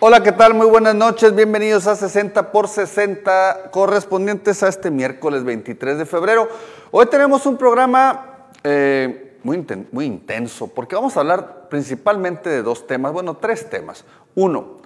Hola, 0.00 0.22
¿qué 0.22 0.30
tal? 0.30 0.54
Muy 0.54 0.68
buenas 0.68 0.94
noches. 0.94 1.34
Bienvenidos 1.34 1.88
a 1.88 1.96
60 1.96 2.52
por 2.52 2.68
60 2.68 3.72
correspondientes 3.72 4.62
a 4.62 4.68
este 4.68 4.92
miércoles 4.92 5.42
23 5.42 5.98
de 5.98 6.06
febrero. 6.06 6.48
Hoy 6.92 7.06
tenemos 7.06 7.46
un 7.46 7.56
programa 7.56 8.46
eh, 8.62 9.40
muy, 9.42 10.04
intenso 10.04 10.68
porque 10.68 10.94
vamos 10.94 11.16
a 11.16 11.20
hablar 11.20 11.68
principalmente 11.68 12.48
de 12.48 12.62
dos 12.62 12.86
temas, 12.86 13.12
bueno, 13.12 13.38
tres 13.38 13.68
temas. 13.68 14.04
Uno, 14.36 14.76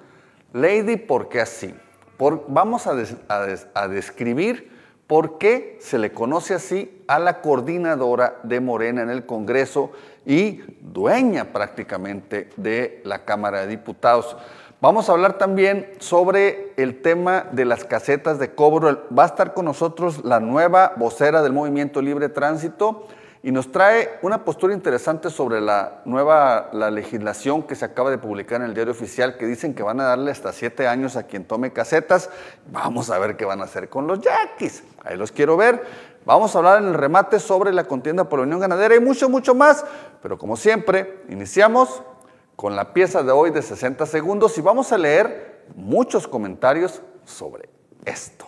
Lady, 0.54 0.96
¿por 0.96 1.28
qué 1.28 1.42
así? 1.42 1.74
Por, 2.16 2.46
vamos 2.48 2.86
a 2.86 3.88
describir 3.88 4.72
por 5.06 5.36
qué 5.36 5.76
se 5.78 5.98
le 5.98 6.12
conoce 6.12 6.54
así 6.54 7.02
a 7.06 7.18
la 7.18 7.42
coordinadora 7.42 8.40
de 8.44 8.60
Morena 8.60 9.02
en 9.02 9.10
el 9.10 9.26
Congreso 9.26 9.92
y 10.24 10.62
dueña 10.80 11.52
prácticamente 11.52 12.48
de 12.56 13.02
la 13.04 13.26
Cámara 13.26 13.60
de 13.60 13.66
Diputados. 13.66 14.38
Vamos 14.82 15.08
a 15.08 15.12
hablar 15.12 15.38
también 15.38 15.92
sobre 16.00 16.72
el 16.76 17.02
tema 17.02 17.46
de 17.52 17.64
las 17.64 17.84
casetas 17.84 18.40
de 18.40 18.52
cobro. 18.52 19.06
Va 19.16 19.22
a 19.22 19.26
estar 19.26 19.54
con 19.54 19.66
nosotros 19.66 20.24
la 20.24 20.40
nueva 20.40 20.94
vocera 20.96 21.40
del 21.40 21.52
Movimiento 21.52 22.02
Libre 22.02 22.28
Tránsito 22.28 23.06
y 23.44 23.52
nos 23.52 23.70
trae 23.70 24.18
una 24.22 24.44
postura 24.44 24.74
interesante 24.74 25.30
sobre 25.30 25.60
la 25.60 26.02
nueva 26.04 26.68
la 26.72 26.90
legislación 26.90 27.62
que 27.62 27.76
se 27.76 27.84
acaba 27.84 28.10
de 28.10 28.18
publicar 28.18 28.60
en 28.60 28.66
el 28.66 28.74
diario 28.74 28.90
oficial 28.90 29.36
que 29.36 29.46
dicen 29.46 29.72
que 29.72 29.84
van 29.84 30.00
a 30.00 30.04
darle 30.04 30.32
hasta 30.32 30.52
siete 30.52 30.88
años 30.88 31.14
a 31.14 31.28
quien 31.28 31.44
tome 31.44 31.72
casetas. 31.72 32.28
Vamos 32.72 33.08
a 33.10 33.20
ver 33.20 33.36
qué 33.36 33.44
van 33.44 33.60
a 33.60 33.66
hacer 33.66 33.88
con 33.88 34.08
los 34.08 34.20
yaquis. 34.20 34.82
Ahí 35.04 35.16
los 35.16 35.30
quiero 35.30 35.56
ver. 35.56 35.80
Vamos 36.24 36.56
a 36.56 36.58
hablar 36.58 36.82
en 36.82 36.88
el 36.88 36.94
remate 36.94 37.38
sobre 37.38 37.72
la 37.72 37.84
contienda 37.84 38.28
por 38.28 38.40
la 38.40 38.46
Unión 38.46 38.58
Ganadera 38.58 38.96
y 38.96 39.00
mucho, 39.00 39.28
mucho 39.28 39.54
más. 39.54 39.84
Pero 40.20 40.38
como 40.38 40.56
siempre, 40.56 41.22
iniciamos 41.28 42.02
con 42.56 42.76
la 42.76 42.92
pieza 42.92 43.22
de 43.22 43.32
hoy 43.32 43.50
de 43.50 43.62
60 43.62 44.06
segundos 44.06 44.56
y 44.58 44.60
vamos 44.60 44.92
a 44.92 44.98
leer 44.98 45.64
muchos 45.74 46.28
comentarios 46.28 47.02
sobre 47.24 47.68
esto. 48.04 48.46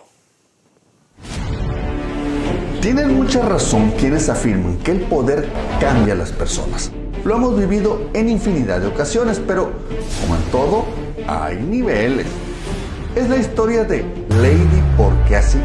Tienen 2.81 3.15
mucha 3.15 3.41
razón 3.41 3.91
quienes 3.97 4.29
afirman 4.29 4.77
que 4.77 4.91
el 4.91 5.01
poder 5.01 5.49
cambia 5.79 6.13
a 6.13 6.17
las 6.17 6.31
personas. 6.31 6.91
Lo 7.23 7.37
hemos 7.37 7.57
vivido 7.57 7.99
en 8.13 8.29
infinidad 8.29 8.79
de 8.79 8.87
ocasiones, 8.87 9.41
pero 9.45 9.71
como 10.21 10.35
en 10.35 10.43
todo, 10.51 10.85
hay 11.27 11.55
niveles. 11.57 12.27
Es 13.15 13.27
la 13.27 13.37
historia 13.37 13.85
de 13.85 14.03
Lady 14.29 14.83
Porque 14.97 15.35
así. 15.35 15.57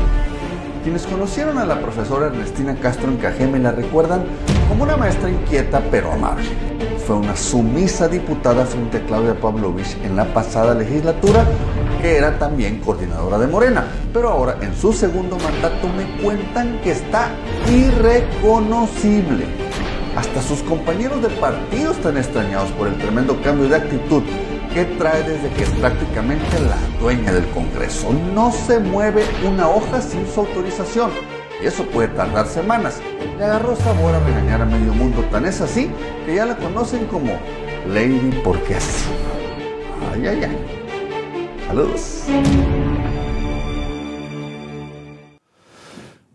Quienes 0.83 1.07
conocieron 1.07 1.59
a 1.59 1.67
la 1.67 1.83
profesora 1.83 2.29
Ernestina 2.29 2.75
Castro 2.81 3.11
en 3.11 3.19
Cajeme 3.19 3.59
la 3.59 3.73
recuerdan 3.73 4.25
como 4.71 4.85
una 4.85 4.97
maestra 4.97 5.29
inquieta 5.29 5.83
pero 5.91 6.13
amable 6.13 6.49
fue 7.05 7.17
una 7.17 7.35
sumisa 7.35 8.07
diputada 8.07 8.65
frente 8.65 8.99
a 8.99 9.01
Claudia 9.05 9.35
Pavlovich 9.35 9.97
en 10.05 10.15
la 10.15 10.25
pasada 10.33 10.75
legislatura, 10.75 11.45
que 12.01 12.17
era 12.17 12.39
también 12.39 12.79
coordinadora 12.79 13.37
de 13.37 13.49
Morena. 13.49 13.85
Pero 14.13 14.29
ahora, 14.29 14.59
en 14.61 14.77
su 14.77 14.93
segundo 14.93 15.37
mandato, 15.39 15.89
me 15.89 16.23
cuentan 16.23 16.79
que 16.85 16.93
está 16.93 17.31
irreconocible. 17.69 19.45
Hasta 20.15 20.41
sus 20.41 20.63
compañeros 20.63 21.21
de 21.21 21.31
partido 21.31 21.91
están 21.91 22.17
extrañados 22.17 22.71
por 22.73 22.87
el 22.87 22.97
tremendo 22.99 23.43
cambio 23.43 23.69
de 23.69 23.75
actitud 23.75 24.23
que 24.73 24.85
trae 24.85 25.25
desde 25.25 25.49
que 25.57 25.65
es 25.65 25.71
prácticamente 25.71 26.61
la 26.61 26.79
dueña 27.01 27.33
del 27.33 27.49
Congreso. 27.49 28.13
No 28.33 28.53
se 28.53 28.79
mueve 28.79 29.25
una 29.45 29.69
hoja 29.69 30.01
sin 30.01 30.25
su 30.33 30.41
autorización 30.41 31.11
eso 31.67 31.85
puede 31.85 32.09
tardar 32.09 32.47
semanas. 32.47 33.01
Le 33.39 33.45
agarró 33.45 33.77
sabor 33.77 34.15
a 34.15 34.21
regañar 34.21 34.63
a 34.63 34.65
medio 34.65 34.93
mundo, 34.93 35.23
tan 35.31 35.45
es 35.45 35.61
así 35.61 35.91
que 36.25 36.35
ya 36.35 36.47
la 36.47 36.57
conocen 36.57 37.07
como 37.07 37.33
Lady 37.89 38.41
porque 38.45 38.77
así. 38.77 39.11
Ay, 40.13 40.27
ay, 40.27 40.45
ay. 40.45 40.81
Saludos. 41.67 42.25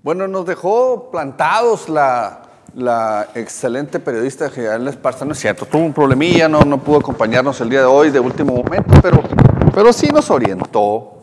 Bueno, 0.03 0.27
nos 0.27 0.45
dejó 0.45 1.09
plantados 1.09 1.89
la, 1.89 2.41
excelente 3.33 3.99
periodista 3.99 4.49
General 4.51 4.87
Esparza, 4.87 5.25
no 5.25 5.31
es 5.31 5.39
cierto, 5.39 5.65
tuvo 5.65 5.83
un 5.83 5.93
problemilla, 5.93 6.47
no, 6.47 6.61
no 6.61 6.77
pudo 6.77 6.99
acompañarnos 6.99 7.59
el 7.61 7.69
día 7.69 7.79
de 7.79 7.85
hoy 7.85 8.11
de 8.11 8.19
último 8.19 8.53
momento, 8.55 8.93
pero, 9.01 9.23
pero 9.73 9.91
sí 9.91 10.09
nos 10.13 10.29
orientó. 10.29 11.13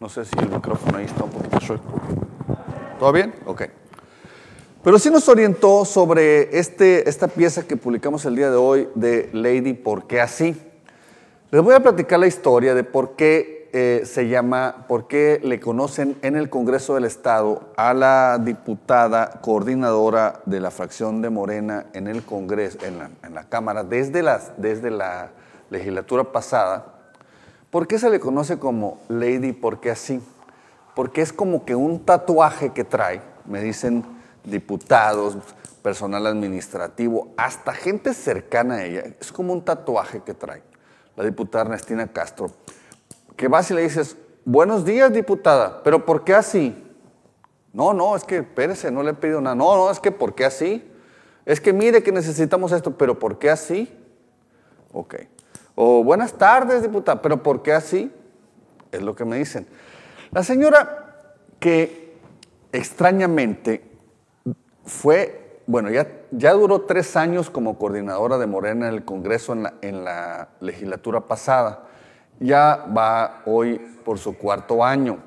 No 0.00 0.08
sé 0.08 0.24
si 0.24 0.38
el 0.38 0.48
micrófono 0.48 0.96
ahí 0.96 1.04
está 1.04 1.24
un 1.24 1.30
poquito 1.30 2.19
¿Todo 3.00 3.12
bien? 3.12 3.32
Ok. 3.46 3.62
Pero 4.84 4.98
sí 4.98 5.08
nos 5.08 5.26
orientó 5.30 5.86
sobre 5.86 6.58
este, 6.58 7.08
esta 7.08 7.28
pieza 7.28 7.66
que 7.66 7.78
publicamos 7.78 8.26
el 8.26 8.36
día 8.36 8.50
de 8.50 8.56
hoy 8.56 8.90
de 8.94 9.30
Lady 9.32 9.72
¿Por 9.72 10.06
qué 10.06 10.20
así? 10.20 10.54
Les 11.50 11.62
voy 11.62 11.74
a 11.74 11.80
platicar 11.80 12.20
la 12.20 12.26
historia 12.26 12.74
de 12.74 12.84
por 12.84 13.16
qué 13.16 13.70
eh, 13.72 14.02
se 14.04 14.28
llama, 14.28 14.84
por 14.86 15.08
qué 15.08 15.40
le 15.42 15.60
conocen 15.60 16.18
en 16.20 16.36
el 16.36 16.50
Congreso 16.50 16.94
del 16.94 17.06
Estado 17.06 17.70
a 17.78 17.94
la 17.94 18.38
diputada 18.38 19.40
coordinadora 19.40 20.42
de 20.44 20.60
la 20.60 20.70
fracción 20.70 21.22
de 21.22 21.30
Morena 21.30 21.86
en 21.94 22.06
el 22.06 22.22
Congreso, 22.22 22.84
en 22.84 22.98
la, 22.98 23.10
en 23.22 23.34
la 23.34 23.44
Cámara, 23.44 23.82
desde, 23.82 24.22
las, 24.22 24.52
desde 24.58 24.90
la 24.90 25.30
legislatura 25.70 26.24
pasada. 26.24 26.96
¿Por 27.70 27.86
qué 27.86 27.98
se 27.98 28.10
le 28.10 28.20
conoce 28.20 28.58
como 28.58 28.98
Lady 29.08 29.52
¿Por 29.52 29.80
qué 29.80 29.90
así? 29.90 30.20
Porque 30.94 31.22
es 31.22 31.32
como 31.32 31.64
que 31.64 31.74
un 31.74 32.04
tatuaje 32.04 32.72
que 32.72 32.84
trae, 32.84 33.22
me 33.46 33.60
dicen 33.60 34.04
diputados, 34.44 35.36
personal 35.82 36.26
administrativo, 36.26 37.32
hasta 37.36 37.72
gente 37.72 38.14
cercana 38.14 38.76
a 38.76 38.84
ella, 38.84 39.02
es 39.20 39.32
como 39.32 39.52
un 39.52 39.64
tatuaje 39.64 40.22
que 40.22 40.34
trae 40.34 40.62
la 41.16 41.24
diputada 41.24 41.64
Ernestina 41.64 42.06
Castro, 42.06 42.50
que 43.36 43.48
vas 43.48 43.70
y 43.70 43.74
le 43.74 43.82
dices, 43.82 44.16
buenos 44.44 44.84
días 44.84 45.12
diputada, 45.12 45.82
pero 45.82 46.04
¿por 46.06 46.24
qué 46.24 46.34
así? 46.34 46.74
No, 47.72 47.92
no, 47.92 48.16
es 48.16 48.24
que 48.24 48.38
espérese, 48.38 48.90
no 48.90 49.02
le 49.02 49.10
he 49.10 49.14
pedido 49.14 49.40
nada. 49.40 49.54
No, 49.54 49.76
no, 49.76 49.90
es 49.90 50.00
que 50.00 50.10
¿por 50.10 50.34
qué 50.34 50.44
así? 50.44 50.84
Es 51.46 51.60
que 51.60 51.72
mire 51.72 52.02
que 52.02 52.12
necesitamos 52.12 52.72
esto, 52.72 52.96
pero 52.96 53.18
¿por 53.18 53.38
qué 53.38 53.50
así? 53.50 53.96
Ok. 54.92 55.14
O 55.74 56.02
buenas 56.02 56.32
tardes, 56.32 56.82
diputada, 56.82 57.22
pero 57.22 57.42
¿por 57.42 57.62
qué 57.62 57.72
así? 57.72 58.12
Es 58.90 59.02
lo 59.02 59.14
que 59.14 59.24
me 59.24 59.36
dicen. 59.36 59.66
La 60.32 60.44
señora 60.44 61.24
que 61.58 62.14
extrañamente 62.70 63.82
fue, 64.84 65.60
bueno, 65.66 65.90
ya, 65.90 66.06
ya 66.30 66.52
duró 66.52 66.82
tres 66.82 67.16
años 67.16 67.50
como 67.50 67.76
coordinadora 67.76 68.38
de 68.38 68.46
Morena 68.46 68.88
en 68.88 68.94
el 68.94 69.04
Congreso 69.04 69.54
en 69.54 69.64
la, 69.64 69.74
en 69.82 70.04
la 70.04 70.48
legislatura 70.60 71.22
pasada, 71.22 71.84
ya 72.38 72.86
va 72.96 73.42
hoy 73.44 73.78
por 74.04 74.18
su 74.18 74.38
cuarto 74.38 74.84
año, 74.84 75.18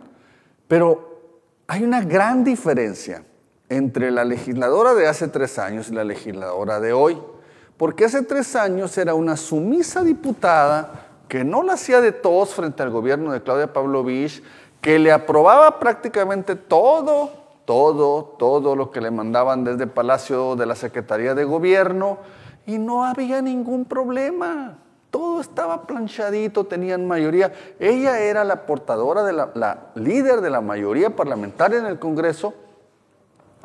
pero 0.70 1.20
hay 1.68 1.84
una 1.84 2.02
gran 2.02 2.46
diferencia 2.46 3.26
entre 3.68 4.10
la 4.10 4.24
legisladora 4.24 4.94
de 4.94 5.08
hace 5.08 5.28
tres 5.28 5.60
años 5.60 5.90
y 5.90 5.94
la 5.94 6.06
legisladora 6.06 6.80
de 6.80 6.94
hoy, 6.94 7.22
porque 7.76 8.06
hace 8.06 8.22
tres 8.24 8.56
años 8.56 8.98
era 8.98 9.16
una 9.16 9.36
sumisa 9.36 10.02
diputada 10.02 11.10
que 11.28 11.44
no 11.44 11.64
la 11.64 11.74
hacía 11.74 12.00
de 12.00 12.12
todos 12.12 12.54
frente 12.54 12.84
al 12.84 12.92
gobierno 12.92 13.32
de 13.32 13.42
Claudia 13.42 13.74
Pavlovich, 13.74 14.44
que 14.84 15.00
le 15.00 15.14
aprobaba 15.14 15.80
prácticamente 15.80 16.58
todo, 16.58 17.32
todo, 17.64 18.36
todo 18.38 18.76
lo 18.76 18.92
que 18.92 19.00
le 19.00 19.12
mandaban 19.12 19.64
desde 19.64 19.88
Palacio 19.88 20.58
de 20.58 20.66
la 20.66 20.76
Secretaría 20.76 21.34
de 21.34 21.46
Gobierno 21.46 22.18
y 22.66 22.78
no 22.78 23.06
había 23.06 23.42
ningún 23.42 23.86
problema. 23.86 24.78
Todo 25.10 25.40
estaba 25.40 25.88
planchadito, 25.88 26.66
tenían 26.66 27.08
mayoría. 27.08 27.54
Ella 27.80 28.20
era 28.20 28.44
la 28.44 28.66
portadora 28.66 29.24
de 29.24 29.32
la, 29.32 29.52
la 29.56 29.88
líder 29.96 30.42
de 30.42 30.50
la 30.50 30.60
mayoría 30.60 31.16
parlamentaria 31.16 31.80
en 31.80 31.86
el 31.86 31.98
Congreso 31.98 32.54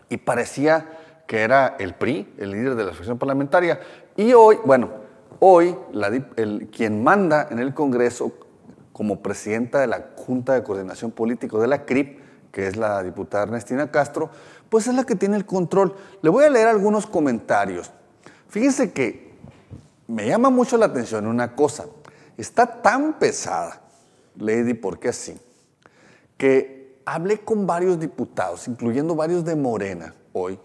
y 0.08 0.18
parecía 0.18 0.86
que 1.26 1.40
era 1.40 1.74
el 1.80 1.94
PRI, 1.94 2.32
el 2.38 2.52
líder 2.52 2.76
de 2.76 2.84
la 2.84 2.92
fracción 2.92 3.18
parlamentaria. 3.18 3.80
Y 4.16 4.34
hoy, 4.34 4.58
bueno, 4.64 4.88
hoy 5.40 5.76
el, 6.36 6.68
quien 6.70 7.02
manda 7.02 7.48
en 7.50 7.58
el 7.58 7.74
Congreso 7.74 8.32
como 8.98 9.22
presidenta 9.22 9.78
de 9.78 9.86
la 9.86 10.08
Junta 10.16 10.54
de 10.54 10.64
Coordinación 10.64 11.12
Político 11.12 11.60
de 11.60 11.68
la 11.68 11.84
CRIP, 11.84 12.18
que 12.50 12.66
es 12.66 12.76
la 12.76 13.00
diputada 13.04 13.44
Ernestina 13.44 13.92
Castro, 13.92 14.28
pues 14.68 14.88
es 14.88 14.94
la 14.96 15.04
que 15.04 15.14
tiene 15.14 15.36
el 15.36 15.46
control. 15.46 15.94
Le 16.20 16.28
voy 16.30 16.44
a 16.44 16.50
leer 16.50 16.66
algunos 16.66 17.06
comentarios. 17.06 17.92
Fíjense 18.48 18.90
que 18.90 19.34
me 20.08 20.26
llama 20.26 20.50
mucho 20.50 20.76
la 20.76 20.86
atención 20.86 21.28
una 21.28 21.54
cosa. 21.54 21.86
Está 22.36 22.66
tan 22.82 23.20
pesada, 23.20 23.82
Lady, 24.36 24.74
porque 24.74 25.10
así, 25.10 25.40
que 26.36 27.00
hablé 27.04 27.38
con 27.38 27.68
varios 27.68 28.00
diputados, 28.00 28.66
incluyendo 28.66 29.14
varios 29.14 29.44
de 29.44 29.54
Morena 29.54 30.12
hoy, 30.32 30.58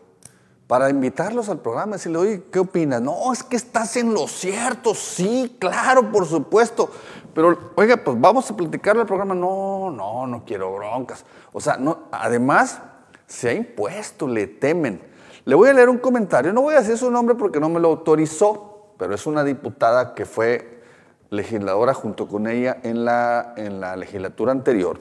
para 0.65 0.89
invitarlos 0.89 1.49
al 1.49 1.59
programa, 1.59 1.97
decirle, 1.97 2.17
oye, 2.17 2.43
¿qué 2.51 2.57
opinas? 2.57 2.99
No, 2.99 3.31
es 3.31 3.43
que 3.43 3.57
estás 3.57 3.95
en 3.95 4.11
lo 4.11 4.27
cierto, 4.27 4.95
sí, 4.95 5.55
claro, 5.59 6.11
por 6.11 6.25
supuesto. 6.25 6.89
Pero, 7.33 7.71
oiga, 7.75 7.97
pues 7.97 8.19
vamos 8.19 8.49
a 8.49 8.55
platicar 8.55 8.95
el 8.97 9.05
programa. 9.05 9.33
No, 9.33 9.91
no, 9.91 10.27
no 10.27 10.43
quiero 10.45 10.73
broncas. 10.75 11.25
O 11.51 11.59
sea, 11.59 11.79
además, 12.11 12.81
se 13.27 13.49
ha 13.49 13.53
impuesto, 13.53 14.27
le 14.27 14.47
temen. 14.47 15.01
Le 15.45 15.55
voy 15.55 15.69
a 15.69 15.73
leer 15.73 15.89
un 15.89 15.97
comentario, 15.97 16.53
no 16.53 16.61
voy 16.61 16.75
a 16.75 16.79
decir 16.79 16.97
su 16.97 17.11
nombre 17.11 17.35
porque 17.35 17.59
no 17.59 17.67
me 17.67 17.79
lo 17.79 17.89
autorizó, 17.89 18.93
pero 18.97 19.13
es 19.13 19.25
una 19.25 19.43
diputada 19.43 20.15
que 20.15 20.25
fue 20.25 20.81
legisladora 21.29 21.93
junto 21.93 22.27
con 22.27 22.47
ella 22.47 22.77
en 22.83 23.03
la, 23.03 23.53
en 23.57 23.81
la 23.81 23.97
legislatura 23.97 24.53
anterior. 24.53 24.99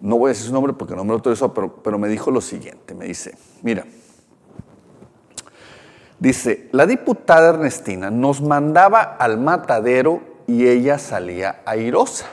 No 0.00 0.18
voy 0.18 0.28
a 0.28 0.32
decir 0.32 0.46
su 0.46 0.52
nombre 0.52 0.72
porque 0.72 0.96
no 0.96 1.04
me 1.04 1.08
lo 1.08 1.14
autorizó, 1.14 1.54
pero, 1.54 1.76
pero 1.76 1.98
me 1.98 2.08
dijo 2.08 2.32
lo 2.32 2.40
siguiente, 2.40 2.94
me 2.94 3.04
dice, 3.04 3.36
mira, 3.62 3.84
dice, 6.18 6.68
la 6.72 6.86
diputada 6.86 7.50
Ernestina 7.50 8.10
nos 8.10 8.42
mandaba 8.42 9.02
al 9.02 9.38
matadero 9.38 10.33
y 10.46 10.68
ella 10.68 10.98
salía 10.98 11.62
airosa. 11.64 12.26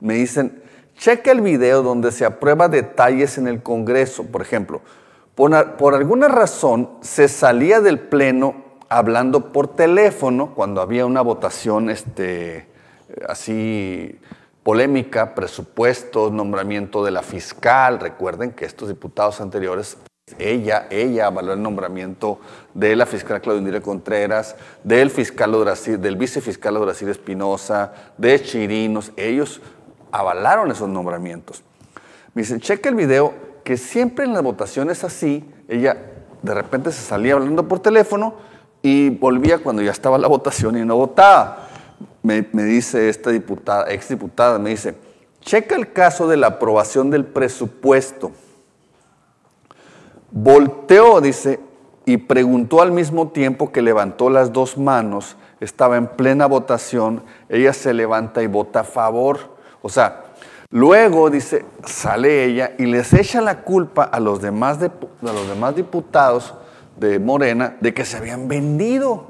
Me 0.00 0.14
dicen, 0.14 0.62
checa 0.96 1.32
el 1.32 1.40
video 1.40 1.82
donde 1.82 2.12
se 2.12 2.24
aprueba 2.24 2.68
detalles 2.68 3.38
en 3.38 3.48
el 3.48 3.62
Congreso, 3.62 4.24
por 4.24 4.42
ejemplo, 4.42 4.80
por, 5.34 5.76
por 5.76 5.94
alguna 5.94 6.28
razón 6.28 6.90
se 7.00 7.28
salía 7.28 7.80
del 7.80 7.98
Pleno 7.98 8.64
hablando 8.88 9.52
por 9.52 9.68
teléfono 9.74 10.54
cuando 10.54 10.80
había 10.80 11.06
una 11.06 11.20
votación 11.20 11.90
este, 11.90 12.66
así 13.28 14.18
polémica, 14.62 15.34
presupuestos, 15.34 16.32
nombramiento 16.32 17.04
de 17.04 17.10
la 17.10 17.22
fiscal. 17.22 18.00
Recuerden 18.00 18.52
que 18.52 18.64
estos 18.64 18.88
diputados 18.88 19.40
anteriores, 19.40 19.96
ella, 20.38 20.86
ella 20.90 21.26
avaló 21.26 21.52
el 21.52 21.62
nombramiento 21.62 22.40
de 22.74 22.96
la 22.96 23.06
fiscal 23.06 23.40
Claudia 23.40 23.80
Contreras, 23.80 24.56
del 24.84 25.10
fiscal 25.10 25.52
del 25.98 26.16
vicefiscal 26.16 26.78
Brasil 26.78 27.08
Espinosa, 27.08 27.92
de 28.16 28.42
Chirinos, 28.42 29.12
ellos 29.16 29.60
avalaron 30.12 30.70
esos 30.70 30.88
nombramientos. 30.88 31.62
Me 32.34 32.42
dicen, 32.42 32.60
cheque 32.60 32.88
el 32.88 32.94
video, 32.94 33.34
que 33.64 33.76
siempre 33.76 34.24
en 34.24 34.32
las 34.32 34.42
votaciones 34.42 35.04
así, 35.04 35.44
ella 35.68 35.96
de 36.42 36.54
repente 36.54 36.92
se 36.92 37.02
salía 37.02 37.34
hablando 37.34 37.66
por 37.66 37.80
teléfono 37.80 38.34
y 38.82 39.10
volvía 39.10 39.58
cuando 39.58 39.82
ya 39.82 39.90
estaba 39.90 40.18
la 40.18 40.28
votación 40.28 40.76
y 40.78 40.84
no 40.84 40.96
votaba. 40.96 41.68
Me, 42.22 42.42
dice 42.42 43.08
esta 43.08 43.30
diputada, 43.30 43.90
ex 43.90 44.08
diputada, 44.08 44.58
me 44.58 44.70
dice, 44.70 44.94
checa 45.40 45.76
el 45.76 45.92
caso 45.92 46.28
de 46.28 46.36
la 46.36 46.48
aprobación 46.48 47.10
del 47.10 47.24
presupuesto. 47.24 48.32
Volteó, 50.30 51.20
dice, 51.20 51.60
y 52.04 52.16
preguntó 52.16 52.80
al 52.82 52.92
mismo 52.92 53.28
tiempo 53.28 53.72
que 53.72 53.82
levantó 53.82 54.30
las 54.30 54.52
dos 54.52 54.78
manos, 54.78 55.36
estaba 55.60 55.96
en 55.96 56.06
plena 56.06 56.46
votación, 56.46 57.22
ella 57.48 57.72
se 57.72 57.92
levanta 57.92 58.42
y 58.42 58.46
vota 58.46 58.80
a 58.80 58.84
favor. 58.84 59.38
O 59.82 59.88
sea, 59.88 60.24
luego, 60.70 61.30
dice, 61.30 61.64
sale 61.84 62.44
ella 62.44 62.72
y 62.78 62.86
les 62.86 63.12
echa 63.12 63.40
la 63.40 63.62
culpa 63.62 64.04
a 64.04 64.20
los 64.20 64.40
demás, 64.40 64.78
a 64.82 65.32
los 65.32 65.48
demás 65.48 65.76
diputados 65.76 66.54
de 66.96 67.18
Morena 67.18 67.76
de 67.80 67.94
que 67.94 68.04
se 68.04 68.16
habían 68.16 68.48
vendido. 68.48 69.26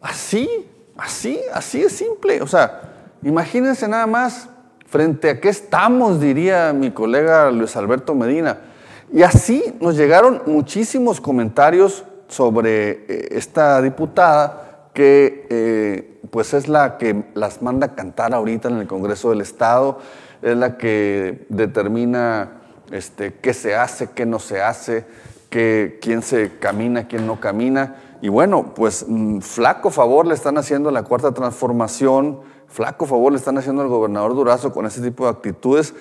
Así, 0.00 0.68
así, 0.96 1.40
así 1.52 1.82
es 1.82 1.92
simple. 1.92 2.42
O 2.42 2.46
sea, 2.46 2.92
imagínense 3.22 3.88
nada 3.88 4.06
más 4.06 4.48
frente 4.86 5.30
a 5.30 5.40
qué 5.40 5.48
estamos, 5.48 6.20
diría 6.20 6.72
mi 6.72 6.90
colega 6.90 7.50
Luis 7.50 7.76
Alberto 7.76 8.14
Medina. 8.14 8.71
Y 9.12 9.22
así 9.22 9.74
nos 9.78 9.96
llegaron 9.96 10.40
muchísimos 10.46 11.20
comentarios 11.20 12.04
sobre 12.28 12.90
eh, 12.90 13.28
esta 13.32 13.82
diputada 13.82 14.88
que 14.94 15.46
eh, 15.50 16.20
pues 16.30 16.54
es 16.54 16.66
la 16.66 16.96
que 16.96 17.24
las 17.34 17.60
manda 17.60 17.88
a 17.88 17.94
cantar 17.94 18.32
ahorita 18.32 18.68
en 18.68 18.78
el 18.78 18.86
Congreso 18.86 19.28
del 19.28 19.42
Estado, 19.42 19.98
es 20.40 20.56
la 20.56 20.78
que 20.78 21.44
determina 21.50 22.62
este, 22.90 23.34
qué 23.34 23.52
se 23.52 23.74
hace, 23.74 24.10
qué 24.12 24.24
no 24.24 24.38
se 24.38 24.62
hace, 24.62 25.04
que 25.50 25.98
quién 26.00 26.22
se 26.22 26.58
camina, 26.58 27.06
quién 27.06 27.26
no 27.26 27.38
camina. 27.38 27.96
Y 28.22 28.30
bueno, 28.30 28.72
pues 28.74 29.04
mm, 29.06 29.40
flaco 29.40 29.90
favor 29.90 30.26
le 30.26 30.32
están 30.32 30.56
haciendo 30.56 30.90
la 30.90 31.02
cuarta 31.02 31.32
transformación, 31.32 32.40
flaco 32.66 33.04
favor 33.04 33.32
le 33.32 33.38
están 33.38 33.58
haciendo 33.58 33.82
al 33.82 33.88
gobernador 33.88 34.34
Durazo 34.34 34.72
con 34.72 34.86
ese 34.86 35.02
tipo 35.02 35.24
de 35.24 35.30
actitudes. 35.32 35.94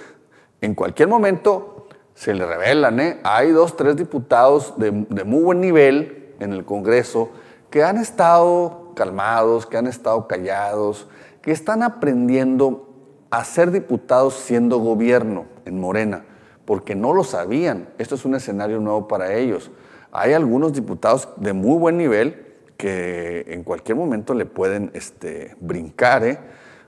En 0.62 0.76
cualquier 0.76 1.10
momento 1.10 1.81
se 2.14 2.34
le 2.34 2.46
revelan, 2.46 3.00
¿eh? 3.00 3.20
Hay 3.24 3.52
dos, 3.52 3.76
tres 3.76 3.96
diputados 3.96 4.74
de, 4.78 5.06
de 5.10 5.24
muy 5.24 5.44
buen 5.44 5.62
nivel 5.62 6.34
en 6.40 6.54
el 6.54 6.66
Congreso 6.66 7.30
que 7.70 7.84
han 7.84 7.98
estado 7.98 8.94
calmados, 8.96 9.66
que 9.66 9.78
han 9.78 9.88
estado 9.88 10.28
callados, 10.28 11.08
que 11.42 11.52
están 11.52 11.84
aprendiendo 11.84 12.90
a 13.30 13.44
ser 13.46 13.72
diputados 13.72 14.36
siendo 14.36 14.80
gobierno 14.80 15.46
en 15.66 15.80
Morena 15.80 16.26
porque 16.66 16.96
no 16.96 17.14
lo 17.14 17.24
sabían. 17.24 17.90
Esto 17.98 18.16
es 18.16 18.26
un 18.26 18.36
escenario 18.36 18.80
nuevo 18.80 19.08
para 19.08 19.34
ellos. 19.34 19.72
Hay 20.12 20.34
algunos 20.34 20.74
diputados 20.74 21.28
de 21.38 21.54
muy 21.54 21.78
buen 21.78 21.98
nivel 21.98 22.46
que 22.78 23.46
en 23.50 23.64
cualquier 23.64 23.98
momento 23.98 24.34
le 24.34 24.46
pueden 24.46 24.92
este, 24.94 25.56
brincar. 25.60 26.24
¿eh? 26.24 26.40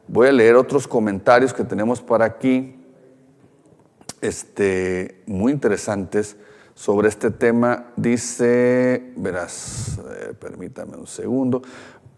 Voy 0.07 0.27
a 0.27 0.31
leer 0.31 0.55
otros 0.55 0.87
comentarios 0.87 1.53
que 1.53 1.63
tenemos 1.63 2.01
para 2.01 2.25
aquí, 2.25 2.82
este, 4.23 5.21
muy 5.27 5.51
interesantes 5.51 6.35
sobre 6.73 7.09
este 7.09 7.29
tema. 7.29 7.91
Dice, 7.95 9.13
verás, 9.15 9.99
permítame 10.39 10.97
un 10.97 11.07
segundo. 11.07 11.61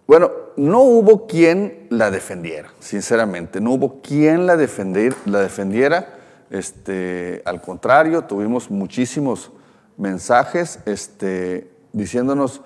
Bueno, 0.08 0.32
no 0.56 0.82
hubo 0.82 1.26
quien 1.26 1.88
la 1.90 2.12
defendiera, 2.12 2.72
sinceramente, 2.80 3.60
no 3.60 3.72
hubo 3.72 4.02
quien 4.02 4.46
la, 4.46 4.56
defender, 4.56 5.16
la 5.26 5.40
defendiera 5.40 6.16
este, 6.50 7.42
al 7.46 7.62
contrario, 7.62 8.24
tuvimos 8.24 8.70
muchísimos 8.70 9.52
mensajes 9.98 10.80
este, 10.86 11.72
diciéndonos, 11.92 12.62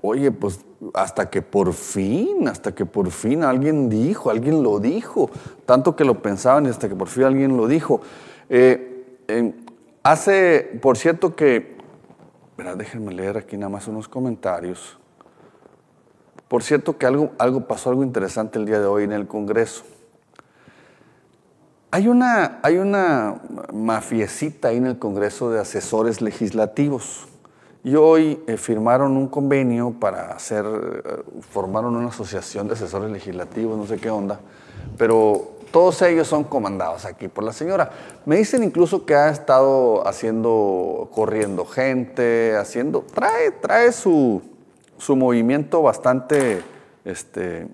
oye, 0.00 0.30
pues 0.32 0.60
hasta 0.94 1.28
que 1.28 1.42
por 1.42 1.72
fin, 1.72 2.48
hasta 2.48 2.74
que 2.74 2.86
por 2.86 3.10
fin 3.10 3.42
alguien 3.42 3.88
dijo, 3.88 4.30
alguien 4.30 4.62
lo 4.62 4.78
dijo, 4.78 5.30
tanto 5.66 5.94
que 5.96 6.04
lo 6.04 6.22
pensaban 6.22 6.66
y 6.66 6.68
hasta 6.68 6.88
que 6.88 6.94
por 6.94 7.08
fin 7.08 7.24
alguien 7.24 7.56
lo 7.56 7.66
dijo. 7.66 8.00
Eh, 8.50 9.54
hace, 10.02 10.78
por 10.80 10.96
cierto 10.96 11.36
que, 11.36 11.76
déjenme 12.76 13.12
leer 13.12 13.36
aquí 13.36 13.56
nada 13.56 13.70
más 13.70 13.88
unos 13.88 14.08
comentarios. 14.08 14.98
Por 16.48 16.62
cierto 16.62 16.96
que 16.96 17.06
algo, 17.06 17.32
algo 17.38 17.66
pasó, 17.66 17.90
algo 17.90 18.02
interesante 18.02 18.58
el 18.58 18.64
día 18.64 18.80
de 18.80 18.86
hoy 18.86 19.04
en 19.04 19.12
el 19.12 19.26
Congreso. 19.26 19.84
Hay 21.90 22.08
una, 22.08 22.60
hay 22.62 22.76
una 22.78 23.40
mafiecita 23.72 24.68
ahí 24.68 24.76
en 24.76 24.86
el 24.86 24.98
Congreso 24.98 25.50
de 25.50 25.60
Asesores 25.60 26.20
Legislativos 26.20 27.28
y 27.84 27.94
hoy 27.94 28.42
eh, 28.46 28.56
firmaron 28.56 29.16
un 29.16 29.28
convenio 29.28 29.92
para 29.92 30.32
hacer, 30.32 30.66
eh, 30.66 31.22
formaron 31.50 31.96
una 31.96 32.08
asociación 32.08 32.68
de 32.68 32.74
asesores 32.74 33.10
legislativos, 33.10 33.78
no 33.78 33.86
sé 33.86 33.96
qué 33.96 34.10
onda, 34.10 34.40
pero 34.98 35.57
todos 35.70 36.00
ellos 36.02 36.26
son 36.26 36.44
comandados 36.44 37.04
aquí 37.04 37.28
por 37.28 37.44
la 37.44 37.52
señora. 37.52 37.90
Me 38.24 38.36
dicen 38.36 38.62
incluso 38.62 39.04
que 39.04 39.14
ha 39.14 39.30
estado 39.30 40.06
haciendo, 40.06 41.10
corriendo 41.14 41.64
gente, 41.64 42.56
haciendo, 42.56 43.02
trae, 43.02 43.50
trae 43.50 43.92
su, 43.92 44.42
su 44.98 45.16
movimiento 45.16 45.82
bastante, 45.82 46.62
este, 47.04 47.68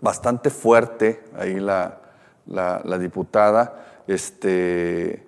bastante 0.00 0.50
fuerte 0.50 1.24
ahí 1.38 1.58
la, 1.58 1.98
la, 2.46 2.98
diputada, 2.98 4.02
este, 4.06 5.26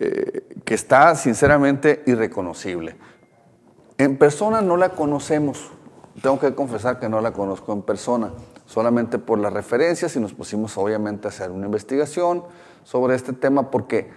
eh, 0.00 0.48
que 0.64 0.74
está 0.74 1.14
sinceramente 1.14 2.02
irreconocible. 2.06 2.96
En 3.98 4.18
persona 4.18 4.60
no 4.60 4.76
la 4.76 4.90
conocemos, 4.90 5.70
tengo 6.20 6.38
que 6.40 6.54
confesar 6.54 6.98
que 6.98 7.08
no 7.08 7.20
la 7.20 7.32
conozco 7.32 7.72
en 7.72 7.82
persona, 7.82 8.32
solamente 8.74 9.20
por 9.20 9.38
las 9.38 9.52
referencias 9.52 10.16
y 10.16 10.20
nos 10.20 10.34
pusimos 10.34 10.76
obviamente 10.76 11.28
a 11.28 11.30
hacer 11.30 11.52
una 11.52 11.66
investigación 11.66 12.42
sobre 12.82 13.14
este 13.14 13.32
tema 13.32 13.70
porque 13.70 14.10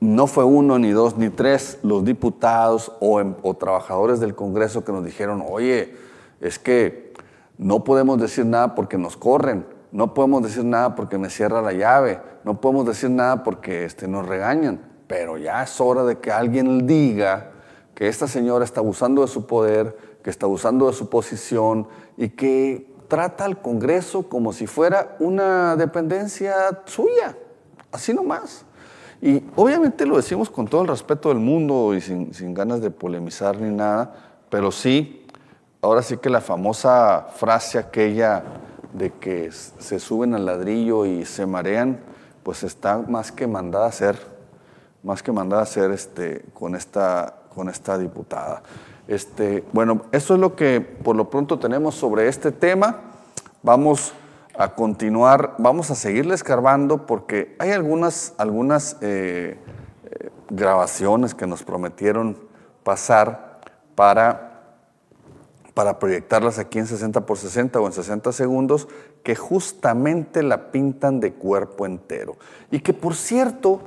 no 0.00 0.26
fue 0.26 0.44
uno, 0.44 0.78
ni 0.78 0.90
dos, 0.90 1.16
ni 1.16 1.30
tres 1.30 1.78
los 1.82 2.04
diputados 2.04 2.92
o, 3.00 3.22
o 3.42 3.54
trabajadores 3.54 4.20
del 4.20 4.34
Congreso 4.34 4.84
que 4.84 4.92
nos 4.92 5.02
dijeron, 5.02 5.42
oye, 5.48 5.96
es 6.42 6.58
que 6.58 7.14
no 7.56 7.84
podemos 7.84 8.20
decir 8.20 8.44
nada 8.44 8.74
porque 8.74 8.98
nos 8.98 9.16
corren 9.16 9.64
no 9.94 10.12
podemos 10.12 10.42
decir 10.42 10.64
nada 10.64 10.96
porque 10.96 11.18
me 11.18 11.30
cierra 11.30 11.62
la 11.62 11.72
llave, 11.72 12.20
no 12.42 12.60
podemos 12.60 12.84
decir 12.84 13.10
nada 13.10 13.44
porque 13.44 13.84
este, 13.84 14.08
nos 14.08 14.26
regañan, 14.26 14.80
pero 15.06 15.38
ya 15.38 15.62
es 15.62 15.80
hora 15.80 16.02
de 16.02 16.18
que 16.18 16.32
alguien 16.32 16.84
diga 16.84 17.52
que 17.94 18.08
esta 18.08 18.26
señora 18.26 18.64
está 18.64 18.80
abusando 18.80 19.22
de 19.22 19.28
su 19.28 19.46
poder, 19.46 19.96
que 20.24 20.30
está 20.30 20.46
abusando 20.46 20.88
de 20.88 20.94
su 20.94 21.08
posición 21.08 21.86
y 22.16 22.30
que 22.30 22.92
trata 23.08 23.44
al 23.44 23.60
Congreso 23.60 24.28
como 24.28 24.52
si 24.52 24.66
fuera 24.66 25.16
una 25.20 25.76
dependencia 25.76 26.82
suya, 26.84 27.36
así 27.92 28.12
nomás. 28.12 28.64
Y 29.20 29.42
obviamente 29.56 30.04
lo 30.04 30.16
decimos 30.16 30.50
con 30.50 30.66
todo 30.66 30.82
el 30.82 30.88
respeto 30.88 31.30
del 31.30 31.38
mundo 31.38 31.94
y 31.94 32.00
sin, 32.00 32.34
sin 32.34 32.52
ganas 32.52 32.80
de 32.80 32.90
polemizar 32.90 33.58
ni 33.58 33.74
nada, 33.74 34.14
pero 34.50 34.70
sí, 34.70 35.26
ahora 35.80 36.02
sí 36.02 36.16
que 36.18 36.30
la 36.30 36.40
famosa 36.40 37.28
frase 37.34 37.78
aquella 37.78 38.42
de 38.92 39.10
que 39.10 39.50
se 39.50 39.98
suben 39.98 40.34
al 40.34 40.46
ladrillo 40.46 41.04
y 41.04 41.24
se 41.24 41.46
marean, 41.46 42.00
pues 42.42 42.62
está 42.62 42.98
más 42.98 43.32
que 43.32 43.46
mandada 43.46 43.86
a 43.86 43.92
ser, 43.92 44.16
más 45.02 45.22
que 45.22 45.32
mandada 45.32 45.62
a 45.62 45.66
ser 45.66 45.90
este, 45.90 46.44
con, 46.54 46.76
esta, 46.76 47.34
con 47.54 47.68
esta 47.68 47.98
diputada. 47.98 48.62
Este, 49.06 49.64
bueno, 49.72 50.02
eso 50.12 50.34
es 50.34 50.40
lo 50.40 50.56
que 50.56 50.80
por 50.80 51.14
lo 51.14 51.28
pronto 51.28 51.58
tenemos 51.58 51.94
sobre 51.94 52.28
este 52.28 52.52
tema. 52.52 53.00
vamos 53.62 54.14
a 54.56 54.74
continuar, 54.74 55.56
vamos 55.58 55.90
a 55.90 55.94
seguirle 55.94 56.34
escarbando 56.34 57.06
porque 57.06 57.56
hay 57.58 57.72
algunas, 57.72 58.34
eh, 59.00 59.58
eh, 60.04 60.30
grabaciones 60.48 61.34
que 61.34 61.46
nos 61.46 61.64
prometieron 61.64 62.38
pasar 62.84 63.60
para, 63.96 64.76
para 65.74 65.98
proyectarlas 65.98 66.58
aquí 66.58 66.78
en 66.78 66.86
60 66.86 67.26
por 67.26 67.36
60 67.36 67.80
o 67.80 67.86
en 67.86 67.92
60 67.92 68.32
segundos 68.32 68.86
que 69.24 69.34
justamente 69.34 70.42
la 70.42 70.70
pintan 70.70 71.18
de 71.18 71.32
cuerpo 71.32 71.84
entero. 71.84 72.36
Y 72.70 72.80
que 72.80 72.92
por 72.92 73.14
cierto, 73.16 73.80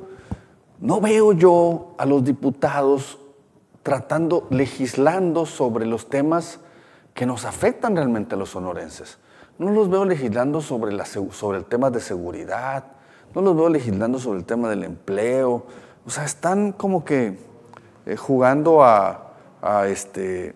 no 0.80 1.00
veo 1.00 1.32
yo 1.32 1.94
a 1.98 2.06
los 2.06 2.24
diputados 2.24 3.20
tratando, 3.88 4.48
legislando 4.50 5.46
sobre 5.46 5.86
los 5.86 6.10
temas 6.10 6.60
que 7.14 7.26
nos 7.26 7.46
afectan 7.46 7.96
realmente 7.96 8.36
a 8.36 8.38
los 8.38 8.50
sonorenses. 8.50 9.18
No 9.60 9.72
los 9.72 9.90
veo 9.90 10.04
legislando 10.04 10.60
sobre, 10.60 10.94
el 10.94 11.66
tema 11.66 11.90
de 11.90 12.02
seguridad, 12.02 12.84
no 13.34 13.42
los 13.42 13.56
veo 13.56 13.70
legislando 13.70 14.20
sobre 14.20 14.40
el 14.40 14.46
tema 14.46 14.70
del 14.70 14.84
empleo. 14.84 15.66
O 16.06 16.10
sea, 16.10 16.26
están 16.26 16.74
como 16.74 17.06
que 17.06 17.40
eh, 18.06 18.18
jugando 18.18 18.84
a, 18.84 19.32
este, 19.88 20.54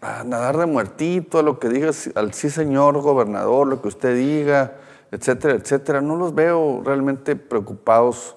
a 0.00 0.22
nadar 0.22 0.56
de 0.56 0.66
muertito, 0.66 1.40
a 1.40 1.42
lo 1.42 1.58
que 1.58 1.68
diga 1.68 1.90
al 2.14 2.32
sí 2.32 2.48
señor 2.48 3.00
gobernador, 3.00 3.66
lo 3.66 3.82
que 3.82 3.88
usted 3.88 4.14
diga, 4.14 4.74
etcétera, 5.10 5.54
etcétera. 5.54 6.00
No 6.00 6.14
los 6.14 6.32
veo 6.32 6.80
realmente 6.84 7.34
preocupados 7.34 8.36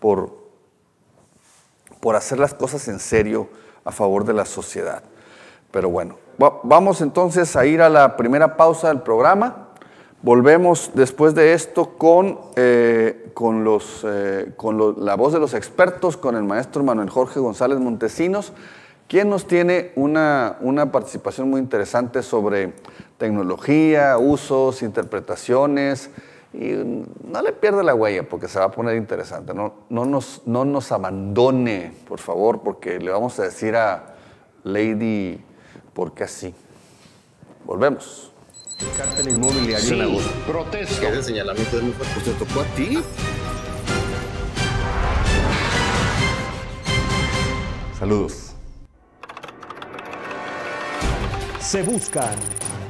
por, 0.00 0.39
por 2.00 2.16
hacer 2.16 2.38
las 2.38 2.54
cosas 2.54 2.88
en 2.88 2.98
serio 2.98 3.48
a 3.84 3.92
favor 3.92 4.24
de 4.24 4.34
la 4.34 4.44
sociedad. 4.44 5.02
Pero 5.70 5.88
bueno, 5.90 6.16
Vamos 6.62 7.02
entonces 7.02 7.54
a 7.54 7.66
ir 7.66 7.82
a 7.82 7.90
la 7.90 8.16
primera 8.16 8.56
pausa 8.56 8.88
del 8.88 9.02
programa. 9.02 9.68
Volvemos 10.22 10.90
después 10.94 11.34
de 11.34 11.52
esto 11.52 11.98
con, 11.98 12.40
eh, 12.56 13.30
con, 13.34 13.62
los, 13.62 14.06
eh, 14.08 14.50
con 14.56 15.04
la 15.04 15.16
voz 15.16 15.34
de 15.34 15.38
los 15.38 15.52
expertos, 15.52 16.16
con 16.16 16.36
el 16.36 16.44
maestro 16.44 16.82
Manuel 16.82 17.10
Jorge 17.10 17.40
González 17.40 17.78
Montesinos, 17.78 18.54
quien 19.06 19.28
nos 19.28 19.46
tiene 19.46 19.92
una, 19.96 20.56
una 20.62 20.90
participación 20.90 21.50
muy 21.50 21.60
interesante 21.60 22.22
sobre 22.22 22.72
tecnología, 23.18 24.16
usos, 24.16 24.80
interpretaciones. 24.80 26.08
Y 26.52 26.72
no 26.72 27.42
le 27.42 27.52
pierda 27.52 27.82
la 27.82 27.94
huella 27.94 28.28
porque 28.28 28.48
se 28.48 28.58
va 28.58 28.66
a 28.66 28.70
poner 28.70 28.96
interesante. 28.96 29.54
No, 29.54 29.74
no, 29.88 30.04
nos, 30.04 30.42
no 30.46 30.64
nos 30.64 30.90
abandone, 30.90 31.92
por 32.08 32.18
favor, 32.18 32.62
porque 32.62 32.98
le 32.98 33.10
vamos 33.10 33.38
a 33.38 33.44
decir 33.44 33.76
a 33.76 34.16
Lady 34.64 35.40
porque 35.94 36.24
así. 36.24 36.54
Volvemos. 37.64 38.32
El 38.80 38.96
cártel 38.96 39.28
inmobiliario 39.28 39.78
sí, 39.78 40.00
en 40.00 40.42
Protesto. 40.50 41.06
Ese 41.06 41.22
señalamiento 41.22 41.76
de 41.78 41.92
fuerte. 41.92 42.14
Pues 42.14 42.24
te 42.24 42.44
tocó 42.44 42.60
a 42.60 42.64
ti. 42.74 42.98
Saludos. 47.98 48.54
Se 51.60 51.82
buscan, 51.82 52.34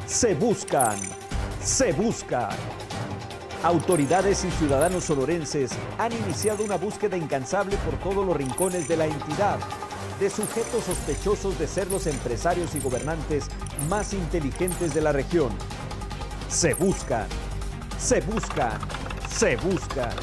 se 0.06 0.34
buscan, 0.36 0.96
se 1.60 1.92
buscan. 1.92 2.79
Autoridades 3.62 4.42
y 4.44 4.50
ciudadanos 4.52 5.04
sonorenses 5.04 5.72
han 5.98 6.12
iniciado 6.12 6.64
una 6.64 6.76
búsqueda 6.76 7.18
incansable 7.18 7.76
por 7.78 7.94
todos 7.98 8.26
los 8.26 8.34
rincones 8.34 8.88
de 8.88 8.96
la 8.96 9.04
entidad 9.04 9.58
de 10.18 10.30
sujetos 10.30 10.84
sospechosos 10.84 11.58
de 11.58 11.68
ser 11.68 11.90
los 11.90 12.06
empresarios 12.06 12.74
y 12.74 12.80
gobernantes 12.80 13.48
más 13.90 14.14
inteligentes 14.14 14.94
de 14.94 15.02
la 15.02 15.12
región. 15.12 15.50
Se 16.48 16.72
buscan, 16.72 17.26
se 17.98 18.22
buscan, 18.22 18.78
se 19.30 19.56
buscan. 19.56 20.14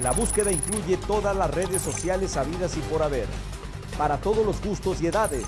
La 0.00 0.12
búsqueda 0.12 0.52
incluye 0.52 0.96
todas 0.98 1.36
las 1.36 1.50
redes 1.50 1.82
sociales 1.82 2.36
habidas 2.36 2.76
y 2.76 2.80
por 2.82 3.02
haber, 3.02 3.26
para 3.98 4.18
todos 4.18 4.46
los 4.46 4.62
gustos 4.62 5.02
y 5.02 5.08
edades. 5.08 5.46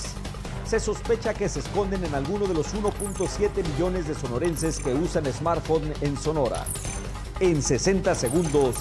Se 0.66 0.80
sospecha 0.80 1.32
que 1.32 1.48
se 1.48 1.60
esconden 1.60 2.04
en 2.04 2.14
alguno 2.14 2.46
de 2.46 2.54
los 2.54 2.74
1.7 2.74 3.64
millones 3.72 4.08
de 4.08 4.16
sonorenses 4.16 4.80
que 4.80 4.94
usan 4.94 5.32
smartphone 5.32 5.92
en 6.00 6.16
Sonora. 6.16 6.64
En 7.40 7.62
60 7.62 8.14
segundos, 8.14 8.76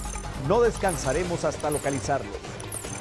no 0.48 0.62
descansaremos 0.62 1.44
hasta 1.44 1.72
localizarlos. 1.72 2.36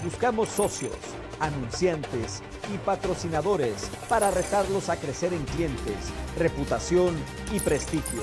Buscamos 0.03 0.49
socios 0.49 0.97
anunciantes 1.41 2.43
y 2.73 2.79
patrocinadores 2.79 3.91
para 4.09 4.31
retarlos 4.31 4.89
a 4.89 4.97
crecer 4.97 5.35
en 5.35 5.45
clientes, 5.45 5.97
reputación 6.39 7.15
y 7.53 7.61
prestigio. 7.61 8.23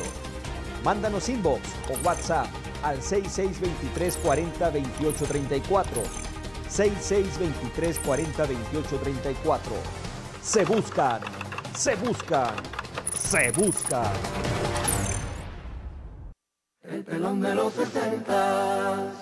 Mándanos 0.84 1.30
inbox 1.30 1.62
o 1.90 2.08
WhatsApp 2.08 2.48
al 2.82 3.00
6623 3.02 4.18
40 4.18 4.70
28 4.72 5.26
34. 5.26 6.02
6623 6.68 8.00
40 8.00 8.46
28 8.46 8.98
34. 9.04 9.72
Se 10.42 10.66
buscan, 10.66 11.22
se 11.76 11.96
buscan, 11.96 12.56
se 13.14 13.52
buscan. 13.52 14.69
El 16.92 17.04
pelón 17.04 17.40
de 17.40 17.54
los 17.54 17.74
70 17.74 19.14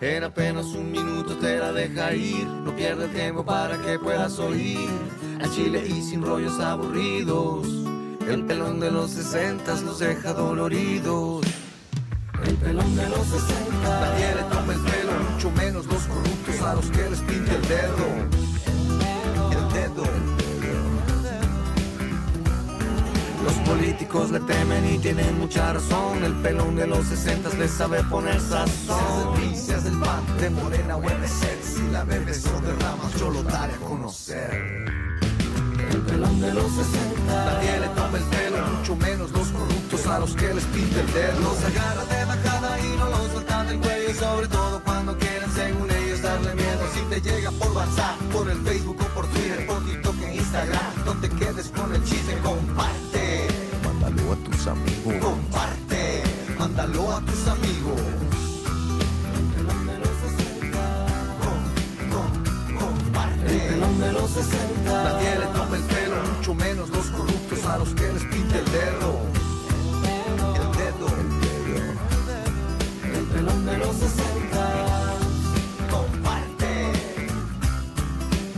en 0.00 0.24
apenas 0.24 0.66
un 0.66 0.92
minuto 0.92 1.36
te 1.38 1.56
la 1.56 1.72
deja 1.72 2.14
ir, 2.14 2.46
no 2.46 2.76
pierde 2.76 3.08
tiempo 3.08 3.44
para 3.44 3.78
que 3.78 3.98
puedas 3.98 4.38
oír. 4.38 4.90
A 5.42 5.48
Chile 5.50 5.82
y 5.88 6.02
sin 6.02 6.22
rollos 6.22 6.60
aburridos, 6.60 7.66
el 8.28 8.44
pelón 8.44 8.78
de 8.78 8.90
los 8.90 9.10
sesentas 9.10 9.82
los 9.82 9.98
deja 9.98 10.34
doloridos. 10.34 11.46
El 12.44 12.56
pelón 12.56 12.94
de 12.94 13.08
los 13.08 13.26
sesentas. 13.26 14.00
Nadie 14.00 14.34
le 14.34 14.42
toma 14.42 14.72
el 14.74 14.80
pelo, 14.80 15.12
mucho 15.32 15.50
menos 15.52 15.86
los 15.86 16.02
corruptos 16.02 16.60
a 16.60 16.74
los 16.74 16.90
que 16.90 17.10
les 17.10 17.20
pinte 17.22 17.54
el 17.54 17.62
dedo. 17.62 18.06
El 19.50 19.72
dedo. 19.72 20.45
Los 23.46 23.54
políticos 23.58 24.32
le 24.32 24.40
temen 24.40 24.84
y 24.92 24.98
tienen 24.98 25.38
mucha 25.38 25.72
razón. 25.72 26.24
El 26.24 26.34
pelón 26.42 26.74
de 26.74 26.84
los 26.84 27.06
60 27.06 27.50
le 27.50 27.68
sabe 27.68 28.02
poner 28.04 28.40
sazón. 28.40 29.54
Seas 29.54 29.84
del 29.84 29.96
pan, 30.00 30.20
de 30.40 30.50
morena 30.50 30.96
o. 30.96 31.02
Si 31.62 31.88
la 31.92 32.02
bebes 32.02 32.44
o 32.46 32.60
derramas, 32.60 33.14
yo 33.20 33.30
lo 33.30 33.44
daré 33.44 33.74
a 33.74 33.76
conocer. 33.76 34.50
El 35.90 36.00
pelón 36.08 36.40
de 36.40 36.54
los 36.54 36.72
60. 36.72 37.44
Nadie 37.44 37.78
le 37.78 37.88
toma 37.90 38.18
el 38.18 38.24
pelo, 38.24 38.66
mucho 38.78 38.96
menos 38.96 39.30
los 39.30 39.48
corruptos 39.48 40.06
a 40.08 40.18
los 40.18 40.34
que 40.34 40.52
les 40.52 40.64
pinta 40.64 41.00
el 41.00 41.12
dedo. 41.12 41.40
Los 41.40 41.64
agarra 41.64 42.04
de 42.04 42.24
bajada 42.24 42.80
y 42.80 42.96
no 42.98 43.08
los 43.10 43.30
sueltan 43.30 43.68
del 43.68 43.78
cuello. 43.78 44.14
Sobre 44.14 44.48
todo 44.48 44.82
cuando 44.82 45.16
quieren, 45.18 45.50
según 45.52 45.88
ellos, 45.88 46.20
darle 46.20 46.52
miedo. 46.52 46.82
Si 46.92 47.00
te 47.10 47.20
llega 47.20 47.52
por 47.52 47.70
WhatsApp, 47.70 48.18
por 48.32 48.50
el 48.50 48.60
Facebook 48.62 48.96
o 49.00 49.14
por 49.14 49.26
Twitter, 49.28 49.66
por 49.68 49.84
TikTok 49.84 50.20
e 50.22 50.34
Instagram, 50.34 51.04
no 51.04 51.12
te 51.20 51.28
quedes 51.28 51.68
con 51.68 51.94
el 51.94 52.02
chiste, 52.02 52.36
comparte 52.42 53.05
a 54.32 54.36
tus 54.36 54.66
amigos. 54.66 55.14
Comparte, 55.20 56.22
mándalo 56.58 57.12
a 57.12 57.20
tus 57.20 57.46
amigos. 57.46 58.00
El 63.46 63.60
pelón 63.60 64.00
de 64.00 64.12
los 64.12 64.30
60. 64.30 65.04
Nadie 65.04 65.38
le 65.38 65.46
toma 65.46 65.76
el 65.76 65.82
pelo, 65.84 66.16
mucho 66.36 66.54
menos 66.54 66.88
los 66.90 67.06
corruptos 67.06 67.64
a 67.66 67.78
los 67.78 67.88
que 67.90 68.12
les 68.12 68.24
pinte 68.24 68.58
el 68.58 68.64
dedo. 68.72 69.20
El 70.34 70.72
dedo. 70.80 71.06
El 71.20 71.28
dedo. 71.40 71.86
El 73.18 73.24
pelón 73.26 73.66
de 73.66 73.78
los 73.78 73.96
60. 73.96 75.14
Comparte. 75.90 76.92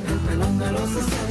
El 0.06 0.18
pelón 0.26 0.58
de 0.58 0.72
los 0.72 0.88
60. 0.88 1.27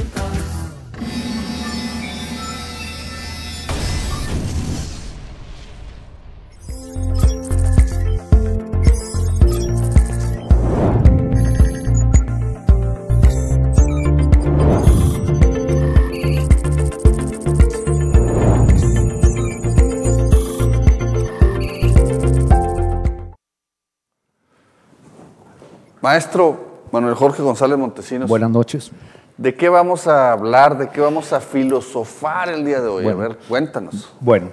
Maestro 26.08 26.86
Manuel 26.90 27.14
Jorge 27.14 27.42
González 27.42 27.76
Montesinos. 27.76 28.30
Buenas 28.30 28.50
noches. 28.50 28.90
¿De 29.36 29.54
qué 29.54 29.68
vamos 29.68 30.06
a 30.06 30.32
hablar? 30.32 30.78
¿De 30.78 30.88
qué 30.88 31.02
vamos 31.02 31.34
a 31.34 31.40
filosofar 31.40 32.48
el 32.48 32.64
día 32.64 32.80
de 32.80 32.88
hoy? 32.88 33.06
a 33.06 33.14
ver, 33.14 33.36
cuéntanos. 33.46 34.08
Bueno, 34.18 34.48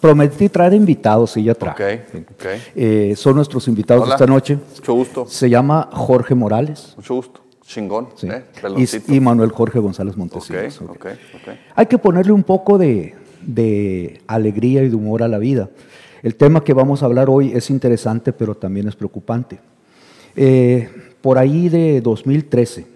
prometí 0.00 0.48
traer 0.48 0.74
invitados 0.74 1.36
y 1.36 1.44
ya 1.44 1.54
traje. 1.54 2.04
Okay, 2.34 2.62
eh, 2.74 3.14
son 3.14 3.36
nuestros 3.36 3.68
invitados 3.68 4.08
de 4.08 4.14
esta 4.14 4.26
noche. 4.26 4.58
Mucho 4.74 4.94
gusto. 4.94 5.26
Se 5.28 5.48
llama 5.48 5.88
Jorge 5.92 6.34
Morales. 6.34 6.94
Mucho 6.96 7.14
gusto. 7.14 7.42
Chingón. 7.62 8.08
¿eh? 8.24 8.42
y, 9.06 9.20
Manuel 9.20 9.52
Jorge 9.52 9.78
González 9.78 10.16
Montesinos. 10.16 10.80
Hay 11.76 11.86
que 11.86 11.98
ponerle 11.98 12.32
un 12.32 12.42
poco 12.42 12.76
de, 12.76 13.14
de 13.40 14.20
alegría 14.26 14.82
y 14.82 14.88
de 14.88 14.96
humor 14.96 15.22
a 15.22 15.28
la 15.28 15.38
vida. 15.38 15.70
El 16.24 16.34
tema 16.34 16.64
que 16.64 16.72
vamos 16.72 17.04
a 17.04 17.06
hablar 17.06 17.30
hoy 17.30 17.52
es 17.52 17.70
interesante, 17.70 18.32
pero 18.32 18.56
también 18.56 18.88
es 18.88 18.96
preocupante. 18.96 19.60
Eh, 20.36 20.88
por 21.22 21.38
ahí 21.38 21.68
de 21.68 22.00
2013 22.00 22.86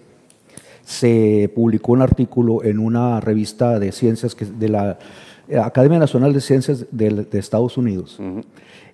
se 0.85 1.51
publicó 1.55 1.93
un 1.93 2.01
artículo 2.01 2.63
en 2.63 2.79
una 2.79 3.19
revista 3.19 3.79
de 3.79 3.91
ciencias 3.91 4.35
que, 4.35 4.45
de 4.45 4.69
la 4.69 4.99
Academia 5.63 5.99
Nacional 5.99 6.33
de 6.33 6.41
Ciencias 6.41 6.85
de, 6.91 7.27
Estados 7.33 7.77
Unidos. 7.77 8.19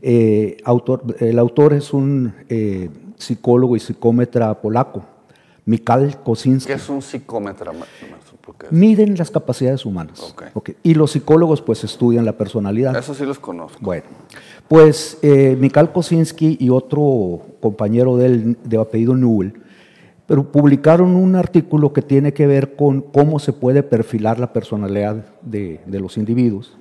Eh, 0.02 0.58
autor, 0.64 1.16
el 1.20 1.40
autor 1.40 1.74
es 1.74 1.94
un 1.94 2.34
eh, 2.50 2.90
psicólogo 3.18 3.76
y 3.76 3.80
psicómetra 3.80 4.60
polaco, 4.62 5.04
Mikal 5.66 6.22
Kosinski. 6.24 6.68
¿Qué 6.68 6.76
es 6.76 6.90
un 6.90 7.02
psicómetra? 7.02 7.72
Miden 8.70 9.16
las 9.18 9.32
capacidades 9.32 9.86
humanas. 9.86 10.36
Y 10.84 10.94
los 10.94 11.12
psicólogos 11.12 11.62
pues 11.62 11.84
estudian 11.84 12.26
la 12.26 12.38
personalidad. 12.38 12.96
Eso 12.96 13.14
sí 13.14 13.26
los 13.26 13.40
conozco. 13.40 13.80
Bueno, 13.82 14.06
pues 14.68 15.18
eh, 15.22 15.58
Mikhail 15.60 15.92
Kosinski 15.92 16.58
y 16.60 16.70
otro 16.70 17.42
compañero 17.60 18.18
de 18.18 18.26
él, 18.26 18.58
de 18.64 18.78
apellido 18.80 19.16
Newell, 19.16 19.54
pero 20.26 20.52
publicaron 20.52 21.16
un 21.16 21.36
artículo 21.36 21.94
que 21.94 22.02
tiene 22.02 22.34
que 22.34 22.48
ver 22.48 22.76
con 22.76 23.02
cómo 23.02 23.40
se 23.40 23.54
puede 23.54 23.84
perfilar 23.84 24.40
la 24.40 24.52
personalidad 24.52 25.26
de, 25.42 25.80
los 25.88 26.18
individuos 26.18 26.78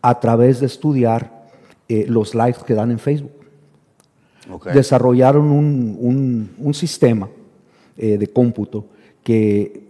a 0.00 0.18
través 0.18 0.60
de 0.60 0.66
estudiar 0.66 1.46
eh, 1.88 2.06
los 2.08 2.34
likes 2.34 2.60
que 2.66 2.74
dan 2.74 2.90
en 2.90 2.98
Facebook. 2.98 3.32
Desarrollaron 4.72 5.50
un, 5.50 6.74
sistema 6.74 7.28
eh, 7.96 8.16
de 8.16 8.26
cómputo 8.26 8.86
que 9.22 9.89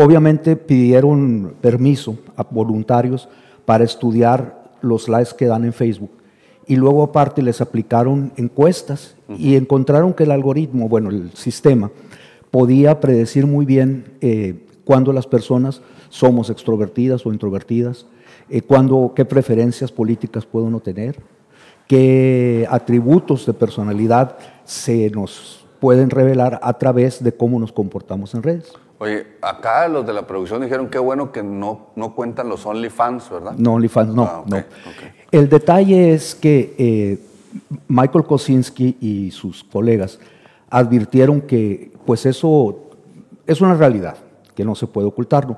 Obviamente 0.00 0.54
pidieron 0.54 1.54
permiso 1.60 2.18
a 2.36 2.44
voluntarios 2.48 3.28
para 3.64 3.82
estudiar 3.82 4.70
los 4.80 5.08
likes 5.08 5.32
que 5.36 5.46
dan 5.46 5.64
en 5.64 5.72
Facebook. 5.72 6.12
Y 6.68 6.76
luego 6.76 7.02
aparte 7.02 7.42
les 7.42 7.60
aplicaron 7.60 8.30
encuestas 8.36 9.16
y 9.36 9.56
encontraron 9.56 10.14
que 10.14 10.22
el 10.22 10.30
algoritmo, 10.30 10.88
bueno, 10.88 11.10
el 11.10 11.32
sistema, 11.32 11.90
podía 12.52 13.00
predecir 13.00 13.48
muy 13.48 13.66
bien 13.66 14.04
eh, 14.20 14.64
cuándo 14.84 15.12
las 15.12 15.26
personas 15.26 15.82
somos 16.10 16.48
extrovertidas 16.48 17.26
o 17.26 17.32
introvertidas, 17.32 18.06
eh, 18.50 18.62
qué 19.16 19.24
preferencias 19.24 19.90
políticas 19.90 20.46
puede 20.46 20.66
uno 20.66 20.78
tener, 20.78 21.16
qué 21.88 22.68
atributos 22.70 23.46
de 23.46 23.52
personalidad 23.52 24.38
se 24.62 25.10
nos 25.10 25.66
pueden 25.80 26.10
revelar 26.10 26.60
a 26.62 26.78
través 26.78 27.20
de 27.20 27.32
cómo 27.32 27.58
nos 27.58 27.72
comportamos 27.72 28.32
en 28.34 28.44
redes. 28.44 28.72
Oye, 29.00 29.26
acá 29.40 29.86
los 29.86 30.06
de 30.06 30.12
la 30.12 30.26
producción 30.26 30.62
dijeron 30.62 30.88
que 30.88 30.98
bueno 30.98 31.30
que 31.30 31.42
no, 31.42 31.88
no 31.94 32.14
cuentan 32.14 32.48
los 32.48 32.66
OnlyFans, 32.66 33.30
¿verdad? 33.30 33.52
No, 33.56 33.74
OnlyFans 33.74 34.14
no. 34.14 34.22
Ah, 34.24 34.44
no. 34.44 34.64
El 35.30 35.48
detalle 35.48 36.14
es 36.14 36.34
que 36.34 36.74
eh, 36.78 37.18
Michael 37.86 38.24
Kosinski 38.24 38.96
y 39.00 39.30
sus 39.30 39.62
colegas 39.62 40.18
advirtieron 40.70 41.40
que 41.40 41.92
pues 42.04 42.26
eso 42.26 42.90
es 43.46 43.60
una 43.60 43.74
realidad, 43.74 44.16
que 44.54 44.64
no 44.64 44.74
se 44.74 44.86
puede 44.86 45.06
ocultarlo. 45.06 45.56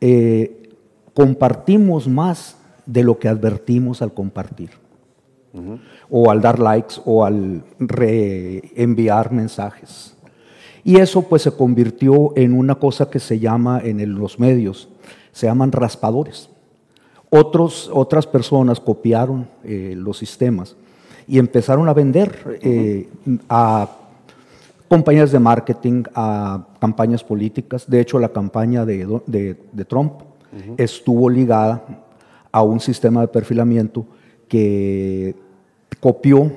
Eh, 0.00 0.70
compartimos 1.14 2.06
más 2.06 2.56
de 2.84 3.02
lo 3.02 3.18
que 3.18 3.28
advertimos 3.28 4.02
al 4.02 4.12
compartir. 4.12 4.70
O 6.10 6.30
al 6.30 6.42
dar 6.42 6.58
likes 6.58 6.96
o 7.06 7.24
al 7.24 7.64
reenviar 7.78 9.32
mensajes. 9.32 10.14
Y 10.86 11.00
eso 11.00 11.22
pues 11.22 11.42
se 11.42 11.50
convirtió 11.50 12.32
en 12.36 12.52
una 12.52 12.76
cosa 12.76 13.10
que 13.10 13.18
se 13.18 13.40
llama 13.40 13.80
en 13.82 14.14
los 14.14 14.38
medios, 14.38 14.88
se 15.32 15.48
llaman 15.48 15.72
raspadores. 15.72 16.48
Otros, 17.28 17.90
otras 17.92 18.24
personas 18.24 18.78
copiaron 18.78 19.48
eh, 19.64 19.94
los 19.96 20.16
sistemas 20.16 20.76
y 21.26 21.40
empezaron 21.40 21.88
a 21.88 21.92
vender 21.92 22.60
eh, 22.62 23.08
a 23.48 23.90
compañías 24.86 25.32
de 25.32 25.40
marketing, 25.40 26.04
a 26.14 26.64
campañas 26.78 27.24
políticas. 27.24 27.90
De 27.90 27.98
hecho, 27.98 28.20
la 28.20 28.28
campaña 28.28 28.84
de, 28.84 29.56
Trump 29.88 30.12
estuvo 30.76 31.28
ligada 31.28 31.82
a 32.52 32.62
un 32.62 32.78
sistema 32.78 33.22
de 33.22 33.26
perfilamiento 33.26 34.06
que 34.46 35.34
copió 35.98 36.48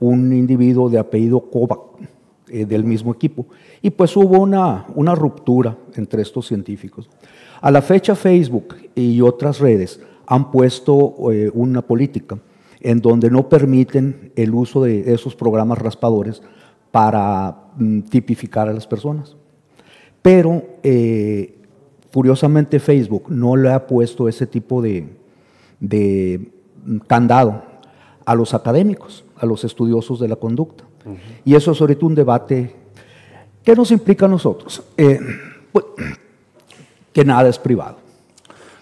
un 0.00 0.32
individuo 0.32 0.88
de 0.88 0.98
apellido 0.98 1.40
Kovac 1.40 2.13
eh, 2.54 2.66
del 2.66 2.84
mismo 2.84 3.12
equipo. 3.12 3.46
Y 3.82 3.90
pues 3.90 4.16
hubo 4.16 4.38
una, 4.38 4.86
una 4.94 5.12
ruptura 5.16 5.76
entre 5.96 6.22
estos 6.22 6.46
científicos. 6.46 7.10
A 7.60 7.68
la 7.72 7.82
fecha 7.82 8.14
Facebook 8.14 8.76
y 8.94 9.20
otras 9.20 9.58
redes 9.58 10.00
han 10.24 10.52
puesto 10.52 11.32
eh, 11.32 11.50
una 11.52 11.82
política 11.82 12.38
en 12.80 13.00
donde 13.00 13.28
no 13.28 13.48
permiten 13.48 14.30
el 14.36 14.54
uso 14.54 14.84
de 14.84 15.12
esos 15.12 15.34
programas 15.34 15.78
raspadores 15.78 16.42
para 16.92 17.56
mm, 17.76 18.02
tipificar 18.02 18.68
a 18.68 18.72
las 18.72 18.86
personas. 18.86 19.34
Pero 20.22 20.62
eh, 20.84 21.58
curiosamente 22.12 22.78
Facebook 22.78 23.24
no 23.30 23.56
le 23.56 23.72
ha 23.72 23.84
puesto 23.84 24.28
ese 24.28 24.46
tipo 24.46 24.80
de, 24.80 25.08
de 25.80 26.52
mm, 26.84 26.98
candado 26.98 27.64
a 28.24 28.36
los 28.36 28.54
académicos, 28.54 29.24
a 29.38 29.44
los 29.44 29.64
estudiosos 29.64 30.20
de 30.20 30.28
la 30.28 30.36
conducta. 30.36 30.84
Y 31.44 31.54
eso 31.54 31.72
es 31.72 31.80
ahorita 31.80 32.06
un 32.06 32.14
debate 32.14 32.74
que 33.62 33.74
nos 33.74 33.90
implica 33.90 34.26
a 34.26 34.28
nosotros, 34.28 34.82
eh, 34.96 35.18
pues, 35.72 35.84
que 37.12 37.24
nada 37.24 37.48
es 37.48 37.58
privado. 37.58 37.96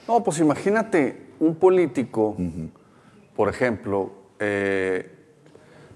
No, 0.08 0.22
pues 0.22 0.38
imagínate 0.40 1.28
un 1.40 1.54
político, 1.54 2.36
por 3.36 3.48
ejemplo, 3.48 4.10
eh, 4.38 5.10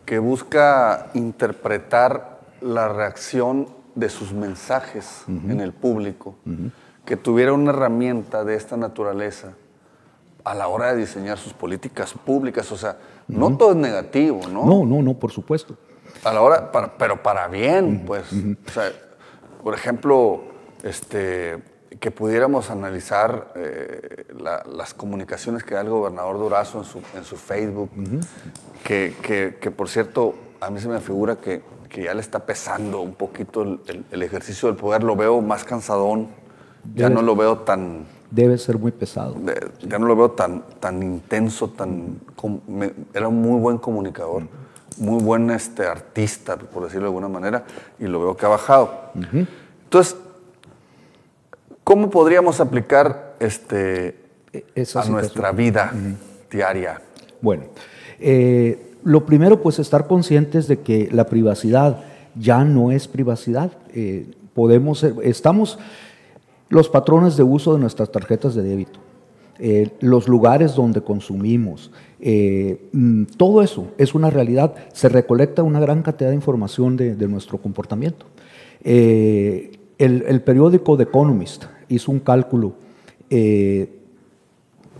que 0.05 0.19
busca 0.19 1.11
interpretar 1.15 2.41
la 2.61 2.89
reacción 2.89 3.69
de 3.95 4.09
sus 4.09 4.33
mensajes 4.33 5.25
en 5.27 5.61
el 5.61 5.73
público, 5.73 6.37
que 7.05 7.17
tuviera 7.17 7.53
una 7.53 7.71
herramienta 7.71 8.45
de 8.45 8.55
esta 8.55 8.77
naturaleza 8.77 9.55
a 10.45 10.55
la 10.55 10.69
hora 10.69 10.93
de 10.93 11.01
diseñar 11.01 11.39
sus 11.39 11.53
políticas 11.53 12.13
públicas. 12.13 12.71
O 12.71 12.77
sea, 12.77 12.97
no 13.27 13.57
todo 13.57 13.71
es 13.73 13.77
negativo, 13.77 14.41
¿no? 14.49 14.65
No, 14.65 14.87
no, 14.87 15.03
no, 15.03 15.15
por 15.15 15.33
supuesto. 15.33 15.77
A 16.25 16.33
la 16.33 16.41
hora, 16.41 16.71
pero 16.99 17.23
para 17.23 17.49
bien, 17.49 18.05
pues. 18.07 18.25
O 18.33 18.71
sea, 18.71 18.93
por 19.63 19.75
ejemplo, 19.75 20.45
este, 20.83 21.63
que 22.01 22.11
pudiéramos 22.11 22.71
analizar 22.71 23.53
eh, 23.57 24.27
las 24.39 24.95
comunicaciones 24.95 25.65
que 25.65 25.75
da 25.75 25.81
el 25.81 25.89
gobernador 25.89 26.39
Durazo 26.39 26.79
en 26.79 26.85
su, 26.85 27.01
en 27.17 27.25
su 27.25 27.37
Facebook, 27.37 27.91
que, 28.85 29.15
que, 29.61 29.71
por 29.71 29.89
cierto, 29.89 30.35
a 30.61 30.71
mí 30.71 30.81
se 30.81 30.89
me 30.89 31.01
figura 31.01 31.37
que, 31.37 31.63
que 31.89 32.05
ya 32.05 32.15
le 32.15 32.21
está 32.21 32.45
pesando 32.45 33.01
un 33.01 33.15
poquito 33.15 33.63
el, 33.63 34.05
el, 34.11 34.23
ejercicio 34.23 34.69
del 34.69 34.77
poder, 34.77 35.03
lo 35.03 35.17
veo 35.17 35.41
más 35.41 35.65
cansadón, 35.65 36.29
ya 36.95 37.09
no 37.09 37.23
lo 37.23 37.35
veo 37.35 37.59
tan... 37.59 38.07
Debe 38.31 38.59
ser 38.59 38.79
muy 38.79 38.93
pesado. 38.93 39.37
ya 39.81 39.99
no 39.99 40.07
lo 40.07 40.17
veo 40.17 40.31
tan, 40.33 40.65
tan 40.81 41.03
intenso, 41.03 41.71
tan... 41.71 42.21
era 43.15 43.29
un 43.29 43.41
muy 43.41 43.61
buen 43.61 43.79
comunicador 43.79 44.45
muy 44.99 45.23
buen 45.23 45.51
este, 45.51 45.87
artista, 45.87 46.57
por 46.57 46.85
decirlo 46.85 47.03
de 47.03 47.09
alguna 47.09 47.29
manera, 47.29 47.65
y 47.99 48.07
lo 48.07 48.21
veo 48.21 48.37
que 48.37 48.47
ha 48.47 48.51
bajado. 48.51 49.13
Entonces, 49.85 50.17
¿cómo 51.85 52.11
podríamos 52.11 52.61
aplicar 52.61 53.37
este, 53.41 54.17
e-, 54.53 54.87
a 54.95 55.05
nuestra 55.09 55.53
vida 55.53 55.93
diaria? 56.51 57.01
Bueno, 57.41 57.65
eh, 58.19 58.95
lo 59.05 59.25
primero, 59.25 59.63
pues 59.63 59.79
estar 59.79 60.07
conscientes 60.07 60.67
de 60.69 60.81
que 60.81 61.09
la 61.13 61.27
privacidad 61.27 62.05
ya 62.35 62.65
no 62.65 62.91
es 62.91 63.09
privacidad. 63.09 63.71
Eh, 63.95 64.27
podemos, 64.55 65.05
estamos 65.05 65.79
los 66.69 66.89
patrones 66.89 67.37
de 67.37 67.43
uso 67.43 67.75
de 67.75 67.81
nuestras 67.81 68.11
tarjetas 68.11 68.55
de 68.55 68.63
débito, 68.63 68.99
eh, 69.59 69.91
los 70.01 70.29
lugares 70.29 70.75
donde 70.75 71.01
consumimos, 71.01 71.91
eh, 72.21 72.89
mm, 72.93 73.25
todo 73.37 73.63
eso 73.63 73.89
es 73.99 74.15
una 74.15 74.31
realidad. 74.31 74.75
Se 74.93 75.09
recolecta 75.09 75.63
una 75.63 75.81
gran 75.81 76.03
cantidad 76.03 76.31
de 76.31 76.37
información 76.37 76.97
de, 76.97 77.29
nuestro 77.29 77.59
comportamiento. 77.59 78.27
Eh, 78.83 79.73
el, 79.99 80.43
periódico 80.43 80.97
The 80.97 81.05
Economist 81.05 81.65
hizo 81.89 82.13
un 82.13 82.21
cálculo 82.21 82.75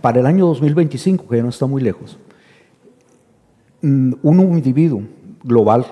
para 0.01 0.19
el 0.19 0.25
año 0.25 0.47
2025, 0.47 1.27
que 1.27 1.37
ya 1.37 1.43
no 1.43 1.49
está 1.49 1.65
muy 1.65 1.81
lejos. 1.81 2.17
Mm, 3.81 4.13
un 4.21 4.39
individuo 4.57 5.03
global 5.43 5.85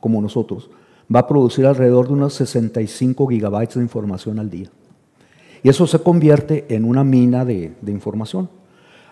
como 0.00 0.22
nosotros 0.22 0.70
va 1.12 1.20
a 1.20 1.26
producir 1.26 1.66
alrededor 1.66 2.08
de 2.08 2.14
unos 2.14 2.34
65 2.34 3.26
gigabytes 3.26 3.74
de 3.76 3.82
información 3.82 4.38
al 4.38 4.50
día. 4.50 4.70
Y 5.62 5.68
eso 5.68 5.86
se 5.86 5.98
convierte 5.98 6.66
en 6.68 6.84
una 6.84 7.04
mina 7.04 7.44
de 7.44 7.74
información. 7.86 8.48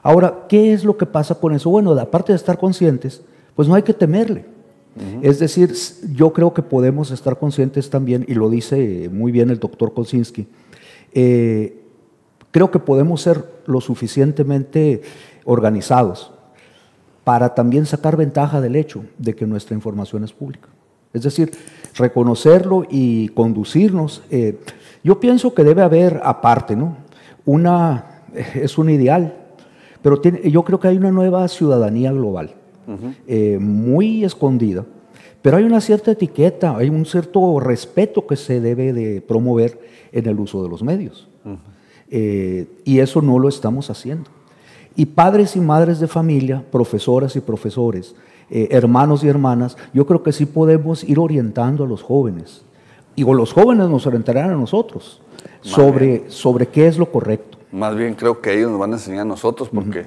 Ahora, 0.03 0.45
¿qué 0.51 0.75
es 0.75 0.85
lo 0.85 0.99
que 0.99 1.07
pasa 1.07 1.35
con 1.35 1.55
eso? 1.55 1.71
Bueno, 1.71 1.93
aparte 1.93 2.33
de 2.33 2.37
estar 2.37 2.59
conscientes, 2.59 3.23
pues 3.57 3.67
no 3.67 3.75
hay 3.75 3.83
que 3.83 3.95
temerle. 3.95 4.45
Es 5.23 5.41
decir, 5.41 5.75
yo 6.15 6.33
creo 6.33 6.55
que 6.55 6.63
podemos 6.63 7.11
estar 7.11 7.39
conscientes 7.39 7.91
también, 7.91 8.25
y 8.29 8.35
lo 8.35 8.49
dice 8.49 9.09
muy 9.13 9.33
bien 9.33 9.51
el 9.51 9.59
doctor 9.59 9.93
Kosinski, 9.93 10.47
eh, 11.13 11.83
creo 12.53 12.71
que 12.71 12.79
podemos 12.79 13.23
ser 13.23 13.45
lo 13.67 13.81
suficientemente 13.81 15.03
organizados 15.45 16.33
para 17.25 17.55
también 17.55 17.87
sacar 17.87 18.17
ventaja 18.17 18.61
del 18.61 18.77
hecho 18.77 19.05
de 19.19 19.35
que 19.35 19.47
nuestra 19.47 19.75
información 19.75 20.23
es 20.23 20.33
pública. 20.33 20.69
Es 21.13 21.23
decir, 21.23 21.53
reconocerlo 21.97 22.87
y 22.89 23.29
conducirnos. 23.31 24.23
Eh, 24.31 24.61
yo 25.05 25.21
pienso 25.21 25.55
que 25.55 25.63
debe 25.63 25.83
haber 25.83 26.21
aparte, 26.25 26.75
¿no? 26.75 26.97
Una, 27.45 28.23
es 28.55 28.77
un 28.79 28.91
ideal, 28.91 29.37
pero 30.03 30.21
yo 30.23 30.65
creo 30.65 30.81
que 30.81 30.89
hay 30.89 30.97
una 30.97 31.13
nueva 31.13 31.47
ciudadanía 31.49 32.11
global, 32.13 32.55
eh, 33.27 33.59
muy 33.61 34.25
escondida, 34.25 34.85
pero 35.41 35.59
hay 35.59 35.65
una 35.65 35.81
cierta 35.81 36.11
etiqueta, 36.11 36.77
hay 36.77 36.89
un 36.89 37.05
cierto 37.05 37.61
respeto 37.61 38.27
que 38.27 38.37
se 38.37 38.61
debe 38.61 38.93
de 38.93 39.21
promover 39.21 39.79
en 40.11 40.27
el 40.27 40.41
uso 40.41 40.63
de 40.63 40.69
los 40.69 40.83
medios. 40.83 41.29
Eh, 42.11 42.67
y 42.85 42.99
eso 42.99 43.21
no 43.21 43.39
lo 43.39 43.49
estamos 43.49 43.91
haciendo. 43.91 44.31
Y 44.97 45.07
padres 45.07 45.57
y 45.57 45.61
madres 45.61 46.01
de 46.01 46.07
familia, 46.07 46.65
profesoras 46.71 47.35
y 47.37 47.41
profesores, 47.41 48.15
eh, 48.51 48.69
hermanos 48.71 49.25
y 49.25 49.29
hermanas, 49.29 49.77
yo 49.93 50.07
creo 50.07 50.23
que 50.23 50.33
sí 50.33 50.47
podemos 50.47 51.03
ir 51.03 51.19
orientando 51.19 51.85
a 51.85 51.89
los 51.89 52.03
jóvenes. 52.03 52.63
Y 53.17 53.25
los 53.25 53.53
jóvenes 53.53 53.89
nos 53.89 54.07
orientarán 54.07 54.51
a 54.51 54.55
nosotros 54.55 55.21
sobre, 55.61 56.31
sobre 56.31 56.67
qué 56.69 56.87
es 56.87 56.99
lo 56.99 57.11
correcto. 57.11 57.59
Más 57.73 57.97
bien 57.97 58.15
creo 58.15 58.41
que 58.41 58.53
ellos 58.57 58.71
nos 58.71 58.81
van 58.81 58.93
a 58.93 58.95
enseñar 58.95 59.23
a 59.23 59.25
nosotros 59.25 59.69
porque, 59.73 60.05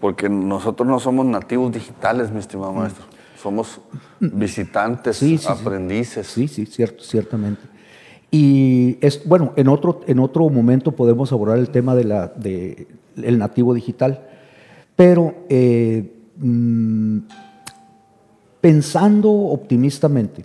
porque 0.00 0.28
nosotros 0.28 0.88
no 0.88 1.00
somos 1.00 1.26
nativos 1.26 1.72
digitales, 1.72 2.30
mi 2.30 2.38
estimado 2.38 2.72
maestro. 2.72 3.04
Somos 3.40 3.80
visitantes, 4.18 5.22
aprendices. 5.46 6.26
Sí, 6.26 6.48
sí, 6.48 6.66
cierto, 6.66 7.04
ciertamente. 7.04 7.62
Y 8.30 8.98
es, 9.00 9.26
bueno, 9.26 9.52
en 9.56 9.68
otro, 9.68 10.00
en 10.06 10.18
otro 10.18 10.48
momento 10.48 10.92
podemos 10.92 11.32
abordar 11.32 11.58
el 11.58 11.70
tema 11.70 11.94
del 11.94 12.08
de 12.36 12.86
el 13.22 13.38
nativo 13.38 13.72
digital, 13.74 14.26
pero 14.94 15.34
eh, 15.48 16.12
mm, 16.38 17.18
pensando 18.60 19.30
optimistamente, 19.30 20.44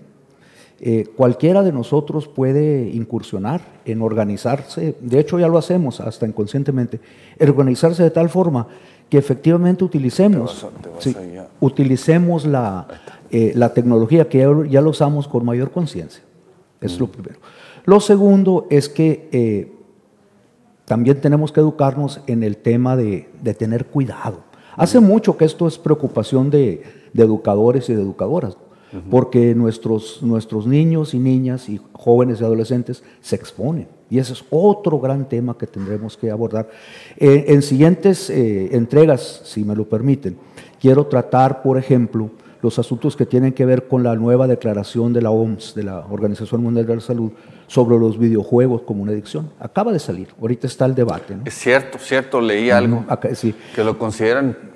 eh, 0.84 1.06
cualquiera 1.15 1.62
de 1.62 1.72
nosotros 1.72 2.28
puede 2.28 2.89
incursionar 2.89 3.62
en 3.86 4.02
organizarse, 4.02 4.96
de 5.00 5.20
hecho 5.20 5.38
ya 5.38 5.48
lo 5.48 5.60
hacemos 5.60 6.00
hasta 6.02 6.26
inconscientemente, 6.26 7.00
organizarse 7.39 8.02
de 8.02 8.10
tal 8.10 8.30
forma 8.30 8.65
que 9.08 9.20
efectivamente 9.20 9.84
utilicemos, 9.84 10.65
utilicemos 11.60 12.48
la, 12.48 12.88
eh, 13.30 13.52
la, 13.54 13.76
tecnología 13.76 14.28
que 14.28 14.39
ya, 14.70 14.82
lo 14.82 14.89
usamos 14.89 15.28
con 15.28 15.46
mayor 15.46 15.70
conciencia. 15.70 16.24
Es 16.80 17.00
lo 17.00 17.06
mm. 17.06 17.10
primero. 17.10 17.39
Lo 17.86 18.00
segundo 18.00 18.65
es 18.72 18.89
que 18.89 19.30
eh, 19.32 19.72
también 20.86 21.22
tenemos 21.22 21.52
que 21.52 21.60
educarnos 21.60 22.22
en 22.26 22.41
el 22.41 22.58
tema 22.58 22.96
de, 22.96 23.30
de 23.44 23.54
tener 23.54 23.86
cuidado. 23.86 24.39
Hace 24.76 25.00
mucho 25.00 25.38
que 25.38 25.46
esto 25.46 25.67
es 25.67 25.78
preocupación 25.78 26.50
de, 26.50 26.82
de 27.13 27.24
educadores 27.24 27.88
y 27.89 27.94
de 27.94 28.02
educadoras, 28.02 28.58
porque 29.10 29.56
nuestros, 29.56 30.21
nuestros 30.21 30.67
niños 30.67 31.13
y 31.13 31.19
niñas 31.19 31.69
y 31.69 31.80
jóvenes 31.93 32.41
y 32.41 32.43
adolescentes 32.43 33.04
se 33.21 33.36
exponen. 33.36 33.88
Y 34.10 34.19
ese 34.19 34.34
es 34.34 34.43
otro 34.49 34.99
gran 34.99 35.30
tema 35.30 35.58
que 35.58 35.67
tendremos 35.67 36.17
que 36.17 36.30
abordar. 36.30 36.69
Eh, 37.17 37.45
en 37.47 37.62
siguientes 37.62 38.30
eh, 38.30 38.75
entregas, 38.75 39.41
si 39.45 39.63
me 39.63 39.75
lo 39.75 39.88
permiten, 39.88 40.38
quiero 40.82 41.08
tratar, 41.08 41.62
por 41.62 41.77
ejemplo, 41.77 42.30
los 42.62 42.77
asuntos 42.77 43.15
que 43.15 43.25
tienen 43.25 43.54
que 43.54 43.65
ver 43.65 43.88
con 43.88 44.04
la 44.04 44.15
nueva 44.15 44.47
declaración 44.47 45.13
de 45.13 45.21
la 45.21 45.32
OMS, 45.32 45.73
de 45.75 45.84
la 45.84 46.06
Organización 46.08 46.62
Mundial 46.62 46.86
de 46.86 46.95
la 46.95 47.01
Salud, 47.01 47.32
sobre 47.67 47.97
los 47.97 48.19
videojuegos 48.19 48.82
como 48.82 49.01
una 49.01 49.13
adicción. 49.13 49.49
Acaba 49.60 49.91
de 49.91 49.99
salir, 49.99 50.27
ahorita 50.39 50.67
está 50.67 50.86
el 50.86 50.93
debate. 50.93 51.38
Es 51.45 51.54
cierto, 51.56 51.97
cierto, 51.97 52.41
leí 52.41 52.69
algo 52.69 53.06
sí. 53.34 53.56
que 53.73 53.84
lo 53.84 53.97
consideran 53.97 54.70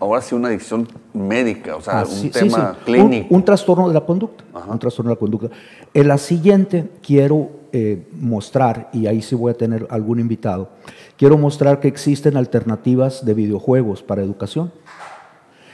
ahora 0.00 0.20
sí 0.20 0.34
una 0.34 0.48
adicción 0.48 0.88
médica, 1.12 1.76
o 1.76 1.80
sea, 1.80 2.00
ah, 2.00 2.04
un 2.04 2.30
tema 2.30 2.76
clínico. 2.84 3.34
Un, 3.34 3.44
trastorno 3.44 3.88
de 3.88 3.94
la 3.94 4.00
conducta. 4.00 4.44
Un 4.68 4.78
trastorno 4.78 5.10
de 5.10 5.14
la 5.14 5.18
conducta. 5.18 5.50
En 5.94 6.08
la 6.08 6.18
siguiente 6.18 6.90
quiero 7.02 7.50
eh, 7.72 8.06
mostrar, 8.12 8.90
y 8.92 9.06
ahí 9.06 9.22
sí 9.22 9.34
voy 9.34 9.52
a 9.52 9.54
tener 9.54 9.86
algún 9.90 10.18
invitado, 10.18 10.70
quiero 11.16 11.38
mostrar 11.38 11.80
que 11.80 11.88
existen 11.88 12.36
alternativas 12.36 13.24
de 13.24 13.34
videojuegos 13.34 14.02
para 14.02 14.22
educación, 14.22 14.72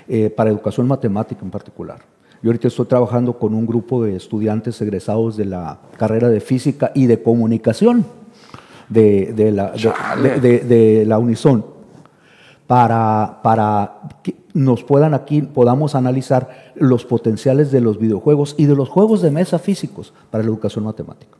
eh, 0.08 0.30
para 0.30 0.50
educación 0.50 0.86
matemática 0.86 1.42
en 1.42 1.50
particular. 1.50 2.00
Yo 2.42 2.50
ahorita 2.50 2.68
estoy 2.68 2.86
trabajando 2.86 3.38
con 3.38 3.54
un 3.54 3.66
grupo 3.66 4.04
de 4.04 4.14
estudiantes 4.14 4.80
egresados 4.82 5.36
de 5.36 5.46
la 5.46 5.80
carrera 5.96 6.28
de 6.28 6.40
física 6.40 6.92
y 6.94 7.06
de 7.06 7.22
comunicación 7.22 8.04
de, 8.90 9.32
la, 9.52 9.72
de 9.72 11.04
la 11.06 11.18
Unison 11.18 11.75
para, 12.66 13.40
para 13.42 14.00
que 14.22 14.36
nos 14.54 14.82
puedan 14.82 15.14
aquí, 15.14 15.42
podamos 15.42 15.94
analizar 15.94 16.72
los 16.74 17.04
potenciales 17.04 17.70
de 17.70 17.80
los 17.80 17.98
videojuegos 17.98 18.54
y 18.58 18.66
de 18.66 18.74
los 18.74 18.88
juegos 18.88 19.22
de 19.22 19.30
mesa 19.30 19.58
físicos 19.58 20.12
para 20.30 20.42
la 20.42 20.48
educación 20.48 20.84
matemática. 20.84 21.36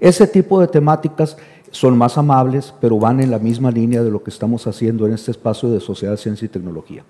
Ese 0.00 0.26
tipo 0.26 0.60
de 0.60 0.66
temáticas 0.66 1.36
son 1.70 1.96
más 1.96 2.18
amables, 2.18 2.74
pero 2.80 2.98
van 2.98 3.20
en 3.20 3.30
la 3.30 3.38
misma 3.38 3.70
línea 3.70 4.02
de 4.02 4.10
lo 4.10 4.22
que 4.22 4.30
estamos 4.30 4.66
haciendo 4.66 5.06
en 5.06 5.12
este 5.14 5.30
espacio 5.30 5.70
de 5.70 5.80
sociedad, 5.80 6.16
ciencia 6.16 6.46
y 6.46 6.48
tecnología. 6.48 7.04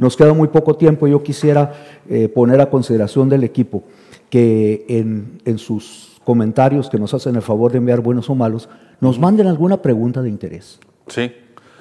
Nos 0.00 0.16
queda 0.16 0.32
muy 0.32 0.48
poco 0.48 0.76
tiempo 0.76 1.06
y 1.06 1.12
yo 1.12 1.22
quisiera 1.22 1.72
eh, 2.08 2.28
poner 2.28 2.60
a 2.60 2.70
consideración 2.70 3.28
del 3.28 3.44
equipo 3.44 3.84
que 4.30 4.84
en, 4.88 5.40
en 5.44 5.58
sus 5.58 6.20
comentarios 6.24 6.88
que 6.88 6.98
nos 6.98 7.14
hacen 7.14 7.36
el 7.36 7.42
favor 7.42 7.72
de 7.72 7.78
enviar 7.78 8.00
buenos 8.00 8.28
o 8.28 8.34
malos, 8.34 8.68
nos 9.00 9.18
manden 9.18 9.46
alguna 9.46 9.82
pregunta 9.82 10.20
de 10.22 10.28
interés. 10.28 10.80
Sí 11.06 11.30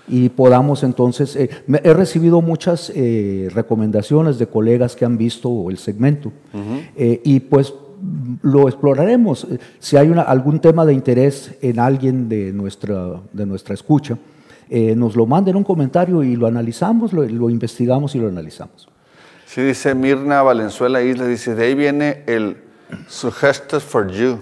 y 0.08 0.30
podamos 0.30 0.84
entonces, 0.84 1.36
eh, 1.36 1.50
he 1.84 1.94
recibido 1.94 2.42
muchas 2.42 2.92
eh, 2.96 3.50
recomendaciones 3.54 4.40
de 4.40 4.48
colegas 4.48 4.96
que 4.96 5.06
han 5.06 5.18
visto 5.18 5.70
el 5.70 5.78
segmento 5.78 6.32
eh, 6.96 7.22
y 7.24 7.40
pues 7.42 7.74
lo 8.42 8.68
exploraremos. 8.68 9.48
Si 9.80 9.98
hay 9.98 10.10
una, 10.10 10.22
algún 10.22 10.60
tema 10.60 10.86
de 10.86 10.94
interés 10.94 11.56
en 11.62 11.80
alguien 11.80 12.30
de 12.30 12.54
nuestra, 12.54 13.22
de 13.34 13.46
nuestra 13.46 13.74
escucha, 13.74 14.18
nos 14.70 15.16
lo 15.16 15.26
manden 15.26 15.56
un 15.56 15.64
comentario 15.64 16.24
y 16.24 16.36
lo 16.36 16.46
analizamos, 16.46 17.14
lo, 17.14 17.24
lo, 17.24 17.50
investigamos 17.50 18.16
y 18.16 18.20
lo 18.20 18.28
analizamos. 18.28 18.90
Sí, 19.46 19.62
dice 19.62 19.96
Mirna 19.96 20.44
Valenzuela 20.44 21.02
Isla, 21.02 21.26
dice, 21.26 21.56
de 21.56 21.66
ahí 21.66 21.74
viene 21.74 22.24
el 22.28 22.58
Suggested 23.08 23.80
for 23.80 24.12
You. 24.12 24.40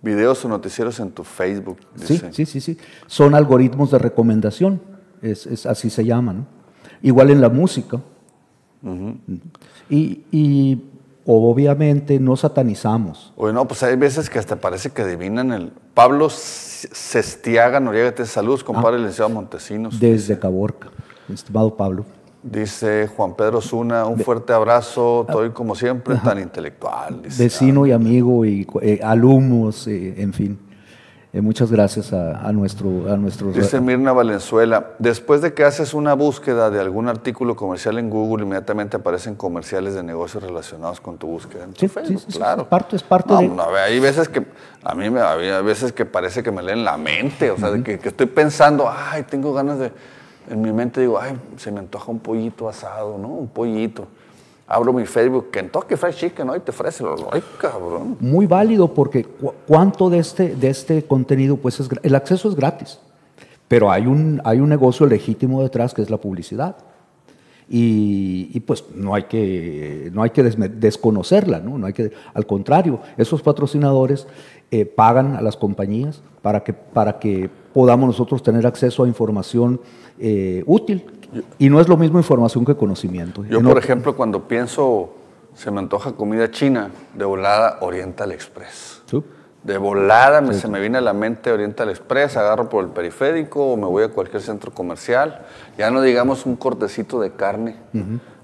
Videos 0.00 0.44
o 0.44 0.48
noticieros 0.48 1.00
en 1.00 1.10
tu 1.10 1.24
Facebook. 1.24 1.78
Sí, 1.96 2.20
sí, 2.30 2.46
sí, 2.46 2.60
sí. 2.60 2.78
Son 3.06 3.34
algoritmos 3.34 3.90
de 3.90 3.98
recomendación, 3.98 4.80
es, 5.22 5.66
así 5.66 5.90
se 5.90 6.04
llaman. 6.04 6.46
Igual 7.02 7.30
en 7.30 7.40
la 7.40 7.48
música. 7.48 8.00
y, 9.90 10.82
obviamente 11.26 12.18
no 12.18 12.36
satanizamos. 12.36 13.32
Bueno, 13.36 13.66
pues 13.66 13.82
hay 13.82 13.96
veces 13.96 14.30
que 14.30 14.38
hasta 14.38 14.56
parece 14.56 14.90
que 14.90 15.02
adivinan 15.02 15.52
el... 15.52 15.72
Pablo 15.92 16.30
Sestiaga 16.30 17.80
Noriega, 17.80 18.14
te 18.14 18.24
saludos, 18.24 18.62
compadre, 18.64 18.96
ah, 18.96 19.00
licenciado 19.00 19.30
Montesinos. 19.30 19.98
Desde 19.98 20.38
Caborca, 20.38 20.88
estimado 21.28 21.76
Pablo. 21.76 22.06
Dice 22.42 23.08
Juan 23.08 23.34
Pedro 23.34 23.60
Zuna, 23.60 24.06
un 24.06 24.20
fuerte 24.20 24.52
abrazo, 24.52 25.26
estoy 25.28 25.50
como 25.50 25.74
siempre 25.74 26.16
tan 26.16 26.38
intelectual. 26.38 27.22
Vecino 27.36 27.84
y 27.84 27.90
amigo 27.90 28.44
y 28.44 28.66
eh, 28.80 29.00
alumnos, 29.02 29.88
eh, 29.88 30.14
en 30.22 30.32
fin. 30.32 30.58
Eh, 31.32 31.40
muchas 31.40 31.70
gracias 31.70 32.12
a, 32.12 32.50
nuestro, 32.52 33.12
a 33.12 33.16
nuestros... 33.16 33.54
Dice 33.54 33.80
Mirna 33.80 34.12
Valenzuela, 34.12 34.92
después 34.98 35.42
de 35.42 35.52
que 35.52 35.64
haces 35.64 35.92
una 35.92 36.14
búsqueda 36.14 36.70
de 36.70 36.80
algún 36.80 37.08
artículo 37.08 37.54
comercial 37.54 37.98
en 37.98 38.08
Google, 38.08 38.44
inmediatamente 38.44 38.96
aparecen 38.96 39.34
comerciales 39.34 39.94
de 39.94 40.02
negocios 40.02 40.42
relacionados 40.42 41.00
con 41.00 41.18
tu 41.18 41.26
búsqueda. 41.26 41.64
En 41.64 41.76
sí, 41.76 41.88
sí, 41.88 42.16
claro. 42.32 42.62
Es 42.62 42.68
parte, 42.68 42.96
es 42.96 43.02
parte 43.02 43.34
de... 43.34 43.48
No, 43.48 43.64
hay 43.74 44.00
veces 44.00 44.28
que, 44.28 44.46
a 44.84 44.94
mí 44.94 45.10
me, 45.10 45.20
hay 45.20 45.62
veces 45.62 45.92
que 45.92 46.06
parece 46.06 46.42
que 46.42 46.50
me 46.50 46.62
leen 46.62 46.84
la 46.84 46.96
mente, 46.96 47.50
o 47.50 47.58
sea, 47.58 47.72
de 47.72 47.82
que, 47.82 47.98
que 47.98 48.08
estoy 48.08 48.26
pensando, 48.26 48.88
ay, 48.88 49.24
tengo 49.24 49.52
ganas 49.52 49.78
de 49.80 49.92
en 50.50 50.60
mi 50.60 50.72
mente 50.72 51.00
digo, 51.00 51.18
ay, 51.18 51.38
se 51.56 51.70
me 51.70 51.80
antoja 51.80 52.10
un 52.10 52.20
pollito 52.20 52.68
asado, 52.68 53.18
¿no? 53.18 53.28
Un 53.28 53.48
pollito. 53.48 54.06
Abro 54.66 54.92
mi 54.92 55.06
Facebook, 55.06 55.50
Kentucky 55.50 55.96
Fried 55.96 56.14
Chicken, 56.14 56.46
¿no? 56.46 56.56
Y 56.56 56.60
te 56.60 56.70
ofrece, 56.70 57.02
ay, 57.32 57.42
cabrón. 57.58 58.16
Muy 58.20 58.46
válido 58.46 58.92
porque 58.92 59.26
cuánto 59.66 60.10
de 60.10 60.18
este, 60.18 60.54
de 60.54 60.68
este 60.68 61.04
contenido, 61.04 61.56
pues 61.56 61.80
es, 61.80 61.88
el 62.02 62.14
acceso 62.14 62.48
es 62.48 62.54
gratis, 62.54 62.98
pero 63.66 63.90
hay 63.90 64.06
un, 64.06 64.42
hay 64.44 64.60
un 64.60 64.68
negocio 64.68 65.06
legítimo 65.06 65.62
detrás 65.62 65.94
que 65.94 66.02
es 66.02 66.10
la 66.10 66.18
publicidad. 66.18 66.76
Y, 67.70 68.60
pues 68.60 68.84
no 68.94 69.14
hay 69.14 69.24
que, 69.24 70.10
no 70.14 70.22
hay 70.22 70.30
que 70.30 70.42
desconocerla, 70.42 71.60
¿no? 71.60 71.76
no 71.76 71.86
hay 71.86 71.92
que, 71.92 72.12
al 72.32 72.46
contrario, 72.46 73.00
esos 73.18 73.42
patrocinadores 73.42 74.26
eh, 74.70 74.86
pagan 74.86 75.36
a 75.36 75.42
las 75.42 75.58
compañías 75.58 76.22
para 76.40 76.64
que, 76.64 76.72
para 76.72 77.18
que 77.18 77.50
podamos 77.72 78.08
nosotros 78.08 78.42
tener 78.42 78.66
acceso 78.66 79.04
a 79.04 79.08
información 79.08 79.80
eh, 80.18 80.62
útil. 80.66 81.04
Y 81.58 81.68
no 81.68 81.80
es 81.80 81.88
lo 81.88 81.96
mismo 81.96 82.18
información 82.18 82.64
que 82.64 82.74
conocimiento. 82.74 83.44
Yo, 83.44 83.60
por 83.60 83.76
ejemplo, 83.78 84.16
cuando 84.16 84.48
pienso, 84.48 85.10
se 85.54 85.70
me 85.70 85.78
antoja 85.78 86.12
comida 86.12 86.50
china, 86.50 86.90
de 87.14 87.24
volada 87.24 87.78
Oriental 87.80 88.32
Express. 88.32 89.02
de 89.62 89.76
volada 89.76 90.40
me, 90.40 90.54
se 90.54 90.68
me 90.68 90.80
viene 90.80 90.98
a 90.98 91.00
la 91.00 91.12
mente 91.12 91.52
Oriental 91.52 91.90
Express, 91.90 92.36
agarro 92.36 92.68
por 92.68 92.84
el 92.84 92.90
periférico 92.90 93.72
o 93.72 93.76
me 93.76 93.86
voy 93.86 94.04
a 94.04 94.08
cualquier 94.08 94.40
centro 94.40 94.72
comercial. 94.72 95.42
Ya 95.76 95.90
no 95.90 96.00
digamos 96.00 96.46
un 96.46 96.56
cortecito 96.56 97.20
de 97.20 97.32
carne 97.32 97.76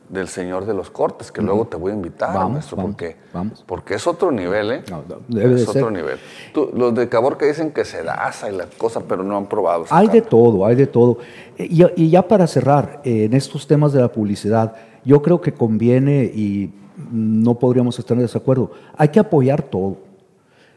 del 0.08 0.28
señor 0.28 0.66
de 0.66 0.74
los 0.74 0.90
cortes, 0.90 1.32
que 1.32 1.40
luego 1.42 1.66
te 1.66 1.76
voy 1.76 1.92
a 1.92 1.94
invitar, 1.94 2.34
Vamos, 2.34 2.52
maestro, 2.52 2.76
vamos, 2.76 2.92
porque, 2.92 3.16
vamos. 3.32 3.64
porque 3.66 3.94
es 3.94 4.06
otro 4.06 4.30
nivel, 4.30 4.70
¿eh? 4.70 4.82
No, 4.90 5.02
no, 5.08 5.16
debe 5.28 5.54
es 5.54 5.62
de 5.64 5.70
otro 5.70 5.84
ser. 5.88 5.92
nivel. 5.92 6.18
Tú- 6.52 6.70
los 6.74 6.94
de 6.94 7.08
Caborca 7.08 7.46
dicen 7.46 7.72
que 7.72 7.84
se 7.84 8.00
asa 8.08 8.50
y 8.50 8.56
la 8.56 8.66
cosa, 8.78 9.00
pero 9.08 9.22
no 9.24 9.36
han 9.36 9.46
probado. 9.48 9.86
Hay 9.90 10.08
de 10.08 10.20
todo, 10.22 10.66
hay 10.66 10.76
de 10.76 10.86
todo. 10.86 11.18
Y, 11.58 11.82
y 11.96 12.10
ya 12.10 12.26
para 12.28 12.46
cerrar, 12.46 13.00
eh, 13.04 13.24
en 13.24 13.32
estos 13.34 13.66
temas 13.66 13.92
de 13.92 14.00
la 14.00 14.12
publicidad, 14.12 14.74
yo 15.04 15.22
creo 15.22 15.40
que 15.40 15.52
conviene, 15.52 16.24
y 16.24 16.72
no 17.10 17.58
podríamos 17.58 17.98
estar 17.98 18.16
en 18.16 18.22
desacuerdo, 18.22 18.70
hay 18.96 19.08
que 19.08 19.18
apoyar 19.20 19.62
todo. 19.62 19.96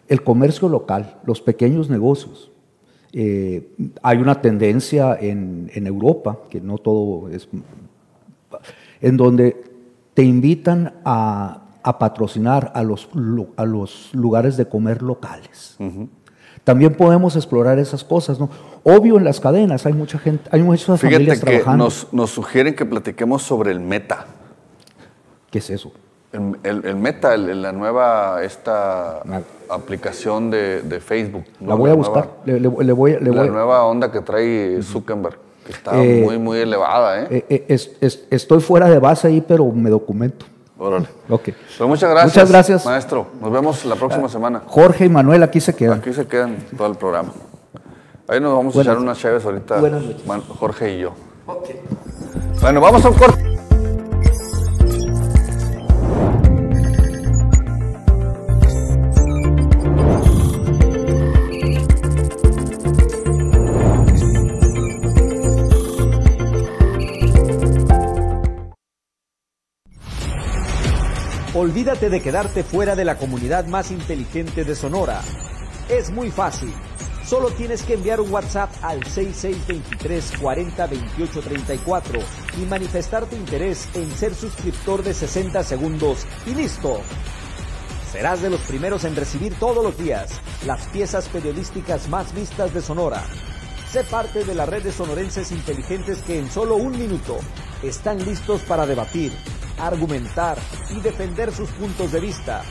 El 0.07 0.23
comercio 0.23 0.69
local, 0.69 1.17
los 1.25 1.41
pequeños 1.41 1.89
negocios. 1.89 2.49
Eh, 3.13 3.69
hay 4.01 4.17
una 4.19 4.41
tendencia 4.41 5.17
en, 5.19 5.69
en 5.73 5.85
Europa, 5.87 6.37
que 6.49 6.61
no 6.61 6.77
todo 6.77 7.29
es, 7.29 7.47
en 9.01 9.17
donde 9.17 9.63
te 10.13 10.23
invitan 10.23 10.95
a, 11.05 11.61
a 11.83 11.99
patrocinar 11.99 12.71
a 12.75 12.83
los, 12.83 13.09
lu- 13.13 13.49
a 13.55 13.65
los 13.65 14.09
lugares 14.13 14.57
de 14.57 14.67
comer 14.67 15.01
locales. 15.01 15.77
También 16.63 16.95
podemos 16.95 17.35
explorar 17.35 17.79
esas 17.79 18.03
cosas, 18.03 18.39
¿no? 18.39 18.49
Obvio 18.83 19.17
en 19.17 19.23
las 19.23 19.39
cadenas 19.39 19.85
hay 19.85 19.93
mucha 19.93 20.17
gente, 20.19 20.49
hay 20.51 20.61
muchas 20.63 20.99
familias 20.99 21.21
Fíjate 21.39 21.39
que 21.39 21.57
trabajando. 21.59 21.85
nos, 21.85 22.07
nos 22.11 22.29
sugieren 22.31 22.75
que 22.75 22.85
platiquemos 22.85 23.41
sobre 23.43 23.71
el 23.71 23.79
meta. 23.79 24.25
¿Qué 25.49 25.59
es 25.59 25.69
eso? 25.69 25.91
El, 26.33 26.57
el- 26.63 26.85
el 26.85 26.95
Meta, 26.97 27.33
el- 27.35 27.61
la 27.61 27.71
nueva 27.71 28.43
esta 28.43 29.21
aplicación 29.69 30.51
de, 30.51 30.81
de 30.81 30.99
Facebook. 30.99 31.45
¿no? 31.61 31.69
La 31.69 31.75
voy 31.75 31.89
a 31.89 31.93
buscar. 31.93 32.29
Le, 32.45 32.59
le- 32.59 32.59
le 32.59 32.91
voy, 32.93 33.13
le 33.13 33.31
la 33.31 33.41
voy- 33.43 33.49
nueva 33.49 33.85
onda 33.85 34.11
que 34.11 34.19
trae 34.21 34.81
Zuckerberg, 34.83 35.37
está 35.71 36.01
Eh, 36.03 36.21
muy, 36.23 36.37
muy 36.37 36.59
elevada, 36.59 37.21
¿eh? 37.21 37.27
eh, 37.29 37.45
eh, 37.49 37.65
es- 37.69 37.91
es- 38.01 38.23
estoy 38.29 38.59
fuera 38.61 38.89
de 38.89 38.99
base 38.99 39.27
ahí, 39.27 39.41
pero 39.45 39.65
me 39.71 39.89
documento. 39.89 40.45
Órale. 40.79 41.07
Ok. 41.29 41.49
Pues 41.77 41.89
muchas 41.89 42.09
gracias. 42.09 42.33
Muchas 42.35 42.49
gracias. 42.51 42.85
Maestro, 42.85 43.27
nos 43.41 43.51
vemos 43.51 43.83
la 43.85 43.95
próxima 43.95 44.29
semana. 44.29 44.61
Jorge 44.67 45.05
y 45.05 45.09
Manuel 45.09 45.41
aquí 45.43 45.59
se 45.59 45.75
quedan. 45.75 45.99
Aquí 45.99 46.13
se 46.13 46.27
quedan 46.27 46.57
todo 46.77 46.87
el 46.87 46.95
programa. 46.95 47.31
Ahí 48.27 48.39
nos 48.39 48.53
vamos 48.55 48.75
a 48.77 48.81
echar 48.81 48.97
unas 48.97 49.17
chaves 49.17 49.43
ahorita, 49.45 49.79
Buenas 49.79 50.03
noches. 50.03 50.21
Jorge 50.59 50.93
y 50.95 50.99
yo. 50.99 51.13
Bueno, 52.61 52.81
vamos 52.81 53.03
a 53.05 53.09
un 53.09 53.15
corte. 53.15 53.56
Olvídate 71.59 72.11
de 72.11 72.21
quedarte 72.21 72.63
fuera 72.63 72.95
de 72.95 73.03
la 73.03 73.17
comunidad 73.17 73.65
más 73.65 73.89
inteligente 73.89 74.63
de 74.63 74.75
Sonora. 74.75 75.23
Es 75.89 76.11
muy 76.11 76.29
fácil. 76.29 76.71
Solo 77.25 77.49
tienes 77.49 77.81
que 77.81 77.95
enviar 77.95 78.21
un 78.21 78.31
WhatsApp 78.31 78.69
al 78.83 79.03
6623 79.03 80.33
40 80.39 80.85
28 80.85 81.41
34 81.41 82.19
y 82.61 82.65
manifestar 82.67 83.25
tu 83.25 83.35
interés 83.35 83.89
en 83.95 84.07
ser 84.11 84.35
suscriptor 84.35 85.01
de 85.01 85.15
60 85.15 85.63
segundos 85.63 86.27
y 86.45 86.53
listo. 86.53 87.01
Serás 88.11 88.43
de 88.43 88.51
los 88.51 88.61
primeros 88.61 89.03
en 89.03 89.15
recibir 89.15 89.55
todos 89.55 89.83
los 89.83 89.97
días 89.97 90.29
las 90.63 90.85
piezas 90.89 91.27
periodísticas 91.27 92.07
más 92.07 92.35
vistas 92.35 92.71
de 92.71 92.83
Sonora. 92.83 93.23
Sé 93.91 94.03
parte 94.03 94.43
de 94.43 94.53
la 94.53 94.67
red 94.67 94.83
de 94.83 94.91
sonorenses 94.91 95.51
inteligentes 95.51 96.19
que 96.19 96.37
en 96.37 96.51
solo 96.51 96.75
un 96.75 96.91
minuto 96.91 97.39
están 97.81 98.23
listos 98.23 98.61
para 98.61 98.85
debatir, 98.85 99.31
argumentar 99.77 100.57
y 100.89 100.99
defender 101.01 101.51
sus 101.51 101.69
puntos 101.71 102.11
de 102.11 102.19
vista. 102.19 102.63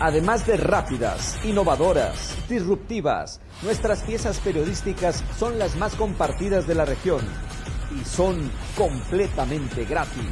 Además 0.00 0.46
de 0.46 0.56
rápidas, 0.56 1.38
innovadoras, 1.44 2.36
disruptivas, 2.48 3.40
nuestras 3.62 4.02
piezas 4.02 4.40
periodísticas 4.40 5.24
son 5.38 5.58
las 5.58 5.76
más 5.76 5.94
compartidas 5.94 6.66
de 6.66 6.74
la 6.74 6.84
región 6.84 7.20
y 7.94 8.04
son 8.04 8.50
completamente 8.76 9.84
gratis. 9.84 10.30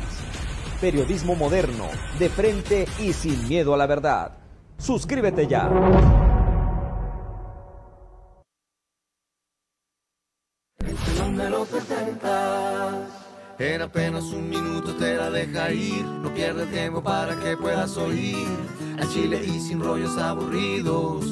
Periodismo 0.80 1.36
moderno, 1.36 1.86
de 2.18 2.28
frente 2.28 2.86
y 2.98 3.12
sin 3.12 3.48
miedo 3.48 3.72
a 3.72 3.76
la 3.76 3.86
verdad. 3.86 4.32
Suscríbete 4.78 5.46
ya. 5.46 6.21
En 13.62 13.80
apenas 13.80 14.24
un 14.24 14.50
minuto 14.50 14.92
te 14.96 15.14
la 15.14 15.30
deja 15.30 15.72
ir, 15.72 16.04
no 16.04 16.34
pierde 16.34 16.66
tiempo 16.66 17.00
para 17.00 17.38
que 17.38 17.56
puedas 17.56 17.96
oír. 17.96 18.48
A 19.00 19.06
Chile 19.06 19.40
y 19.40 19.60
sin 19.60 19.80
rollos 19.80 20.18
aburridos, 20.18 21.24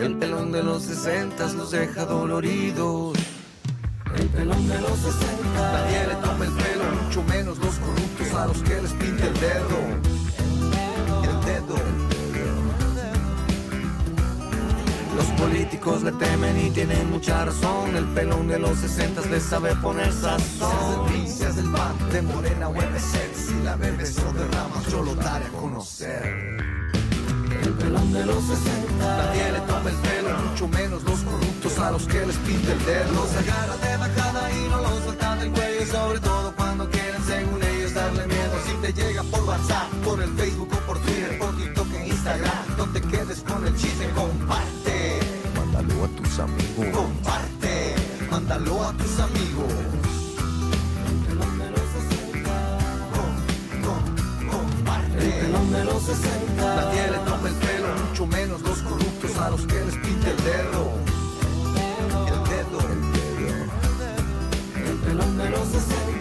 el 0.00 0.16
pelón 0.16 0.52
de 0.52 0.62
los 0.62 0.84
60 0.84 1.52
los 1.52 1.72
deja 1.72 2.06
doloridos. 2.06 3.18
El 4.16 4.26
pelón 4.28 4.66
de 4.66 4.80
los 4.80 4.98
60. 4.98 5.52
Nadie 5.52 6.06
le 6.06 6.14
toma 6.14 6.46
el 6.46 6.52
pelo, 6.52 6.84
mucho 7.04 7.22
menos 7.24 7.58
los 7.58 7.74
corruptos 7.74 8.32
a 8.32 8.46
los 8.46 8.62
que 8.62 8.80
les 8.80 8.92
pinta 8.94 9.26
el 9.26 9.34
dedo. 9.34 10.15
Los 15.16 15.26
políticos 15.40 16.02
le 16.02 16.12
temen 16.12 16.66
y 16.66 16.70
tienen 16.70 17.10
mucha 17.10 17.46
razón. 17.46 17.96
El 17.96 18.04
pelón 18.06 18.48
de 18.48 18.58
los 18.58 18.78
60 18.78 19.22
le 19.22 19.40
sabe 19.40 19.74
poner 19.76 20.12
sazón. 20.12 21.26
Seas 21.26 21.56
del 21.56 21.70
pan, 21.72 21.96
de 22.12 22.20
morena 22.20 22.68
o. 22.68 22.74
Si 22.74 23.54
la 23.64 23.76
bebes 23.76 24.18
o 24.18 24.32
derramas, 24.34 24.86
yo 24.90 25.02
lo 25.02 25.14
daré 25.14 25.46
a 25.46 25.48
conocer. 25.48 26.22
El 27.62 27.72
pelón 27.72 28.12
de 28.12 28.26
los 28.26 28.44
60. 28.44 28.96
Nadie 28.98 29.52
le 29.52 29.60
toma 29.60 29.90
el 29.90 29.96
pelo, 29.96 30.28
mucho 30.50 30.68
menos 30.68 31.02
los 31.04 31.20
corruptos 31.20 31.78
a 31.78 31.90
los 31.92 32.06
que 32.06 32.26
les 32.26 32.36
pinta 32.36 32.72
el 32.72 32.84
dedo. 32.84 33.12
Los 33.12 33.36
agarra 33.36 33.76
de 33.76 33.96
bajada 33.96 34.52
y 34.52 34.68
no 34.68 34.82
los 34.82 35.02
sueltan 35.04 35.38
del 35.38 35.50
cuello. 35.50 35.86
Sobre 35.86 36.20
todo 36.20 36.54
cuando 36.56 36.90
quieren, 36.90 37.24
según 37.24 37.62
ellos, 37.62 37.94
darle 37.94 38.26
miedo. 38.26 38.52
Si 38.66 38.72
te 38.82 38.92
llega 38.92 39.22
por 39.22 39.44
WhatsApp, 39.44 39.90
por 40.04 40.22
el 40.22 40.30
Facebook 40.34 40.68
o 40.72 40.86
por 40.86 40.98
Twitter, 40.98 41.38
por 41.38 41.56
TikTok 41.56 41.94
e 41.94 42.08
Instagram, 42.08 42.76
no 42.76 42.84
te 42.92 43.00
quedes 43.00 43.40
con 43.40 43.66
el 43.66 43.74
chisme, 43.76 44.10
comparte. 44.10 44.95
Amigos. 46.38 46.86
Comparte, 46.94 47.94
mándalo 48.30 48.84
a 48.84 48.92
tus 48.92 49.18
amigos. 49.20 49.72
El 51.08 51.16
pelón 51.26 51.58
de 51.58 51.70
los 51.70 51.80
60. 51.96 52.78
Com- 53.14 54.02
com- 54.50 55.70
de 55.72 55.84
los 55.84 56.02
60. 56.02 56.76
Nadie 56.76 57.10
le 57.10 57.18
toma 57.18 57.48
el 57.48 57.54
pelo, 57.54 57.88
mucho 58.08 58.26
menos 58.26 58.60
los 58.62 58.78
corruptos 58.82 59.36
a 59.38 59.50
los 59.50 59.66
que 59.66 59.74
les 59.84 59.94
pinta 59.96 60.30
el 60.30 60.36
dedo. 60.44 60.92
El 61.74 62.38
dedo. 62.50 62.78
El 62.92 63.00
dedo. 63.12 63.56
El 64.90 64.96
pelón 64.98 65.38
de 65.38 65.50
los 65.50 65.66
60. 65.68 66.15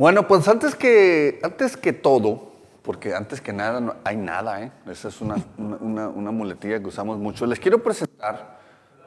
Bueno, 0.00 0.26
pues 0.26 0.48
antes 0.48 0.74
que, 0.74 1.40
antes 1.42 1.76
que 1.76 1.92
todo, 1.92 2.52
porque 2.80 3.14
antes 3.14 3.42
que 3.42 3.52
nada 3.52 3.80
no 3.82 3.96
hay 4.02 4.16
nada, 4.16 4.62
¿eh? 4.62 4.72
esa 4.90 5.08
es 5.08 5.20
una, 5.20 5.34
una- 5.58 6.08
una- 6.08 6.30
muletilla 6.30 6.80
que 6.80 6.86
usamos 6.86 7.18
mucho. 7.18 7.44
Les 7.44 7.60
quiero 7.60 7.82
presentar, 7.82 8.60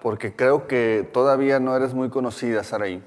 porque 0.04 0.36
creo 0.36 0.68
que 0.68 1.10
todavía 1.12 1.60
no 1.60 1.76
eres 1.76 1.96
muy 1.96 2.12
conocida, 2.12 2.64
Saraí, 2.64 3.04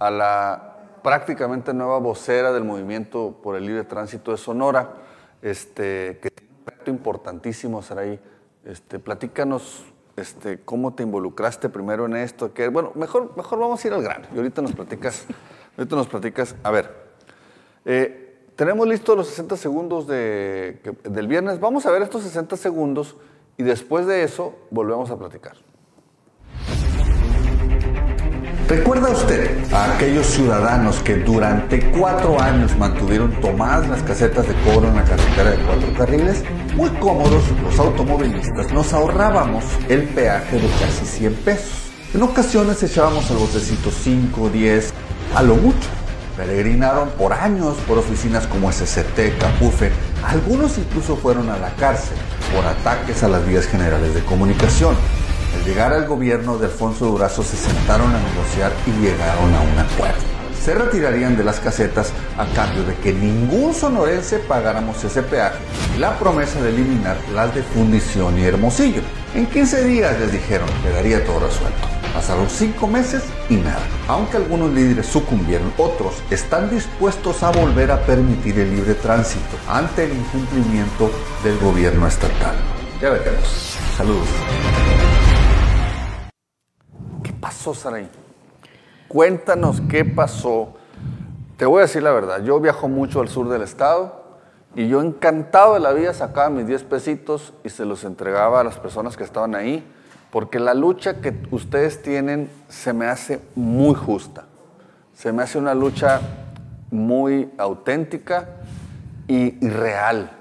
a 0.00 0.10
la 0.10 0.76
prácticamente 1.04 1.72
nueva 1.72 2.00
vocera 2.00 2.50
del 2.52 2.64
movimiento 2.64 3.38
por 3.44 3.54
el 3.54 3.64
libre 3.64 3.84
tránsito 3.84 4.32
de 4.32 4.36
Sonora, 4.36 4.94
este, 5.40 6.18
que 6.20 6.30
tiene 6.32 6.50
un 6.58 6.66
reto 6.66 6.90
importantísimo, 6.90 7.80
Saraí. 7.80 8.18
Este, 8.64 8.98
platícanos 8.98 9.84
este, 10.16 10.62
cómo 10.64 10.94
te 10.94 11.04
involucraste 11.04 11.68
primero 11.68 12.06
en 12.06 12.16
esto. 12.16 12.52
Que, 12.52 12.66
bueno, 12.66 12.90
mejor, 12.96 13.36
mejor 13.36 13.60
vamos 13.60 13.84
a 13.84 13.86
ir 13.86 13.94
al 13.94 14.02
grano. 14.02 14.26
Y 14.34 14.36
ahorita 14.36 14.62
nos 14.62 14.72
platicas, 14.72 15.26
ahorita 15.78 15.94
nos 15.94 16.08
platicas. 16.08 16.56
A 16.64 16.72
ver, 16.72 17.03
eh, 17.84 18.20
tenemos 18.56 18.86
listos 18.86 19.16
los 19.16 19.26
60 19.28 19.56
segundos 19.56 20.06
de- 20.06 20.80
del 21.04 21.26
viernes. 21.28 21.58
Vamos 21.60 21.86
a 21.86 21.90
ver 21.90 22.02
estos 22.02 22.22
60 22.22 22.56
segundos 22.56 23.16
y 23.56 23.62
después 23.62 24.06
de 24.06 24.22
eso 24.24 24.54
volvemos 24.70 25.10
a 25.10 25.18
platicar. 25.18 25.56
¿Recuerda 28.68 29.10
usted 29.10 29.50
a 29.72 29.94
aquellos 29.94 30.26
ciudadanos 30.26 30.96
que 31.02 31.16
durante 31.16 31.90
cuatro 31.90 32.40
años 32.40 32.74
mantuvieron 32.78 33.30
tomadas 33.40 33.86
las 33.88 34.02
casetas 34.02 34.48
de 34.48 34.54
cobro 34.64 34.88
en 34.88 34.96
la 34.96 35.04
carretera 35.04 35.50
de 35.50 35.58
cuatro 35.64 35.88
carriles? 35.98 36.42
Muy 36.74 36.88
cómodos, 36.98 37.42
los 37.62 37.78
automovilistas 37.78 38.72
nos 38.72 38.92
ahorrábamos 38.94 39.64
el 39.88 40.04
peaje 40.08 40.56
de 40.56 40.68
casi 40.80 41.04
100 41.04 41.34
pesos. 41.44 41.92
En 42.14 42.22
ocasiones 42.22 42.82
echábamos 42.82 43.30
al 43.30 43.36
botecito 43.36 43.90
5, 43.90 44.48
10, 44.48 44.94
a 45.34 45.42
lo 45.42 45.56
mucho. 45.56 45.88
Peregrinaron 46.36 47.10
por 47.10 47.32
años 47.32 47.76
por 47.86 47.98
oficinas 47.98 48.46
como 48.48 48.72
SCT, 48.72 49.38
Capufe. 49.38 49.92
Algunos 50.24 50.78
incluso 50.78 51.16
fueron 51.16 51.48
a 51.48 51.58
la 51.58 51.70
cárcel 51.76 52.16
por 52.54 52.66
ataques 52.66 53.22
a 53.22 53.28
las 53.28 53.46
vías 53.46 53.66
generales 53.66 54.14
de 54.14 54.24
comunicación. 54.24 54.96
Al 55.54 55.64
llegar 55.64 55.92
al 55.92 56.06
gobierno 56.06 56.58
de 56.58 56.66
Alfonso 56.66 57.06
Durazo 57.06 57.44
se 57.44 57.56
sentaron 57.56 58.10
a 58.12 58.18
negociar 58.18 58.72
y 58.86 59.00
llegaron 59.00 59.54
a 59.54 59.60
un 59.60 59.78
acuerdo. 59.78 60.34
Se 60.60 60.74
retirarían 60.74 61.36
de 61.36 61.44
las 61.44 61.60
casetas 61.60 62.10
a 62.36 62.46
cambio 62.54 62.84
de 62.84 62.96
que 62.96 63.12
ningún 63.12 63.74
sonorense 63.74 64.38
pagáramos 64.38 65.04
ese 65.04 65.22
peaje 65.22 65.58
y 65.94 66.00
la 66.00 66.18
promesa 66.18 66.60
de 66.60 66.70
eliminar 66.70 67.16
las 67.34 67.54
de 67.54 67.62
Fundición 67.62 68.38
y 68.38 68.44
Hermosillo. 68.44 69.02
En 69.34 69.46
15 69.46 69.84
días 69.84 70.18
les 70.18 70.32
dijeron 70.32 70.68
quedaría 70.82 71.24
todo 71.24 71.40
resuelto. 71.40 71.93
Pasaron 72.12 72.48
cinco 72.48 72.86
meses 72.86 73.24
y 73.48 73.56
nada. 73.56 73.82
Aunque 74.08 74.36
algunos 74.36 74.70
líderes 74.72 75.06
sucumbieron, 75.06 75.72
otros 75.78 76.22
están 76.30 76.70
dispuestos 76.70 77.42
a 77.42 77.50
volver 77.50 77.90
a 77.90 78.00
permitir 78.04 78.58
el 78.58 78.74
libre 78.74 78.94
tránsito 78.94 79.56
ante 79.68 80.04
el 80.04 80.12
incumplimiento 80.12 81.10
del 81.42 81.58
gobierno 81.58 82.06
estatal. 82.06 82.54
Ya 83.00 83.10
veremos. 83.10 83.78
Saludos 83.96 84.28
pasó, 87.44 87.74
Saray? 87.74 88.08
Cuéntanos 89.06 89.82
qué 89.90 90.02
pasó. 90.02 90.74
Te 91.58 91.66
voy 91.66 91.80
a 91.80 91.82
decir 91.82 92.02
la 92.02 92.10
verdad, 92.10 92.42
yo 92.42 92.58
viajo 92.58 92.88
mucho 92.88 93.20
al 93.20 93.28
sur 93.28 93.50
del 93.50 93.60
estado 93.60 94.24
y 94.74 94.88
yo 94.88 95.02
encantado 95.02 95.74
de 95.74 95.80
la 95.80 95.92
vida 95.92 96.14
sacaba 96.14 96.48
mis 96.48 96.66
10 96.66 96.84
pesitos 96.84 97.52
y 97.62 97.68
se 97.68 97.84
los 97.84 98.04
entregaba 98.04 98.60
a 98.60 98.64
las 98.64 98.78
personas 98.78 99.18
que 99.18 99.24
estaban 99.24 99.54
ahí, 99.54 99.86
porque 100.34 100.58
la 100.58 100.74
lucha 100.74 101.20
que 101.20 101.32
ustedes 101.52 102.02
tienen 102.02 102.50
se 102.66 102.92
me 102.92 103.06
hace 103.06 103.40
muy 103.54 103.94
justa, 103.94 104.46
se 105.12 105.32
me 105.32 105.44
hace 105.44 105.58
una 105.58 105.76
lucha 105.76 106.20
muy 106.90 107.52
auténtica 107.56 108.48
y, 109.28 109.64
real. 109.68 110.32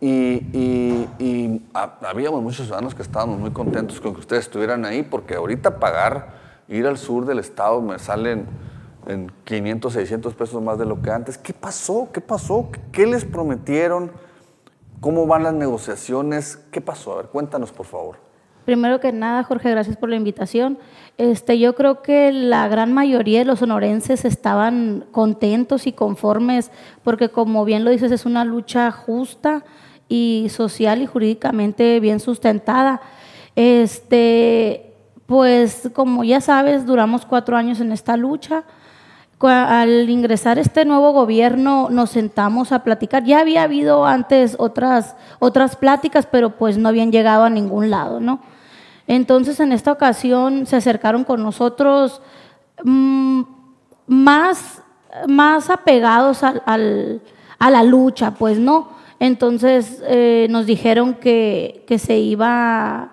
Y, 0.00 1.60
habíamos 1.74 2.40
muchos 2.40 2.66
ciudadanos 2.66 2.94
que 2.94 3.02
estábamos 3.02 3.40
muy 3.40 3.50
contentos 3.50 4.00
con 4.00 4.14
que 4.14 4.20
ustedes 4.20 4.44
estuvieran 4.44 4.84
ahí, 4.84 5.02
porque 5.02 5.34
ahorita 5.34 5.80
pagar 5.80 6.34
ir 6.68 6.86
al 6.86 6.96
sur 6.96 7.26
del 7.26 7.40
estado 7.40 7.82
me 7.82 7.98
salen 7.98 8.46
en 9.08 9.32
500, 9.42 9.92
600 9.92 10.34
pesos 10.36 10.62
más 10.62 10.78
de 10.78 10.86
lo 10.86 11.02
que 11.02 11.10
antes. 11.10 11.36
¿Qué 11.36 11.52
pasó? 11.52 12.10
¿Qué 12.12 12.20
pasó? 12.20 12.68
¿Qué 12.92 13.08
les 13.08 13.24
prometieron? 13.24 14.12
¿Cómo 15.00 15.26
van 15.26 15.42
las 15.42 15.54
negociaciones? 15.54 16.60
¿Qué 16.70 16.80
pasó? 16.80 17.14
A 17.14 17.16
ver, 17.16 17.26
cuéntanos, 17.26 17.72
por 17.72 17.86
favor. 17.86 18.31
Primero 18.64 19.00
que 19.00 19.12
nada, 19.12 19.42
Jorge, 19.42 19.70
gracias 19.70 19.96
por 19.96 20.08
la 20.08 20.16
invitación. 20.16 20.78
Este, 21.18 21.58
yo 21.58 21.74
creo 21.74 22.00
que 22.00 22.32
la 22.32 22.68
gran 22.68 22.92
mayoría 22.92 23.40
de 23.40 23.44
los 23.44 23.58
sonorenses 23.58 24.24
estaban 24.24 25.04
contentos 25.10 25.86
y 25.86 25.92
conformes 25.92 26.70
porque, 27.02 27.28
como 27.28 27.64
bien 27.64 27.84
lo 27.84 27.90
dices, 27.90 28.12
es 28.12 28.24
una 28.24 28.44
lucha 28.44 28.90
justa 28.90 29.64
y 30.08 30.46
social 30.50 31.02
y 31.02 31.06
jurídicamente 31.06 31.98
bien 31.98 32.20
sustentada. 32.20 33.00
Este, 33.56 34.94
pues 35.26 35.90
como 35.92 36.24
ya 36.24 36.40
sabes, 36.40 36.86
duramos 36.86 37.26
cuatro 37.26 37.56
años 37.56 37.80
en 37.80 37.92
esta 37.92 38.16
lucha. 38.16 38.64
Al 39.40 40.08
ingresar 40.08 40.60
este 40.60 40.84
nuevo 40.84 41.12
gobierno 41.12 41.88
nos 41.90 42.10
sentamos 42.10 42.70
a 42.70 42.84
platicar. 42.84 43.24
Ya 43.24 43.40
había 43.40 43.64
habido 43.64 44.06
antes 44.06 44.54
otras, 44.58 45.16
otras 45.40 45.74
pláticas, 45.74 46.26
pero 46.30 46.50
pues 46.56 46.78
no 46.78 46.88
habían 46.88 47.10
llegado 47.10 47.42
a 47.42 47.50
ningún 47.50 47.90
lado, 47.90 48.20
¿no? 48.20 48.40
Entonces 49.06 49.60
en 49.60 49.72
esta 49.72 49.92
ocasión 49.92 50.66
se 50.66 50.76
acercaron 50.76 51.24
con 51.24 51.42
nosotros 51.42 52.22
mm, 52.84 53.42
más, 54.06 54.82
más 55.26 55.70
apegados 55.70 56.42
a 56.42 57.70
la 57.70 57.82
lucha, 57.82 58.32
pues 58.32 58.58
no. 58.58 58.90
Entonces 59.18 60.02
eh, 60.06 60.48
nos 60.50 60.66
dijeron 60.66 61.14
que, 61.14 61.84
que 61.86 61.98
se 61.98 62.18
iba 62.18 63.12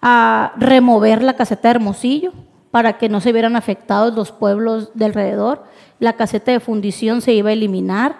a 0.00 0.52
remover 0.56 1.22
la 1.22 1.34
caseta 1.34 1.68
de 1.68 1.72
Hermosillo 1.72 2.32
para 2.70 2.98
que 2.98 3.08
no 3.08 3.20
se 3.20 3.32
vieran 3.32 3.56
afectados 3.56 4.14
los 4.14 4.32
pueblos 4.32 4.90
de 4.94 5.04
alrededor. 5.04 5.64
La 5.98 6.14
caseta 6.14 6.52
de 6.52 6.60
fundición 6.60 7.20
se 7.20 7.32
iba 7.32 7.50
a 7.50 7.52
eliminar. 7.52 8.16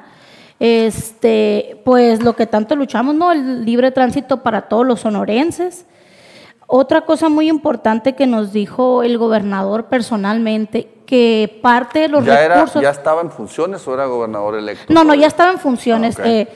Este, 0.58 1.80
pues 1.84 2.22
lo 2.22 2.36
que 2.36 2.46
tanto 2.46 2.76
luchamos, 2.76 3.14
¿no? 3.14 3.32
El 3.32 3.64
libre 3.64 3.90
tránsito 3.90 4.42
para 4.42 4.62
todos 4.62 4.86
los 4.86 5.00
sonorenses. 5.00 5.86
Otra 6.72 7.00
cosa 7.00 7.28
muy 7.28 7.48
importante 7.48 8.14
que 8.14 8.28
nos 8.28 8.52
dijo 8.52 9.02
el 9.02 9.18
gobernador 9.18 9.86
personalmente, 9.86 10.88
que 11.04 11.58
parte 11.60 11.98
de 11.98 12.08
los 12.08 12.24
¿Ya 12.24 12.46
recursos... 12.46 12.80
¿Ya 12.80 12.90
estaba 12.90 13.22
en 13.22 13.32
funciones 13.32 13.86
o 13.88 13.92
era 13.94 14.06
gobernador 14.06 14.54
electo? 14.56 14.84
No, 14.92 15.02
no, 15.02 15.16
ya 15.16 15.26
estaba 15.26 15.50
en 15.50 15.58
funciones. 15.58 16.16
Ah, 16.20 16.28
eh, 16.28 16.48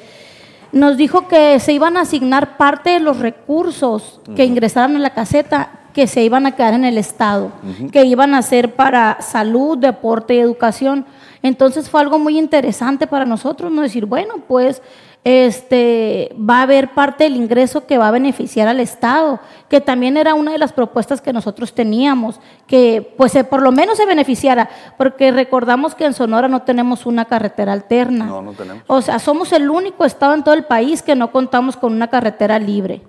nos 0.70 0.96
dijo 0.96 1.26
que 1.26 1.58
se 1.58 1.72
iban 1.72 1.96
a 1.96 2.02
asignar 2.02 2.56
parte 2.56 2.90
de 2.90 3.00
los 3.00 3.18
recursos 3.18 4.20
que 4.36 4.44
ingresaron 4.44 4.94
a 4.94 5.00
la 5.00 5.10
caseta 5.10 5.80
que 5.92 6.06
se 6.06 6.22
iban 6.22 6.46
a 6.46 6.54
quedar 6.54 6.74
en 6.74 6.84
el 6.84 6.96
Estado, 6.96 7.50
que 7.90 8.04
iban 8.04 8.34
a 8.34 8.42
ser 8.42 8.74
para 8.74 9.20
salud, 9.20 9.78
deporte 9.78 10.34
y 10.34 10.38
educación. 10.38 11.06
Entonces 11.42 11.90
fue 11.90 12.00
algo 12.00 12.20
muy 12.20 12.38
interesante 12.38 13.08
para 13.08 13.24
nosotros, 13.24 13.72
no 13.72 13.82
decir, 13.82 14.06
bueno, 14.06 14.34
pues 14.46 14.80
este, 15.24 16.36
va 16.38 16.58
a 16.58 16.62
haber 16.62 16.92
parte 16.92 17.24
del 17.24 17.36
ingreso 17.36 17.86
que 17.86 17.96
va 17.96 18.08
a 18.08 18.10
beneficiar 18.10 18.68
al 18.68 18.78
Estado, 18.78 19.40
que 19.70 19.80
también 19.80 20.18
era 20.18 20.34
una 20.34 20.52
de 20.52 20.58
las 20.58 20.74
propuestas 20.74 21.22
que 21.22 21.32
nosotros 21.32 21.72
teníamos, 21.72 22.40
que 22.66 23.14
pues 23.16 23.32
por 23.48 23.62
lo 23.62 23.72
menos 23.72 23.96
se 23.96 24.04
beneficiara, 24.04 24.68
porque 24.98 25.32
recordamos 25.32 25.94
que 25.94 26.04
en 26.04 26.12
Sonora 26.12 26.46
no 26.46 26.62
tenemos 26.62 27.06
una 27.06 27.24
carretera 27.24 27.72
alterna. 27.72 28.26
No, 28.26 28.42
no 28.42 28.52
tenemos. 28.52 28.84
O 28.86 29.00
sea, 29.00 29.18
somos 29.18 29.52
el 29.52 29.70
único 29.70 30.04
estado 30.04 30.34
en 30.34 30.44
todo 30.44 30.54
el 30.54 30.64
país 30.64 31.00
que 31.00 31.16
no 31.16 31.32
contamos 31.32 31.76
con 31.76 31.94
una 31.94 32.08
carretera 32.08 32.58
libre. 32.58 33.02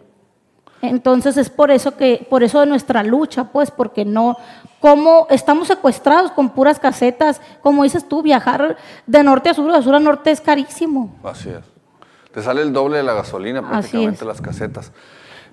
Entonces 0.82 1.36
es 1.36 1.50
por 1.50 1.70
eso 1.70 1.98
que, 1.98 2.26
por 2.30 2.44
eso 2.44 2.62
de 2.62 2.66
nuestra 2.66 3.04
lucha, 3.04 3.46
pues, 3.46 3.72
porque 3.72 4.06
no, 4.06 4.38
como 4.80 5.28
estamos 5.30 5.68
secuestrados 5.68 6.32
con 6.32 6.50
puras 6.50 6.80
casetas, 6.80 7.42
como 7.62 7.84
dices 7.84 8.08
tú, 8.08 8.22
viajar 8.22 8.78
de 9.06 9.24
norte 9.24 9.50
a 9.50 9.54
sur, 9.54 9.72
de 9.72 9.82
sur 9.82 9.96
a 9.96 10.00
norte 10.00 10.32
es 10.32 10.40
carísimo. 10.40 11.16
Así 11.24 11.50
es. 11.50 11.75
Te 12.36 12.44
sale 12.44 12.62
el 12.64 12.74
doble 12.74 12.98
de 12.98 13.04
la 13.04 13.14
gasolina 13.14 13.66
prácticamente 13.66 14.26
las 14.26 14.42
casetas. 14.42 14.92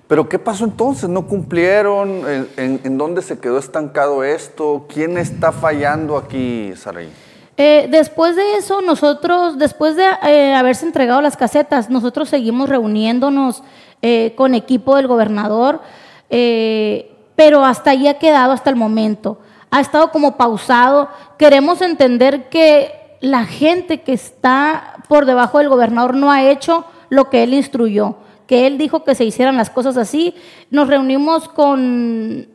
Pero 0.05 0.27
¿qué 0.27 0.37
pasó 0.37 0.65
entonces? 0.65 1.07
¿No 1.07 1.25
cumplieron? 1.27 2.23
¿En, 2.57 2.97
dónde 2.97 3.21
se 3.21 3.39
quedó 3.39 3.57
estancado 3.57 4.21
esto? 4.25 4.85
¿Quién 4.93 5.17
está 5.17 5.53
fallando 5.53 6.17
aquí, 6.17 6.73
Saray? 6.75 7.09
Eh, 7.55 7.87
después 7.89 8.35
de 8.35 8.57
eso, 8.57 8.81
nosotros, 8.81 9.57
después 9.57 9.95
de 9.95 10.03
eh, 10.27 10.53
haberse 10.53 10.85
entregado 10.85 11.21
las 11.21 11.37
casetas, 11.37 11.89
nosotros 11.89 12.27
seguimos 12.27 12.67
reuniéndonos 12.67 13.63
eh, 14.01 14.33
con 14.35 14.53
equipo 14.53 14.97
del 14.97 15.07
gobernador, 15.07 15.79
pero 16.27 17.63
hasta 17.63 17.91
ahí 17.91 18.09
ha 18.09 18.19
quedado 18.19 18.51
hasta 18.51 18.69
el 18.69 18.75
momento. 18.75 19.39
Ha 19.71 19.79
estado 19.79 20.11
como 20.11 20.35
pausado. 20.35 21.07
Queremos 21.37 21.81
entender 21.81 22.49
que 22.49 23.02
la 23.23 23.45
gente 23.45 24.01
que 24.01 24.11
está 24.11 24.95
por 25.07 25.25
debajo 25.25 25.59
del 25.59 25.69
gobernador 25.69 26.13
no 26.13 26.29
ha 26.29 26.43
hecho 26.43 26.83
lo 27.07 27.29
que 27.29 27.43
él 27.43 27.53
instruyó, 27.53 28.17
que 28.47 28.67
él 28.67 28.77
dijo 28.77 29.05
que 29.05 29.15
se 29.15 29.23
hicieran 29.23 29.55
las 29.55 29.69
cosas 29.69 29.95
así. 29.95 30.35
Nos 30.69 30.89
reunimos 30.89 31.47
con 31.47 32.49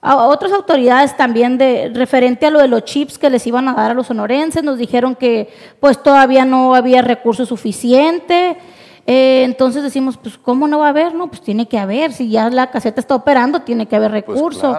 otras 0.00 0.52
autoridades 0.52 1.14
también 1.14 1.58
de 1.58 1.92
referente 1.94 2.46
a 2.46 2.50
lo 2.50 2.58
de 2.58 2.68
los 2.68 2.86
chips 2.86 3.18
que 3.18 3.28
les 3.28 3.46
iban 3.46 3.68
a 3.68 3.74
dar 3.74 3.90
a 3.90 3.94
los 3.94 4.06
sonorenses, 4.06 4.64
nos 4.64 4.78
dijeron 4.78 5.14
que 5.14 5.50
pues 5.78 6.02
todavía 6.02 6.46
no 6.46 6.74
había 6.74 7.02
recursos 7.02 7.50
suficiente. 7.50 8.56
Eh, 9.06 9.42
entonces 9.44 9.82
decimos, 9.82 10.16
pues 10.16 10.38
¿cómo 10.38 10.66
no 10.66 10.78
va 10.78 10.86
a 10.86 10.90
haber? 10.90 11.14
No, 11.14 11.28
pues 11.28 11.42
tiene 11.42 11.68
que 11.68 11.78
haber, 11.78 12.14
si 12.14 12.30
ya 12.30 12.48
la 12.48 12.70
caseta 12.70 12.98
está 12.98 13.14
operando, 13.14 13.60
tiene 13.60 13.86
que 13.86 13.94
haber 13.94 14.24
pues, 14.24 14.38
recursos. 14.38 14.78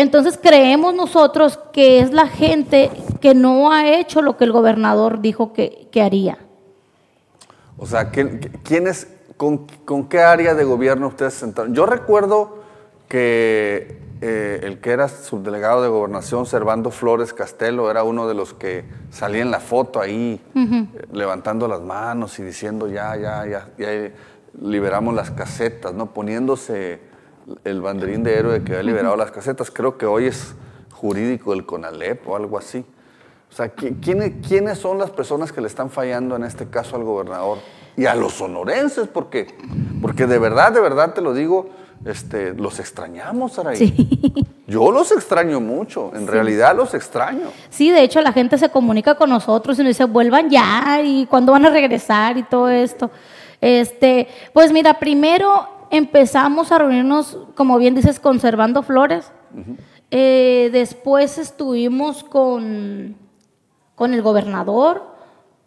Entonces 0.00 0.38
creemos 0.42 0.94
nosotros 0.94 1.58
que 1.74 2.00
es 2.00 2.12
la 2.14 2.26
gente 2.26 2.90
que 3.20 3.34
no 3.34 3.70
ha 3.70 3.86
hecho 3.86 4.22
lo 4.22 4.38
que 4.38 4.44
el 4.44 4.52
gobernador 4.52 5.20
dijo 5.20 5.52
que, 5.52 5.90
haría. 6.02 6.38
O 7.76 7.84
sea, 7.84 8.10
¿quién, 8.10 8.86
es, 8.86 9.08
con, 9.36 9.66
qué 10.08 10.20
área 10.20 10.54
de 10.54 10.64
gobierno 10.64 11.08
ustedes 11.08 11.34
se 11.34 11.40
sentaron? 11.40 11.74
Yo 11.74 11.84
recuerdo 11.84 12.62
que 13.08 13.98
eh, 14.22 14.60
el 14.62 14.80
que 14.80 14.92
era 14.92 15.08
subdelegado 15.08 15.82
de 15.82 15.88
gobernación, 15.88 16.46
Servando 16.46 16.90
Flores 16.90 17.34
Castelo, 17.34 17.90
era 17.90 18.02
uno 18.02 18.26
de 18.26 18.32
los 18.32 18.54
que 18.54 18.84
salía 19.10 19.42
en 19.42 19.50
la 19.50 19.60
foto 19.60 20.00
ahí, 20.00 20.40
eh, 20.54 20.86
levantando 21.12 21.68
las 21.68 21.82
manos 21.82 22.38
y 22.38 22.42
diciendo 22.42 22.88
ya, 22.88 23.16
ya, 23.16 23.46
ya, 23.46 23.68
ya 23.76 24.10
liberamos 24.58 25.14
las 25.14 25.30
casetas, 25.30 25.92
¿no? 25.92 26.06
Poniéndose 26.06 27.09
el 27.64 27.80
banderín 27.80 28.22
de 28.22 28.34
héroe 28.34 28.64
que 28.64 28.76
ha 28.76 28.82
liberado 28.82 29.16
las 29.16 29.30
casetas. 29.30 29.70
Creo 29.70 29.98
que 29.98 30.06
hoy 30.06 30.26
es 30.26 30.54
jurídico 30.92 31.52
del 31.52 31.64
CONALEP 31.64 32.28
o 32.28 32.36
algo 32.36 32.58
así. 32.58 32.84
O 33.50 33.54
sea, 33.54 33.68
¿quiénes, 33.68 34.46
¿quiénes 34.46 34.78
son 34.78 34.98
las 34.98 35.10
personas 35.10 35.52
que 35.52 35.60
le 35.60 35.66
están 35.66 35.90
fallando 35.90 36.36
en 36.36 36.44
este 36.44 36.68
caso 36.68 36.96
al 36.96 37.04
gobernador? 37.04 37.58
Y 37.96 38.06
a 38.06 38.14
los 38.14 38.34
sonorenses, 38.34 39.08
porque, 39.08 39.48
porque 40.00 40.26
de 40.26 40.38
verdad, 40.38 40.72
de 40.72 40.80
verdad 40.80 41.12
te 41.14 41.20
lo 41.20 41.34
digo, 41.34 41.68
este, 42.04 42.54
los 42.54 42.78
extrañamos, 42.78 43.54
Saraí. 43.54 43.76
Sí. 43.76 44.46
Yo 44.66 44.92
los 44.92 45.10
extraño 45.10 45.60
mucho, 45.60 46.12
en 46.14 46.28
realidad 46.28 46.76
los 46.76 46.94
extraño. 46.94 47.48
Sí, 47.70 47.90
de 47.90 48.02
hecho 48.02 48.20
la 48.20 48.32
gente 48.32 48.56
se 48.56 48.68
comunica 48.68 49.16
con 49.16 49.28
nosotros 49.28 49.76
y 49.78 49.82
nos 49.82 49.88
dice, 49.88 50.04
vuelvan 50.04 50.48
ya, 50.48 51.00
y 51.02 51.26
cuándo 51.26 51.50
van 51.50 51.66
a 51.66 51.70
regresar 51.70 52.36
y 52.36 52.44
todo 52.44 52.70
esto. 52.70 53.10
Este, 53.60 54.28
pues 54.52 54.72
mira, 54.72 55.00
primero 55.00 55.79
empezamos 55.90 56.72
a 56.72 56.78
reunirnos, 56.78 57.36
como 57.54 57.78
bien 57.78 57.94
dices, 57.94 58.20
conservando 58.20 58.82
flores. 58.82 59.30
Eh, 60.10 60.70
después 60.72 61.38
estuvimos 61.38 62.24
con, 62.24 63.16
con 63.94 64.14
el 64.14 64.22
gobernador, 64.22 65.10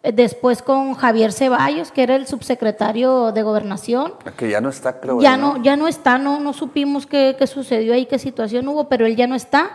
eh, 0.01 0.11
después 0.11 0.61
con 0.61 0.95
Javier 0.95 1.31
Ceballos, 1.31 1.91
que 1.91 2.03
era 2.03 2.15
el 2.15 2.27
subsecretario 2.27 3.31
de 3.31 3.43
Gobernación. 3.43 4.13
Que 4.37 4.49
ya 4.49 4.61
no 4.61 4.69
está, 4.69 4.99
creo. 4.99 5.21
Ya 5.21 5.37
no, 5.37 5.61
ya 5.61 5.75
no 5.75 5.87
está, 5.87 6.17
no, 6.17 6.39
no 6.39 6.53
supimos 6.53 7.05
qué, 7.05 7.35
sucedió 7.45 7.93
ahí, 7.93 8.05
qué 8.05 8.19
situación 8.19 8.67
hubo, 8.67 8.89
pero 8.89 9.05
él 9.05 9.15
ya 9.15 9.27
no 9.27 9.35
está. 9.35 9.71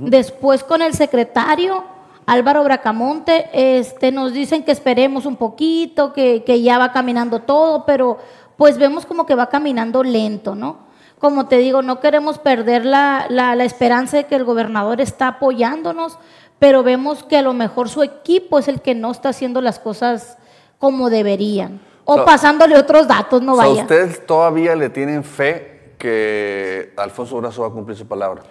Después 0.00 0.64
con 0.64 0.82
el 0.82 0.92
secretario 0.92 1.84
Álvaro 2.26 2.64
Bracamonte, 2.64 3.48
este, 3.52 4.12
nos 4.12 4.32
dicen 4.32 4.64
que 4.64 4.72
esperemos 4.72 5.24
un 5.24 5.36
poquito, 5.36 6.12
que, 6.12 6.42
que 6.44 6.60
ya 6.60 6.76
va 6.76 6.92
caminando 6.92 7.42
todo, 7.42 7.86
pero 7.86 8.18
pues 8.58 8.76
vemos 8.76 9.06
como 9.06 9.24
que 9.24 9.36
va 9.36 9.48
caminando 9.48 10.02
lento, 10.02 10.56
¿no? 10.56 10.80
Como 11.20 11.46
te 11.46 11.58
digo, 11.58 11.80
no 11.80 12.00
queremos 12.00 12.38
perder 12.38 12.84
la, 12.84 13.26
la, 13.30 13.64
esperanza 13.64 14.16
de 14.16 14.24
que 14.24 14.34
el 14.34 14.44
gobernador 14.44 15.00
está 15.00 15.28
apoyándonos, 15.28 16.18
pero 16.58 16.82
vemos 16.82 17.22
que 17.22 17.36
a 17.36 17.42
lo 17.42 17.54
mejor 17.54 17.88
su 17.88 18.02
equipo 18.02 18.58
es 18.58 18.66
el 18.66 18.80
que 18.80 18.96
no 18.96 19.12
está 19.12 19.28
haciendo 19.28 19.60
las 19.60 19.78
cosas 19.78 20.38
como 20.78 21.08
deberían. 21.08 21.80
O 22.04 22.24
pasándole 22.24 22.76
otros 22.76 23.06
datos, 23.06 23.42
no 23.42 23.56
vaya. 23.56 23.82
¿Ustedes 23.82 24.26
todavía 24.26 24.74
le 24.74 24.90
tienen 24.90 25.22
fe 25.22 25.94
que 25.96 26.92
Alfonso 26.96 27.36
Brazo 27.36 27.62
va 27.62 27.68
a 27.68 27.70
cumplir 27.70 27.96
su 27.96 28.08
palabra? 28.08 28.42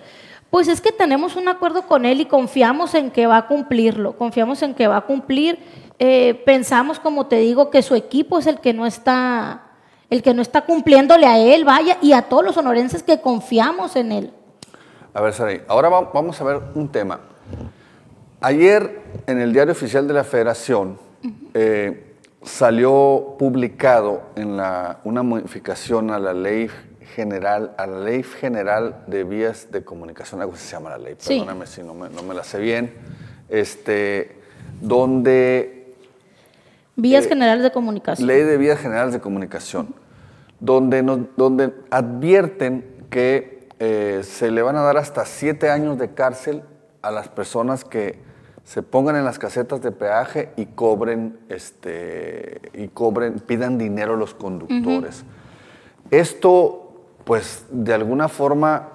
Pues 0.49 0.69
es 0.69 0.79
que 0.79 0.93
tenemos 0.93 1.35
un 1.35 1.49
acuerdo 1.49 1.81
con 1.81 2.05
él 2.05 2.21
y 2.21 2.25
confiamos 2.25 2.93
en 2.93 3.11
que 3.11 3.27
va 3.27 3.37
a 3.37 3.47
cumplirlo, 3.47 4.13
confiamos 4.13 4.61
en 4.61 4.73
que 4.73 4.87
va 4.87 4.97
a 4.97 5.01
cumplir. 5.01 5.59
Eh, 5.99 6.41
pensamos, 6.45 6.99
como 6.99 7.25
te 7.25 7.37
digo, 7.37 7.69
que 7.69 7.81
su 7.81 7.95
equipo 7.95 8.39
es 8.39 8.47
el 8.47 8.61
que 8.61 8.73
no 8.73 8.85
está 8.85 9.66
el 10.09 10.23
que 10.23 10.33
no 10.33 10.41
está 10.41 10.65
cumpliéndole 10.65 11.25
a 11.25 11.37
él, 11.37 11.65
vaya, 11.65 11.97
y 12.01 12.13
a 12.13 12.23
todos 12.23 12.43
los 12.43 12.55
sonorenses 12.55 13.03
que 13.03 13.21
confiamos 13.21 13.95
en 13.95 14.11
él. 14.11 14.33
A 15.13 15.21
ver, 15.21 15.33
Saray, 15.33 15.61
ahora 15.67 15.89
vamos 15.89 16.39
a 16.39 16.43
ver 16.43 16.61
un 16.75 16.89
tema. 16.89 17.19
Ayer 18.39 19.01
en 19.25 19.39
el 19.39 19.51
diario 19.51 19.71
oficial 19.71 20.07
de 20.07 20.13
la 20.13 20.23
Federación 20.23 20.99
eh, 21.53 22.13
salió 22.43 23.35
publicado 23.39 24.21
en 24.35 24.57
la, 24.57 24.99
una 25.03 25.23
modificación 25.23 26.11
a 26.11 26.19
la 26.19 26.33
ley 26.33 26.69
general, 27.15 27.73
a 27.77 27.87
la 27.87 27.99
ley 27.99 28.21
general 28.21 29.03
de 29.07 29.23
vías 29.23 29.71
de 29.71 29.83
comunicación, 29.83 30.41
algo 30.41 30.55
se 30.55 30.71
llama 30.71 30.91
la 30.91 30.99
ley, 30.99 31.15
perdóname 31.15 31.65
si 31.65 31.81
no 31.81 31.93
me, 31.93 32.09
no 32.09 32.21
me, 32.21 32.35
la 32.35 32.43
sé 32.43 32.59
bien, 32.59 32.93
este, 33.49 34.37
donde 34.81 35.76
Vías 36.97 37.25
eh, 37.25 37.29
Generales 37.29 37.63
de 37.63 37.71
Comunicación. 37.71 38.27
Ley 38.27 38.41
de 38.41 38.57
Vías 38.57 38.79
Generales 38.79 39.13
de 39.13 39.21
Comunicación, 39.21 39.93
donde, 40.59 41.03
donde 41.37 41.73
advierten 41.91 43.05
que 43.11 43.69
eh, 43.79 44.21
se 44.23 44.49
le 44.49 44.63
van 44.63 44.75
a 44.75 44.81
dar 44.81 44.97
hasta 44.97 45.23
siete 45.25 45.69
años 45.69 45.99
de 45.99 46.13
cárcel 46.15 46.63
a 47.03 47.11
las 47.11 47.29
personas 47.29 47.85
que 47.85 48.19
se 48.63 48.81
pongan 48.81 49.15
en 49.15 49.25
las 49.25 49.37
casetas 49.37 49.81
de 49.81 49.91
peaje 49.91 50.51
y 50.57 50.65
cobren, 50.65 51.37
este, 51.49 52.59
y 52.73 52.87
cobren, 52.87 53.39
pidan 53.41 53.77
dinero 53.77 54.15
a 54.15 54.17
los 54.17 54.33
conductores. 54.33 55.23
Esto, 56.09 57.05
pues, 57.23 57.65
de 57.69 57.93
alguna 57.93 58.27
forma 58.27 58.89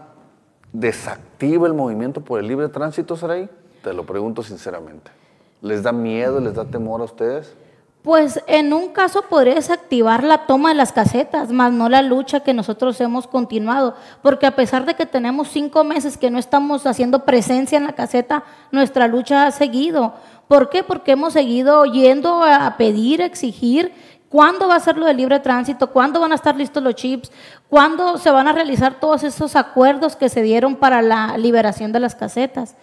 desactiva 0.73 1.69
el 1.69 1.75
movimiento 1.75 2.21
por 2.21 2.41
el 2.41 2.49
libre 2.49 2.69
tránsito, 2.69 3.17
Saray? 3.17 3.49
Te 3.85 3.93
lo 3.93 4.05
pregunto 4.05 4.43
sinceramente. 4.43 5.13
¿Les 5.61 5.85
da 5.85 5.93
miedo, 5.93 6.41
les 6.41 6.55
da 6.55 6.65
temor 6.65 7.01
a 7.01 7.05
ustedes? 7.05 7.55
Pues 8.03 8.43
en 8.49 8.73
un 8.73 8.89
caso 8.89 9.23
podría 9.23 9.55
desactivar 9.55 10.25
la 10.25 10.47
toma 10.47 10.71
de 10.71 10.75
las 10.75 10.91
casetas, 10.91 11.53
más 11.53 11.73
no 11.73 11.89
la 11.89 12.03
lucha 12.03 12.41
que 12.41 12.53
nosotros 12.53 13.01
hemos 13.01 13.29
continuado, 13.29 13.95
porque 14.23 14.47
a 14.47 14.57
pesar 14.57 14.85
de 14.85 14.95
que 14.95 15.07
tenemos 15.07 15.49
cinco 15.49 15.85
meses 15.85 16.17
que 16.17 16.29
no 16.29 16.41
estamos 16.41 16.85
haciendo 16.85 17.25
presencia 17.25 17.79
en 17.79 17.85
la 17.85 17.93
caseta, 17.93 18.43
nuestra 18.73 19.07
lucha 19.07 19.47
ha 19.47 19.53
seguido. 19.53 20.15
¿Por 20.49 20.69
qué? 20.69 20.83
Porque 20.83 21.13
hemos 21.13 21.35
seguido 21.35 21.85
yendo 21.85 22.43
a 22.43 22.77
pedir, 22.77 23.21
exigir 23.21 23.93
cuándo 24.29 24.67
va 24.67 24.75
a 24.77 24.81
ser 24.81 24.97
lo 24.97 25.07
del 25.07 25.19
libre 25.19 25.39
tránsito, 25.39 25.91
cuándo 25.91 26.19
van 26.19 26.33
a 26.33 26.37
estar 26.37 26.57
listos 26.57 26.83
los 26.83 26.97
chips, 26.97 27.31
cuándo 27.69 28.19
se 28.19 28.33
van 28.33 28.49
a 28.49 28.53
realizar 28.53 28.99
todos 28.99 29.23
esos 29.23 29.55
acuerdos 29.55 30.17
que 30.17 30.29
se 30.29 30.43
dieron 30.43 30.75
para 30.75 31.03
la 31.03 31.39
liberación 31.39 31.93
de 31.93 32.01
las 32.01 32.17
casetas. 32.17 32.75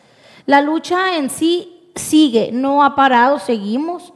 La 0.46 0.62
lucha 0.62 1.18
en 1.18 1.30
sí 1.30 1.92
sigue, 1.96 2.52
no 2.54 2.86
ha 2.86 2.96
parado, 2.96 3.38
seguimos. 3.38 4.14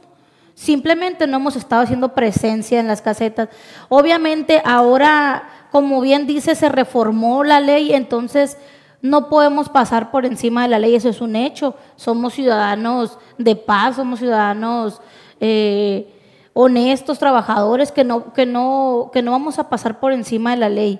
Simplemente 0.64 1.26
no 1.26 1.36
hemos 1.36 1.56
estado 1.56 1.82
haciendo 1.82 2.14
presencia 2.14 2.80
en 2.80 2.86
las 2.86 3.02
casetas. 3.02 3.50
Obviamente 3.90 4.62
ahora, 4.64 5.42
como 5.70 6.00
bien 6.00 6.26
dice, 6.26 6.54
se 6.54 6.70
reformó 6.70 7.44
la 7.44 7.60
ley, 7.60 7.92
entonces 7.92 8.56
no 9.02 9.28
podemos 9.28 9.68
pasar 9.68 10.10
por 10.10 10.24
encima 10.24 10.62
de 10.62 10.68
la 10.68 10.78
ley, 10.78 10.94
eso 10.94 11.10
es 11.10 11.20
un 11.20 11.36
hecho. 11.36 11.74
Somos 11.96 12.32
ciudadanos 12.32 13.18
de 13.36 13.56
paz, 13.56 13.96
somos 13.96 14.20
ciudadanos 14.20 15.02
eh, 15.38 16.10
honestos, 16.54 17.18
trabajadores, 17.18 17.92
que 17.92 18.02
no, 18.02 18.32
que, 18.32 18.46
no, 18.46 19.10
que 19.12 19.20
no 19.20 19.32
vamos 19.32 19.58
a 19.58 19.68
pasar 19.68 20.00
por 20.00 20.14
encima 20.14 20.52
de 20.52 20.56
la 20.56 20.70
ley. 20.70 20.98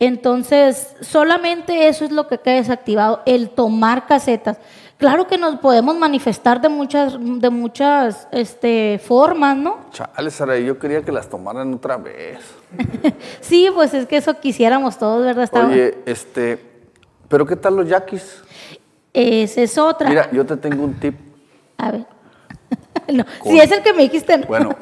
Entonces, 0.00 0.96
solamente 1.00 1.86
eso 1.86 2.04
es 2.04 2.10
lo 2.10 2.26
que 2.26 2.38
queda 2.38 2.56
desactivado, 2.56 3.22
el 3.24 3.50
tomar 3.50 4.06
casetas. 4.06 4.58
Claro 4.98 5.26
que 5.26 5.36
nos 5.36 5.56
podemos 5.56 5.94
manifestar 5.96 6.60
de 6.60 6.70
muchas, 6.70 7.18
de 7.20 7.50
muchas 7.50 8.28
este, 8.32 8.98
formas, 9.04 9.54
¿no? 9.54 9.86
Chale, 9.90 10.30
Sara, 10.30 10.58
yo 10.58 10.78
quería 10.78 11.02
que 11.02 11.12
las 11.12 11.28
tomaran 11.28 11.74
otra 11.74 11.98
vez. 11.98 12.38
sí, 13.40 13.68
pues 13.74 13.92
es 13.92 14.06
que 14.06 14.16
eso 14.16 14.40
quisiéramos 14.40 14.98
todos, 14.98 15.22
¿verdad? 15.22 15.66
Oye, 15.66 15.98
este, 16.06 16.58
¿pero 17.28 17.44
qué 17.44 17.56
tal 17.56 17.76
los 17.76 17.88
yaquis? 17.88 18.42
Esa 19.12 19.60
es 19.60 19.76
otra. 19.76 20.08
Mira, 20.08 20.30
yo 20.30 20.46
te 20.46 20.56
tengo 20.56 20.82
un 20.84 20.94
tip. 20.94 21.14
A 21.76 21.90
ver. 21.90 22.06
si 23.44 23.60
es 23.60 23.70
el 23.70 23.82
que 23.82 23.92
me 23.92 24.02
dijiste. 24.02 24.38
Bueno, 24.48 24.76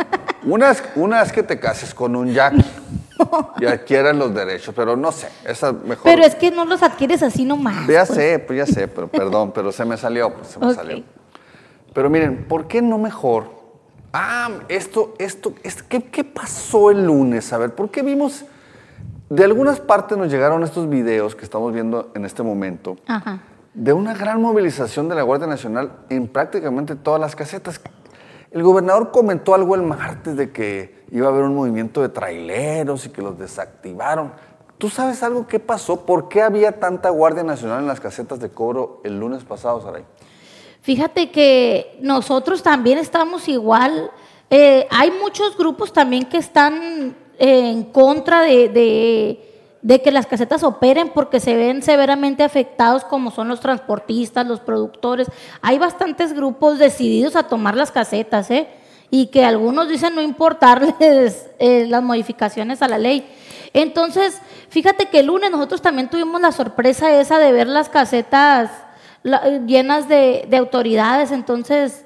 una 0.44 0.70
es, 0.70 0.82
una 0.94 1.22
es 1.22 1.32
que 1.32 1.42
te 1.42 1.58
cases 1.58 1.92
con 1.92 2.14
un 2.14 2.32
yaqui. 2.32 2.64
y 3.60 3.66
adquieran 3.66 4.18
los 4.18 4.34
derechos, 4.34 4.74
pero 4.74 4.96
no 4.96 5.12
sé, 5.12 5.28
esa 5.44 5.72
mejor. 5.72 6.04
Pero 6.04 6.24
es 6.24 6.34
que 6.34 6.50
no 6.50 6.64
los 6.64 6.82
adquieres 6.82 7.22
así 7.22 7.44
nomás. 7.44 7.86
Ya 7.86 8.04
pues. 8.04 8.08
sé, 8.08 8.38
pues 8.38 8.58
ya 8.58 8.66
sé, 8.66 8.88
pero 8.88 9.08
perdón, 9.08 9.52
pero 9.52 9.72
se 9.72 9.84
me 9.84 9.96
salió, 9.96 10.32
pues 10.34 10.48
se 10.48 10.58
me 10.58 10.74
salió. 10.74 11.02
Pero 11.92 12.10
miren, 12.10 12.44
¿por 12.48 12.66
qué 12.66 12.82
no 12.82 12.98
mejor? 12.98 13.50
Ah, 14.12 14.50
esto, 14.68 15.14
esto, 15.18 15.54
¿qué, 15.88 16.04
¿qué 16.04 16.24
pasó 16.24 16.90
el 16.90 17.04
lunes? 17.04 17.52
A 17.52 17.58
ver, 17.58 17.74
¿por 17.74 17.90
qué 17.90 18.02
vimos? 18.02 18.44
De 19.28 19.42
algunas 19.42 19.80
partes 19.80 20.16
nos 20.18 20.30
llegaron 20.30 20.62
estos 20.62 20.88
videos 20.88 21.34
que 21.34 21.44
estamos 21.44 21.72
viendo 21.72 22.12
en 22.14 22.24
este 22.24 22.42
momento. 22.42 22.96
De 23.72 23.92
una 23.92 24.14
gran 24.14 24.40
movilización 24.40 25.08
de 25.08 25.14
la 25.14 25.22
Guardia 25.22 25.48
Nacional 25.48 25.90
en 26.10 26.28
prácticamente 26.28 26.94
todas 26.94 27.20
las 27.20 27.34
casetas. 27.34 27.80
El 28.54 28.62
gobernador 28.62 29.10
comentó 29.10 29.52
algo 29.52 29.74
el 29.74 29.82
martes 29.82 30.36
de 30.36 30.52
que 30.52 31.02
iba 31.10 31.26
a 31.26 31.30
haber 31.30 31.42
un 31.42 31.56
movimiento 31.56 32.00
de 32.00 32.08
traileros 32.08 33.04
y 33.04 33.08
que 33.08 33.20
los 33.20 33.36
desactivaron. 33.36 34.32
¿Tú 34.78 34.88
sabes 34.88 35.24
algo 35.24 35.48
qué 35.48 35.58
pasó? 35.58 36.06
¿Por 36.06 36.28
qué 36.28 36.40
había 36.40 36.78
tanta 36.78 37.10
Guardia 37.10 37.42
Nacional 37.42 37.80
en 37.80 37.88
las 37.88 37.98
casetas 37.98 38.38
de 38.38 38.50
cobro 38.50 39.00
el 39.02 39.18
lunes 39.18 39.42
pasado, 39.42 39.82
Saray? 39.82 40.04
Fíjate 40.82 41.32
que 41.32 41.98
nosotros 42.00 42.62
también 42.62 42.98
estamos 42.98 43.48
igual. 43.48 44.12
Eh, 44.50 44.86
hay 44.88 45.10
muchos 45.10 45.58
grupos 45.58 45.92
también 45.92 46.26
que 46.26 46.36
están 46.38 47.16
en 47.40 47.82
contra 47.82 48.42
de 48.42 49.53
que 49.86 50.10
las 50.10 50.26
casetas 50.26 50.62
operen 50.62 51.10
porque 51.10 51.40
se 51.40 51.56
ven 51.56 51.82
severamente 51.82 52.42
afectados 52.42 53.04
como 53.04 53.30
son 53.30 53.48
los 53.48 53.60
transportistas, 53.60 54.46
los 54.46 54.60
productores. 54.60 55.30
Hay 55.60 55.78
bastantes 55.78 56.32
grupos 56.32 56.78
decididos 56.78 57.36
a 57.36 57.48
tomar 57.48 57.76
las 57.76 57.92
casetas, 57.92 58.50
¿eh? 58.50 58.68
Y 59.10 59.26
que 59.26 59.44
algunos 59.44 59.88
dicen 59.88 60.14
no 60.14 60.22
importarles 60.22 61.50
eh, 61.58 61.86
las 61.86 62.02
modificaciones 62.02 62.80
a 62.80 62.88
la 62.88 62.98
ley. 62.98 63.26
Entonces, 63.74 64.40
fíjate 64.70 65.06
que 65.06 65.20
el 65.20 65.26
lunes 65.26 65.50
nosotros 65.50 65.82
también 65.82 66.08
tuvimos 66.08 66.40
la 66.40 66.52
sorpresa 66.52 67.12
esa 67.20 67.38
de 67.38 67.52
ver 67.52 67.66
las 67.66 67.88
casetas 67.88 68.70
llenas 69.66 70.08
de, 70.08 70.46
de 70.48 70.56
autoridades. 70.56 71.30
Entonces, 71.30 72.03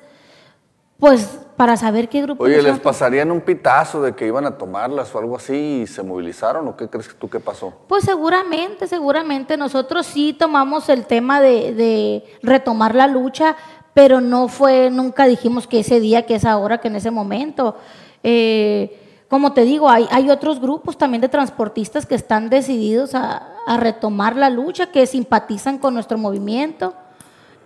pues 0.99 1.41
para 1.57 1.77
saber 1.77 2.09
qué 2.09 2.23
grupo. 2.23 2.45
Oye, 2.45 2.61
¿les 2.63 2.79
pasarían 2.79 3.31
un 3.31 3.41
pitazo 3.41 4.03
de 4.03 4.15
que 4.15 4.27
iban 4.27 4.47
a 4.47 4.59
tomarlas 4.59 5.15
o 5.15 5.19
algo 5.19 5.37
así 5.37 5.81
y 5.83 5.87
se 5.87 6.03
movilizaron 6.03 6.67
o 6.69 6.77
qué 6.77 6.89
crees 6.89 7.15
tú 7.19 7.29
que 7.29 7.41
pasó? 7.41 7.73
Pues 7.89 8.05
seguramente, 8.05 8.87
seguramente. 8.87 9.57
Nosotros 9.57 10.07
sí 10.07 10.33
tomamos 10.33 10.89
el 10.89 11.07
tema 11.07 11.41
de, 11.41 11.75
de 11.75 12.25
retomar 12.43 12.95
la 12.95 13.07
lucha, 13.07 13.57
pero 13.95 14.21
no 14.21 14.49
fue, 14.49 14.91
nunca 14.91 15.27
dijimos 15.27 15.67
que 15.67 15.81
ese 15.81 15.99
día, 15.99 16.27
que 16.27 16.37
esa 16.37 16.57
hora, 16.59 16.79
que 16.79 16.89
en 16.89 16.97
ese 16.97 17.11
momento. 17.11 17.77
Eh, 18.23 19.25
como 19.29 19.53
te 19.53 19.63
digo, 19.63 19.91
hay, 19.91 20.07
hay 20.11 20.31
otros 20.31 20.61
grupos 20.61 20.97
también 20.97 21.21
de 21.21 21.29
transportistas 21.29 22.07
que 22.07 22.15
están 22.15 22.51
decididos 22.51 23.15
a, 23.15 23.55
a 23.67 23.77
retomar 23.77 24.37
la 24.37 24.49
lucha, 24.49 24.91
que 24.91 25.07
simpatizan 25.07 25.79
con 25.79 25.95
nuestro 25.95 26.19
movimiento. 26.19 26.95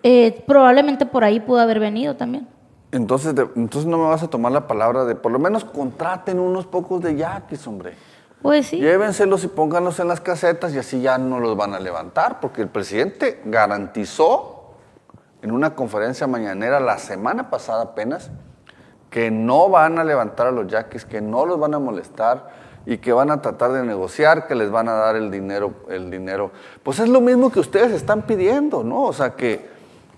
Eh, 0.03 0.43
probablemente 0.47 1.07
por 1.07 1.25
ahí 1.25 1.41
pudo 1.41 1.61
haber 1.61 1.79
venido 1.79 2.17
también. 2.17 2.49
Entonces, 2.93 3.35
entonces 3.57 3.87
no 3.87 3.97
me 3.99 4.09
vas 4.09 4.23
a 4.23 4.29
tomar 4.29 4.53
la 4.53 4.67
palabra 4.67 5.07
de 5.07 5.15
por 5.15 5.33
lo 5.33 5.39
menos 5.39 5.65
contraten 5.65 6.39
unos 6.39 6.67
pocos 6.67 7.01
de 7.03 7.17
yaquis, 7.17 7.67
hombre. 7.67 7.95
Pues 8.43 8.67
sí. 8.67 8.79
Llévenselos 8.79 9.45
y 9.45 9.49
pónganlos 9.49 9.99
en 9.99 10.09
las 10.09 10.21
casetas 10.21 10.75
y 10.75 10.79
así 10.79 11.01
ya 11.01 11.17
no 11.17 11.41
los 11.41 11.57
van 11.57 11.75
a 11.75 11.81
levantar, 11.81 12.39
porque 12.41 12.61
el 12.61 12.69
presidente 12.69 13.41
garantizó 13.47 14.75
en 15.41 15.53
una 15.53 15.75
conferencia 15.75 16.27
mañanera 16.27 16.81
la 16.81 16.99
semana 16.99 17.51
pasada 17.51 17.83
apenas 17.83 18.31
que 19.11 19.31
no 19.31 19.69
van 19.69 19.99
a 19.99 20.05
levantar 20.05 20.49
a 20.49 20.51
los 20.51 20.67
yaquis, 20.67 21.05
que 21.05 21.21
no 21.21 21.47
los 21.47 21.59
van 21.59 21.75
a 21.75 21.79
molestar 21.79 22.51
y 22.85 22.99
que 22.99 23.13
van 23.13 23.31
a 23.31 23.41
tratar 23.41 23.73
de 23.73 23.85
negociar, 23.85 24.47
que 24.47 24.55
les 24.55 24.71
van 24.71 24.89
a 24.89 24.93
dar 24.93 25.17
el 25.17 25.31
dinero, 25.31 25.73
el 25.89 26.11
dinero. 26.11 26.51
Pues 26.83 26.99
es 26.99 27.09
lo 27.09 27.21
mismo 27.21 27.51
que 27.51 27.61
ustedes 27.61 27.93
están 27.93 28.23
pidiendo, 28.23 28.83
¿no? 28.83 29.03
O 29.05 29.13
sea, 29.13 29.37
que, 29.37 29.72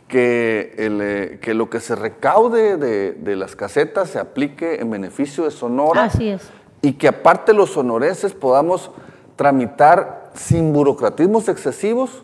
que, 0.09 0.75
eh, 0.77 1.39
que 1.41 1.55
lo 1.55 1.71
que 1.71 1.81
se 1.81 1.95
recaude 1.95 2.77
de, 2.77 3.13
de, 3.13 3.37
las 3.37 3.57
casetas 3.57 4.11
se 4.11 4.19
aplique 4.19 4.81
en 4.81 4.91
beneficio 4.91 5.45
de 5.45 5.51
Sonora. 5.51 6.05
Así 6.05 6.29
es. 6.29 6.43
Y 6.83 6.93
que 6.95 7.09
aparte 7.09 7.53
los 7.53 7.71
sonorenses 7.71 8.33
podamos 8.35 8.91
tramitar 9.37 10.31
sin 10.35 10.73
burocratismos 10.73 11.49
excesivos 11.49 12.23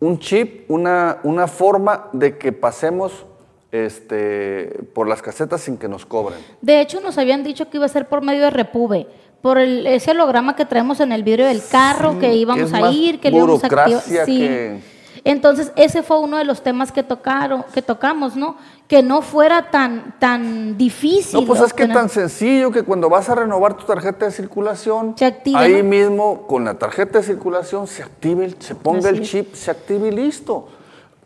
un 0.00 0.18
chip, 0.18 0.70
una, 0.70 1.18
una 1.24 1.48
forma 1.48 2.08
de 2.12 2.38
que 2.38 2.52
pasemos 2.52 3.26
este, 3.72 4.84
por 4.94 5.08
las 5.08 5.22
casetas 5.22 5.60
sin 5.62 5.76
que 5.76 5.88
nos 5.88 6.06
cobren. 6.06 6.38
De 6.62 6.80
hecho, 6.80 7.00
nos 7.00 7.18
habían 7.18 7.42
dicho 7.42 7.68
que 7.68 7.78
iba 7.78 7.86
a 7.86 7.88
ser 7.88 8.08
por 8.08 8.22
medio 8.22 8.42
de 8.44 8.50
Repube, 8.50 9.08
por 9.42 9.58
el, 9.58 9.86
ese 9.86 10.12
holograma 10.12 10.56
que 10.56 10.64
traemos 10.64 11.00
en 11.00 11.12
el 11.12 11.22
vidrio 11.22 11.46
del 11.46 11.62
carro, 11.70 12.12
Sí, 12.12 12.18
que 12.18 12.34
íbamos 12.34 12.72
a 12.72 12.90
ir, 12.90 13.20
que 13.20 13.30
le 13.30 13.38
íbamos 13.38 13.62
a 13.64 13.66
activar. 13.66 14.02
Sí. 14.02 14.38
que- 14.38 14.97
Entonces, 15.30 15.72
ese 15.76 16.02
fue 16.02 16.18
uno 16.20 16.38
de 16.38 16.44
los 16.44 16.62
temas 16.62 16.90
que 16.90 17.02
tocaron, 17.02 17.62
que 17.74 17.82
tocamos, 17.82 18.34
¿no? 18.34 18.56
Que 18.86 19.02
no 19.02 19.20
fuera 19.20 19.70
tan, 19.70 20.14
tan 20.18 20.78
difícil. 20.78 21.38
No, 21.40 21.46
pues 21.46 21.60
es 21.60 21.74
que 21.74 21.86
tan 21.86 22.08
sencillo 22.08 22.70
que 22.70 22.82
cuando 22.82 23.10
vas 23.10 23.28
a 23.28 23.34
renovar 23.34 23.74
tu 23.76 23.84
tarjeta 23.84 24.24
de 24.24 24.32
circulación, 24.32 25.14
Se 25.18 25.26
activa, 25.26 25.60
ahí 25.60 25.82
¿no? 25.82 25.84
mismo 25.90 26.46
con 26.46 26.64
la 26.64 26.78
tarjeta 26.78 27.18
de 27.18 27.24
circulación 27.24 27.86
se 27.86 28.02
active, 28.02 28.46
el- 28.46 28.62
se 28.62 28.74
ponga 28.74 29.00
Así 29.10 29.18
el 29.18 29.22
es. 29.22 29.28
chip, 29.30 29.54
se 29.54 29.70
active 29.70 30.08
y 30.08 30.12
listo. 30.12 30.68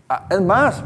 Ah, 0.08 0.26
Es 0.30 0.40
más, 0.40 0.82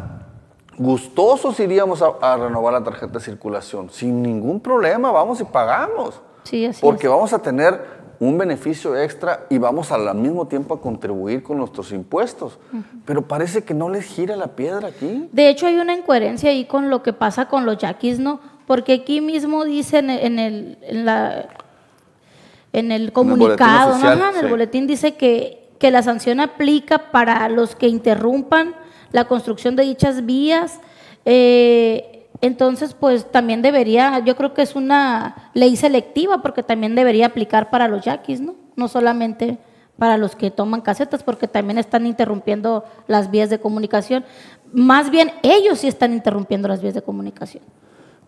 gustosos 0.77 1.59
iríamos 1.61 2.03
a, 2.03 2.13
a 2.21 2.37
renovar 2.37 2.75
la 2.75 2.85
tarjeta 2.85 3.15
de 3.15 3.21
circulación, 3.21 3.89
sin 3.91 4.21
ningún 4.23 4.61
problema, 4.61 5.11
vamos 5.11 5.41
y 5.41 5.45
pagamos. 5.45 6.21
Sí, 6.43 6.67
así 6.67 6.81
Porque 6.83 7.07
es. 7.07 7.11
vamos 7.11 7.33
a 7.33 7.39
tener 7.39 8.05
un 8.19 8.39
beneficio 8.39 8.97
extra 8.97 9.47
y 9.51 9.59
vamos 9.59 9.93
al 9.93 10.15
mismo 10.15 10.47
tiempo 10.47 10.75
a 10.75 10.81
contribuir 10.81 11.43
con 11.43 11.59
nuestros 11.59 11.93
impuestos. 11.93 12.59
Pero 13.05 13.23
parece 13.23 13.65
que 13.65 13.75
no 13.75 13.89
les 13.89 14.05
gira 14.05 14.37
la 14.37 14.49
piedra 14.49 14.89
aquí. 14.89 15.29
De 15.33 15.49
hecho, 15.49 15.67
hay 15.67 15.77
una 15.77 15.95
incoherencia 15.95 16.51
ahí 16.51 16.65
con 16.65 16.91
lo 16.91 17.03
que 17.03 17.13
pasa 17.13 17.49
con 17.49 17.67
los 17.67 17.79
yaquis, 17.79 18.19
¿no? 18.19 18.41
Porque 18.67 18.95
aquí 18.95 19.21
mismo 19.21 19.65
dicen 19.65 20.11
en 20.11 20.39
el, 20.39 20.79
en 20.83 21.05
la, 21.05 21.49
en 22.73 22.93
el 22.93 23.13
comunicado, 23.13 23.97
en 23.97 24.21
el 24.35 24.41
sí. 24.41 24.47
boletín 24.47 24.87
dice 24.87 25.15
que, 25.15 25.69
que 25.79 25.91
la 25.91 26.03
sanción 26.03 26.41
aplica 26.41 27.11
para 27.11 27.49
los 27.49 27.77
que 27.77 27.89
interrumpan 27.89 28.75
la 29.13 29.27
construcción 29.27 29.77
de 29.77 29.85
dichas 29.85 30.27
vías. 30.27 30.81
Eh, 31.25 32.16
entonces, 32.41 32.95
pues 32.95 33.31
también 33.31 33.63
debería, 33.63 34.19
yo 34.21 34.37
creo 34.37 34.55
que 34.55 34.63
es 34.63 34.77
una 34.77 35.51
ley 35.55 35.77
selectiva 35.77 36.43
porque 36.43 36.63
también 36.63 36.95
debería 36.95 37.27
aplicar 37.27 37.71
para 37.71 37.89
los 37.89 38.05
yaquis, 38.05 38.41
¿no? 38.41 38.55
No 38.77 38.89
solamente 38.89 39.59
para 39.99 40.19
los 40.19 40.37
que 40.37 40.51
toman 40.51 40.83
casetas, 40.83 41.23
porque 41.23 41.49
también 41.49 41.79
están 41.79 42.07
interrumpiendo 42.07 42.85
las 43.07 43.31
vías 43.31 43.49
de 43.49 43.59
comunicación. 43.59 44.25
Más 44.73 45.11
bien, 45.11 45.33
ellos 45.43 45.79
sí 45.79 45.89
están 45.89 46.13
interrumpiendo 46.13 46.69
las 46.69 46.83
vías 46.83 46.95
de 46.95 47.03
comunicación. 47.03 47.63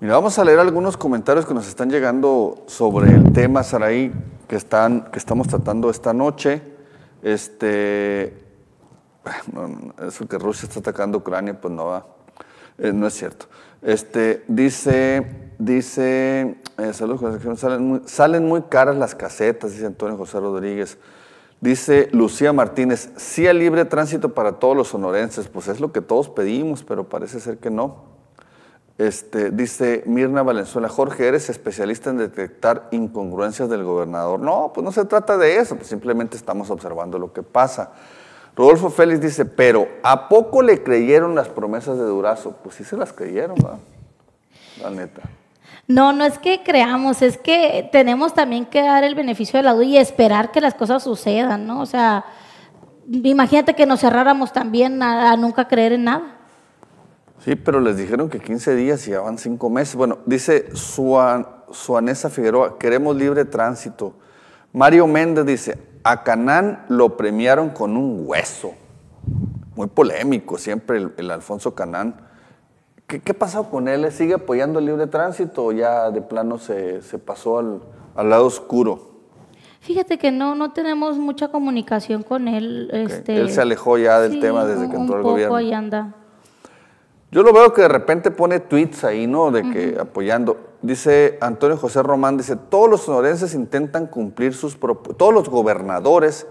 Mira, 0.00 0.14
vamos 0.14 0.38
a 0.38 0.44
leer 0.44 0.60
algunos 0.60 0.96
comentarios 0.96 1.44
que 1.44 1.52
nos 1.52 1.66
están 1.68 1.90
llegando 1.90 2.62
sobre 2.66 3.10
el 3.12 3.32
tema, 3.32 3.62
Saraí, 3.62 4.12
que, 4.46 4.56
están, 4.56 5.10
que 5.10 5.18
estamos 5.18 5.48
tratando 5.48 5.90
esta 5.90 6.14
noche. 6.14 6.62
Este, 7.22 8.46
eso 10.06 10.28
que 10.28 10.38
Rusia 10.38 10.68
está 10.68 10.80
atacando 10.80 11.18
Ucrania, 11.18 11.60
pues 11.60 11.74
no 11.74 11.86
va. 11.86 12.06
Eh, 12.78 12.92
no 12.92 13.06
es 13.06 13.14
cierto. 13.14 13.46
Este, 13.82 14.44
dice, 14.48 15.26
dice, 15.58 16.56
eh, 16.78 16.92
saludos, 16.92 17.60
salen 17.60 17.86
muy, 17.86 18.00
salen 18.06 18.46
muy 18.46 18.62
caras 18.62 18.96
las 18.96 19.14
casetas, 19.14 19.72
dice 19.72 19.86
Antonio 19.86 20.16
José 20.16 20.40
Rodríguez. 20.40 20.98
Dice 21.60 22.08
Lucía 22.12 22.52
Martínez, 22.52 23.10
sí 23.16 23.48
a 23.48 23.52
libre 23.52 23.84
tránsito 23.84 24.32
para 24.32 24.60
todos 24.60 24.76
los 24.76 24.88
sonorenses, 24.88 25.48
pues 25.48 25.66
es 25.66 25.80
lo 25.80 25.90
que 25.90 26.00
todos 26.00 26.28
pedimos, 26.28 26.84
pero 26.84 27.08
parece 27.08 27.40
ser 27.40 27.58
que 27.58 27.68
no. 27.68 28.04
Este, 28.96 29.50
dice 29.50 30.02
Mirna 30.06 30.42
Valenzuela, 30.42 30.88
Jorge, 30.88 31.26
¿eres 31.26 31.50
especialista 31.50 32.10
en 32.10 32.18
detectar 32.18 32.88
incongruencias 32.92 33.68
del 33.68 33.82
gobernador? 33.82 34.38
No, 34.38 34.72
pues 34.72 34.84
no 34.84 34.92
se 34.92 35.04
trata 35.04 35.36
de 35.36 35.56
eso, 35.58 35.74
pues 35.76 35.88
simplemente 35.88 36.36
estamos 36.36 36.70
observando 36.70 37.18
lo 37.18 37.32
que 37.32 37.42
pasa. 37.42 37.92
Rodolfo 38.58 38.90
Félix 38.90 39.20
dice, 39.20 39.44
pero 39.44 39.86
¿a 40.02 40.28
poco 40.28 40.62
le 40.62 40.82
creyeron 40.82 41.36
las 41.36 41.48
promesas 41.48 41.96
de 41.96 42.02
Durazo? 42.02 42.56
Pues 42.64 42.74
sí 42.74 42.82
se 42.82 42.96
las 42.96 43.12
creyeron, 43.12 43.54
¿verdad? 43.54 43.78
La 44.82 44.90
neta. 44.90 45.22
No, 45.86 46.12
no 46.12 46.24
es 46.24 46.40
que 46.40 46.64
creamos, 46.64 47.22
es 47.22 47.38
que 47.38 47.88
tenemos 47.92 48.34
también 48.34 48.66
que 48.66 48.82
dar 48.82 49.04
el 49.04 49.14
beneficio 49.14 49.58
de 49.58 49.62
la 49.62 49.74
duda 49.74 49.84
y 49.84 49.96
esperar 49.96 50.50
que 50.50 50.60
las 50.60 50.74
cosas 50.74 51.04
sucedan, 51.04 51.68
¿no? 51.68 51.80
O 51.80 51.86
sea, 51.86 52.24
imagínate 53.08 53.74
que 53.74 53.86
nos 53.86 54.00
cerráramos 54.00 54.52
también 54.52 55.00
a, 55.04 55.30
a 55.30 55.36
nunca 55.36 55.68
creer 55.68 55.92
en 55.92 56.02
nada. 56.02 56.38
Sí, 57.44 57.54
pero 57.54 57.78
les 57.78 57.96
dijeron 57.96 58.28
que 58.28 58.40
15 58.40 58.74
días 58.74 59.06
y 59.06 59.12
ya 59.12 59.20
van 59.20 59.38
5 59.38 59.70
meses. 59.70 59.94
Bueno, 59.94 60.18
dice 60.26 60.74
Suan, 60.74 61.46
Suanesa 61.70 62.28
Figueroa, 62.28 62.76
queremos 62.76 63.14
libre 63.14 63.44
tránsito. 63.44 64.14
Mario 64.72 65.06
Méndez 65.06 65.46
dice, 65.46 65.78
a 66.10 66.22
Canán 66.22 66.86
lo 66.88 67.16
premiaron 67.18 67.68
con 67.70 67.96
un 67.96 68.22
hueso. 68.26 68.72
Muy 69.76 69.88
polémico 69.88 70.56
siempre 70.56 70.96
el, 70.96 71.12
el 71.18 71.30
Alfonso 71.30 71.74
Canán. 71.74 72.16
¿Qué, 73.06 73.20
¿Qué 73.20 73.32
ha 73.32 73.38
pasado 73.38 73.70
con 73.70 73.88
él? 73.88 74.10
¿Sigue 74.10 74.34
apoyando 74.34 74.78
el 74.78 74.86
libre 74.86 75.06
tránsito 75.06 75.66
o 75.66 75.72
ya 75.72 76.10
de 76.10 76.22
plano 76.22 76.58
se, 76.58 77.02
se 77.02 77.18
pasó 77.18 77.58
al, 77.58 77.80
al 78.14 78.30
lado 78.30 78.46
oscuro? 78.46 79.08
Fíjate 79.80 80.18
que 80.18 80.32
no, 80.32 80.54
no 80.54 80.72
tenemos 80.72 81.18
mucha 81.18 81.48
comunicación 81.48 82.22
con 82.22 82.48
él. 82.48 82.90
Este, 82.92 83.36
Él 83.36 83.50
se 83.50 83.60
alejó 83.60 83.98
ya 83.98 84.20
del 84.20 84.32
sí, 84.32 84.40
tema 84.40 84.64
desde 84.64 84.90
que 84.90 84.96
entró 84.96 85.16
al 85.16 85.22
poco 85.22 85.32
gobierno. 85.32 85.56
ahí 85.56 85.72
anda. 85.72 86.14
Yo 87.30 87.42
lo 87.42 87.52
veo 87.52 87.72
que 87.74 87.82
de 87.82 87.88
repente 87.88 88.30
pone 88.30 88.60
tweets 88.60 89.04
ahí, 89.04 89.26
¿no? 89.26 89.50
De 89.50 89.62
que 89.62 89.98
apoyando. 90.00 90.67
Dice 90.80 91.38
Antonio 91.40 91.76
José 91.76 92.02
Román, 92.02 92.36
dice, 92.36 92.54
todos 92.56 92.88
los 92.88 93.02
sonorenses 93.02 93.54
intentan 93.54 94.06
cumplir 94.06 94.54
sus 94.54 94.78
propu- 94.78 95.16
todos 95.16 95.34
los 95.34 95.48
gobernadores 95.48 96.46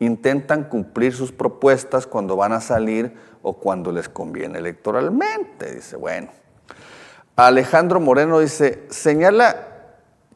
intentan 0.00 0.64
cumplir 0.64 1.14
sus 1.14 1.30
propuestas 1.32 2.06
cuando 2.06 2.34
van 2.36 2.52
a 2.52 2.60
salir 2.60 3.14
o 3.42 3.54
cuando 3.54 3.92
les 3.92 4.08
conviene 4.08 4.58
electoralmente. 4.58 5.74
Dice, 5.74 5.96
bueno. 5.96 6.28
Alejandro 7.36 8.00
Moreno 8.00 8.38
dice, 8.38 8.84
señala 8.90 9.66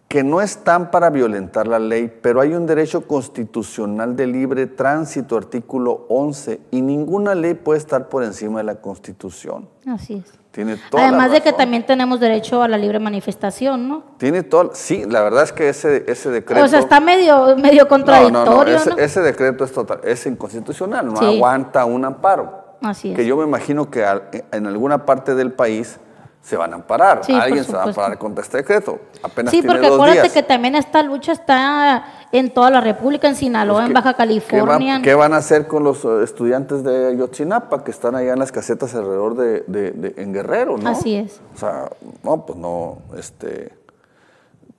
que 0.09 0.23
no 0.23 0.41
están 0.41 0.91
para 0.91 1.11
violentar 1.11 1.67
la 1.67 1.79
ley, 1.79 2.13
pero 2.23 2.41
hay 2.41 2.55
un 2.55 2.67
derecho 2.67 3.07
constitucional 3.07 4.17
de 4.17 4.27
libre 4.27 4.67
tránsito, 4.67 5.37
artículo 5.37 6.07
11, 6.09 6.61
y 6.71 6.83
ninguna 6.83 7.35
ley 7.35 7.55
puede 7.55 7.79
estar 7.79 8.09
por 8.09 8.23
encima 8.23 8.59
de 8.61 8.65
la 8.65 8.77
Constitución. 8.81 9.69
Así 9.87 10.23
es. 10.25 10.44
Tiene 10.55 10.77
toda 10.77 11.03
la 11.03 11.09
Además 11.09 11.33
de 11.33 11.41
que 11.41 11.53
también 11.53 11.85
tenemos 11.85 12.21
derecho 12.21 12.63
a 12.63 12.69
la 12.69 12.79
libre 12.79 13.01
manifestación, 13.01 13.89
¿no? 13.89 14.05
Tiene 14.19 14.45
todo, 14.45 14.71
sí, 14.73 15.05
la 15.05 15.21
verdad 15.23 15.43
es 15.43 15.53
que 15.53 15.69
ese, 15.69 16.05
ese 16.07 16.31
decreto... 16.31 16.65
O 16.65 16.69
sea, 16.69 16.79
está 16.79 17.01
medio, 17.01 17.57
medio 17.57 17.89
contradictorio, 17.89 18.45
no, 18.45 18.57
¿no? 18.59 18.65
no, 18.65 18.71
ese, 18.71 18.91
ese 18.99 19.21
decreto 19.21 19.65
es, 19.65 19.73
total, 19.73 19.99
es 20.05 20.25
inconstitucional, 20.27 21.07
no 21.07 21.17
Sí. 21.17 21.25
aguanta 21.25 21.85
un 21.85 22.05
amparo. 22.05 22.77
Así 22.83 23.11
es. 23.11 23.17
Que 23.17 23.27
yo 23.27 23.37
me 23.37 23.43
imagino 23.43 23.91
que 23.91 24.05
en 24.53 24.67
alguna 24.69 25.05
parte 25.05 25.35
del 25.35 25.53
país 25.53 25.99
se 26.41 26.57
van 26.59 26.73
a 26.73 26.77
amparar. 26.77 27.25
Sí, 27.25 27.33
Alguien 27.33 27.65
se 27.65 27.73
va 27.73 27.81
a 27.81 27.85
amparar 27.87 28.19
contra 28.19 28.43
este 28.45 28.59
decreto. 28.59 29.01
Apenas 29.23 29.51
Sí, 29.51 29.61
tiene 29.61 29.73
porque 29.75 29.87
dos 29.89 29.97
acuérdate 29.97 30.21
días. 30.23 30.35
que 30.35 30.43
también 30.43 30.75
esta 30.77 31.03
lucha 31.03 31.33
está 31.33 32.05
en 32.39 32.51
toda 32.53 32.69
la 32.71 32.81
República, 32.81 33.29
en 33.29 33.37
Sinaloa, 33.37 33.77
Pues, 33.77 33.83
en 33.87 33.89
¿qué- 33.91 33.95
Baja 33.95 34.13
¿qué, 34.13 34.17
California. 34.19 35.01
qué 35.03 35.15
van 35.15 35.33
a 35.35 35.37
hacer 35.37 35.67
con 35.69 35.85
los 35.85 36.05
eh, 36.05 36.23
estudiantes 36.25 36.83
de 36.83 37.07
Ayotzinapa 37.09 37.85
que 37.85 37.91
están 37.93 38.17
allá 38.17 38.33
en 38.33 38.39
las 38.41 38.51
casetas 38.51 38.93
alrededor 38.95 39.37
de, 39.37 39.61
de- 39.69 39.93
de- 39.93 40.15
en 40.23 40.33
Guerrero, 40.33 40.77
no? 40.77 40.91
Así 40.91 41.15
es. 41.15 41.41
O 41.55 41.59
sea, 41.59 41.89
no, 42.25 42.45
pues 42.45 42.59
no, 42.59 42.99
este, 43.17 43.73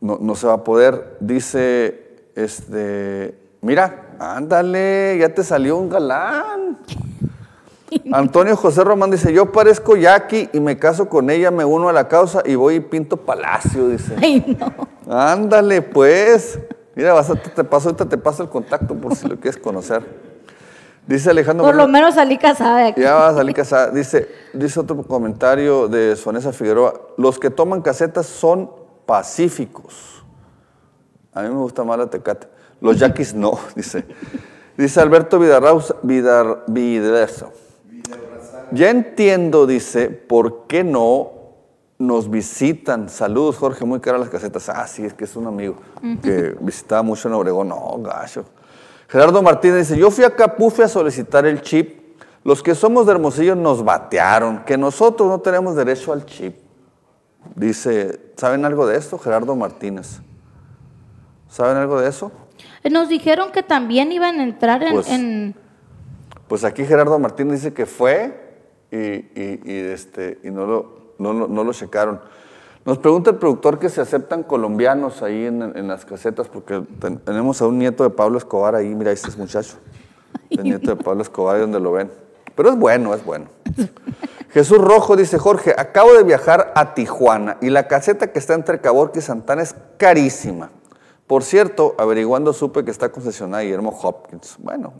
no, 0.01 0.17
no 0.21 0.35
se 0.35 0.47
va 0.47 0.53
a 0.53 0.63
poder. 0.65 1.15
Dice, 1.21 2.17
este, 2.35 3.37
mira, 3.61 4.09
ándale, 4.19 5.17
ya 5.19 5.29
te 5.33 5.41
salió 5.43 5.77
un 5.77 5.89
galán. 5.89 6.79
Antonio 8.11 8.57
José 8.57 8.83
Román 8.83 9.11
dice, 9.11 9.31
yo 9.31 9.53
parezco 9.53 9.95
Jackie 9.95 10.49
y 10.51 10.59
me 10.59 10.77
caso 10.77 11.07
con 11.07 11.29
ella, 11.29 11.51
me 11.51 11.63
uno 11.63 11.87
a 11.87 11.93
la 11.93 12.09
causa 12.09 12.41
y 12.45 12.55
voy 12.55 12.75
y 12.75 12.79
pinto 12.81 13.15
palacio, 13.15 13.87
dice. 13.87 14.13
Ay, 14.21 14.57
no. 14.59 15.13
Ándale, 15.17 15.81
pues. 15.81 16.59
Mira, 16.95 17.13
vas 17.13 17.29
a- 17.29 17.35
te 17.35 17.63
paso, 17.63 17.89
ahorita 17.89 18.07
te 18.07 18.17
paso 18.17 18.43
el 18.43 18.49
contacto 18.49 18.95
por 18.95 19.15
si 19.15 19.27
lo 19.27 19.35
quieres 19.35 19.57
conocer. 19.59 20.03
Dice 21.05 21.29
Alejandro. 21.29 21.65
Por 21.65 21.75
lo 21.75 21.87
menos 21.87 22.15
salí 22.15 22.37
casada 22.37 22.79
de 22.79 22.87
aquí. 22.87 23.01
Ya 23.01 23.13
va 23.13 23.27
a 23.29 23.33
salir 23.35 23.53
casada. 23.55 23.91
Dice, 23.91 24.27
dice 24.53 24.79
otro 24.79 25.03
comentario 25.03 25.87
de 25.87 26.15
Sonesa 26.15 26.51
Figueroa. 26.51 26.93
Los 27.17 27.37
que 27.37 27.51
toman 27.51 27.81
casetas 27.81 28.25
son 28.25 28.71
pacíficos. 29.05 30.23
A 31.33 31.41
mí 31.43 31.49
me 31.49 31.55
gusta 31.57 31.83
más 31.83 31.97
la 31.99 32.07
tecate. 32.07 32.47
Los 32.81 32.97
yaquis 32.97 33.35
no, 33.35 33.59
dice. 33.75 34.05
Dice 34.77 34.99
Alberto 34.99 35.37
Vidarrauza, 35.37 35.95
Vidar, 36.01 36.63
Vidarezo. 36.67 37.51
Ya 38.71 38.89
entiendo, 38.89 39.67
dice, 39.67 40.09
por 40.09 40.65
qué 40.67 40.83
no 40.83 41.31
nos 41.97 42.29
visitan. 42.29 43.09
Saludos, 43.09 43.57
Jorge, 43.57 43.85
muy 43.85 43.99
caras 43.99 44.19
las 44.21 44.29
casetas. 44.29 44.67
Ah, 44.69 44.85
sí, 44.87 45.05
es 45.05 45.13
que 45.13 45.23
es 45.25 45.35
un 45.35 45.47
amigo 45.47 45.75
que 46.21 46.55
visitaba 46.59 47.01
mucho 47.03 47.27
en 47.27 47.33
Obregón. 47.35 47.69
No, 47.69 47.97
gacho. 47.99 48.45
Gerardo 49.07 49.41
Martínez 49.41 49.87
dice, 49.89 49.99
yo 49.99 50.09
fui 50.11 50.23
a 50.23 50.35
Capufe 50.35 50.83
a 50.83 50.87
solicitar 50.87 51.45
el 51.45 51.61
chip. 51.61 52.03
Los 52.43 52.61
que 52.61 52.75
somos 52.75 53.05
de 53.05 53.13
Hermosillo 53.13 53.55
nos 53.55 53.83
batearon, 53.83 54.63
que 54.65 54.77
nosotros 54.77 55.27
no 55.29 55.39
tenemos 55.39 55.75
derecho 55.75 56.13
al 56.13 56.25
chip. 56.25 56.57
Dice, 57.55 58.31
¿saben 58.37 58.65
algo 58.65 58.85
de 58.87 58.97
esto? 58.97 59.17
Gerardo 59.17 59.55
Martínez. 59.55 60.19
¿Saben 61.49 61.77
algo 61.77 61.99
de 62.01 62.09
eso? 62.09 62.31
Nos 62.91 63.09
dijeron 63.09 63.51
que 63.51 63.63
también 63.63 64.11
iban 64.11 64.39
a 64.39 64.43
entrar 64.43 64.83
en... 64.83 64.93
Pues, 64.93 65.09
en- 65.09 65.55
Pues 66.47 66.63
aquí 66.63 66.85
Gerardo 66.85 67.17
Martínez 67.17 67.61
dice 67.61 67.73
que 67.73 67.85
fue 67.85 68.61
y, 68.91 68.97
y- 68.97 69.61
y, 69.65 69.77
este, 69.91 70.39
y 70.43 70.51
no, 70.51 70.65
lo, 70.65 70.94
no, 71.17 71.33
lo- 71.33 71.47
no 71.47 71.63
lo 71.63 71.73
checaron. 71.73 72.19
Nos 72.85 72.99
pregunta 72.99 73.31
el 73.31 73.37
productor 73.37 73.79
que 73.79 73.89
se 73.89 73.99
aceptan 74.01 74.43
colombianos 74.43 75.21
ahí 75.23 75.45
en, 75.45 75.61
en 75.75 75.87
las 75.87 76.05
casetas, 76.05 76.47
porque 76.47 76.83
ten- 76.99 77.17
tenemos 77.17 77.61
a 77.61 77.67
un 77.67 77.79
nieto 77.79 78.03
de 78.03 78.11
Pablo 78.11 78.37
Escobar 78.37 78.75
ahí, 78.75 78.93
mira, 78.93 79.11
este 79.11 79.29
es 79.29 79.37
muchacho. 79.37 79.77
El 80.51 80.63
nieto 80.63 80.95
de 80.95 81.03
Pablo 81.03 81.21
Escobar, 81.23 81.55
ahí 81.55 81.61
donde 81.61 81.79
lo 81.79 81.91
ven. 81.93 82.11
Pero 82.55 82.69
es 82.69 82.77
bueno, 82.77 83.13
es 83.13 83.25
bueno. 83.25 83.45
Jesús 84.51 84.77
Rojo 84.77 85.15
dice, 85.15 85.37
Jorge, 85.37 85.73
acabo 85.77 86.13
de 86.13 86.23
viajar 86.23 86.71
a 86.75 86.93
Tijuana 86.93 87.57
y 87.61 87.69
la 87.69 87.87
caseta 87.87 88.31
que 88.31 88.39
está 88.39 88.53
entre 88.53 88.79
Caborca 88.79 89.19
y 89.19 89.21
Santana 89.21 89.61
es 89.63 89.75
carísima. 89.97 90.69
Por 91.27 91.43
cierto, 91.43 91.95
averiguando 91.97 92.53
supe 92.53 92.85
que 92.85 92.91
está 92.91 93.09
concesionada 93.09 93.63
Guillermo 93.63 93.97
Hopkins. 94.01 94.55
Bueno, 94.59 94.93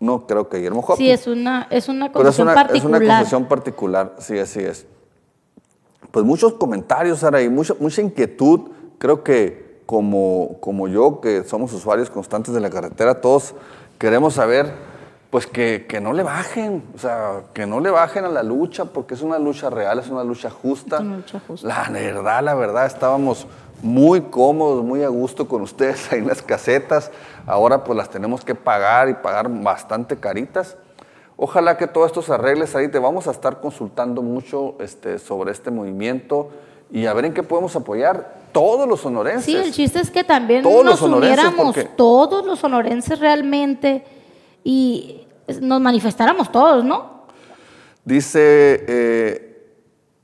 no 0.00 0.26
creo 0.26 0.48
que 0.48 0.56
Guillermo 0.56 0.80
Hopkins. 0.80 0.98
sí, 0.98 1.10
es 1.10 1.26
una, 1.26 1.68
es 1.70 1.88
una 1.88 2.06
Pero 2.10 2.28
es 2.30 2.36
concesión 2.36 2.48
una, 2.48 2.52
es 2.62 2.66
particular. 2.66 3.02
una 3.02 3.14
concesión 3.18 3.44
particular, 3.46 4.14
sí, 4.18 4.38
así 4.38 4.60
es. 4.60 4.86
Pues 6.10 6.24
muchos 6.24 6.54
comentarios, 6.54 7.20
Sara, 7.20 7.42
y 7.42 7.48
mucha, 7.48 7.74
mucha 7.78 8.00
inquietud. 8.00 8.70
Creo 8.98 9.22
que 9.22 9.82
como, 9.86 10.56
como 10.60 10.88
yo, 10.88 11.20
que 11.20 11.44
somos 11.44 11.72
usuarios 11.72 12.10
constantes 12.10 12.54
de 12.54 12.60
la 12.60 12.70
carretera, 12.70 13.20
todos 13.20 13.54
queremos 13.98 14.34
saber, 14.34 14.72
pues 15.30 15.46
que, 15.46 15.86
que 15.88 16.00
no 16.00 16.12
le 16.12 16.22
bajen, 16.22 16.82
o 16.94 16.98
sea, 16.98 17.42
que 17.52 17.66
no 17.66 17.80
le 17.80 17.90
bajen 17.90 18.24
a 18.24 18.28
la 18.28 18.42
lucha, 18.42 18.86
porque 18.86 19.14
es 19.14 19.22
una 19.22 19.38
lucha 19.38 19.70
real, 19.70 19.98
es 19.98 20.08
una 20.08 20.24
lucha 20.24 20.50
justa. 20.50 20.96
Es 20.96 21.02
una 21.02 21.16
lucha 21.16 21.40
justa. 21.46 21.66
La 21.66 21.88
verdad, 21.90 22.42
la 22.42 22.54
verdad, 22.54 22.86
estábamos 22.86 23.46
muy 23.82 24.22
cómodos, 24.22 24.84
muy 24.84 25.02
a 25.02 25.08
gusto 25.08 25.46
con 25.48 25.62
ustedes 25.62 26.12
ahí 26.12 26.18
en 26.18 26.28
las 26.28 26.42
casetas. 26.42 27.10
Ahora 27.46 27.84
pues 27.84 27.96
las 27.96 28.10
tenemos 28.10 28.44
que 28.44 28.54
pagar 28.54 29.08
y 29.08 29.14
pagar 29.14 29.48
bastante 29.48 30.16
caritas. 30.16 30.76
Ojalá 31.40 31.76
que 31.76 31.86
todo 31.86 32.04
esto 32.04 32.20
se 32.20 32.32
arregle, 32.32 32.66
ahí 32.74 32.88
te 32.88 32.98
vamos 32.98 33.28
a 33.28 33.30
estar 33.30 33.60
consultando 33.60 34.22
mucho 34.22 34.74
este, 34.80 35.20
sobre 35.20 35.52
este 35.52 35.70
movimiento 35.70 36.48
y 36.90 37.06
a 37.06 37.14
ver 37.14 37.26
en 37.26 37.32
qué 37.32 37.44
podemos 37.44 37.76
apoyar 37.76 38.48
todos 38.50 38.88
los 38.88 39.02
sonorenses. 39.02 39.44
Sí, 39.44 39.54
el 39.54 39.70
chiste 39.70 40.00
es 40.00 40.10
que 40.10 40.24
también 40.24 40.64
Todos 40.64 40.84
nos 40.84 41.00
uniéramos 41.00 41.76
todos 41.96 42.44
los 42.44 42.58
sonorenses 42.58 43.20
realmente 43.20 44.04
y 44.64 45.28
nos 45.60 45.80
manifestáramos 45.80 46.50
todos, 46.50 46.84
¿no? 46.84 47.22
Dice, 48.04 48.84
eh, 48.88 49.70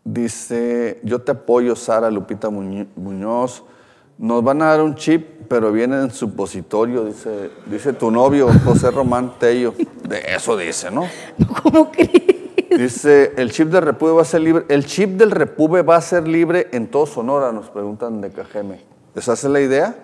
dice, 0.02 0.98
yo 1.04 1.22
te 1.22 1.30
apoyo, 1.30 1.76
Sara 1.76 2.10
Lupita 2.10 2.50
Muñoz. 2.50 3.62
Nos 4.18 4.44
van 4.44 4.62
a 4.62 4.66
dar 4.66 4.82
un 4.82 4.94
chip, 4.94 5.48
pero 5.48 5.72
viene 5.72 5.96
en 5.96 6.10
supositorio, 6.10 7.04
dice, 7.04 7.50
dice 7.66 7.92
tu 7.92 8.10
novio, 8.10 8.48
José 8.64 8.90
Román 8.90 9.34
Tello. 9.38 9.74
De 10.08 10.22
eso 10.34 10.56
dice, 10.56 10.90
¿no? 10.90 11.06
¿Cómo 11.62 11.90
crees? 11.90 12.34
Dice, 12.70 13.32
el 13.36 13.50
chip 13.52 13.68
del 13.68 13.82
Repube 13.82 14.12
va 14.12 14.22
a 14.22 14.24
ser 14.24 14.40
libre. 14.40 14.64
El 14.68 14.86
chip 14.86 15.10
del 15.10 15.30
Repube 15.30 15.82
va 15.82 15.96
a 15.96 16.00
ser 16.00 16.26
libre 16.26 16.68
en 16.72 16.88
todo 16.88 17.06
Sonora, 17.06 17.52
nos 17.52 17.70
preguntan 17.70 18.20
de 18.20 18.30
Cajeme. 18.30 18.80
¿Esa 19.14 19.34
es 19.34 19.44
la 19.44 19.60
idea? 19.60 19.94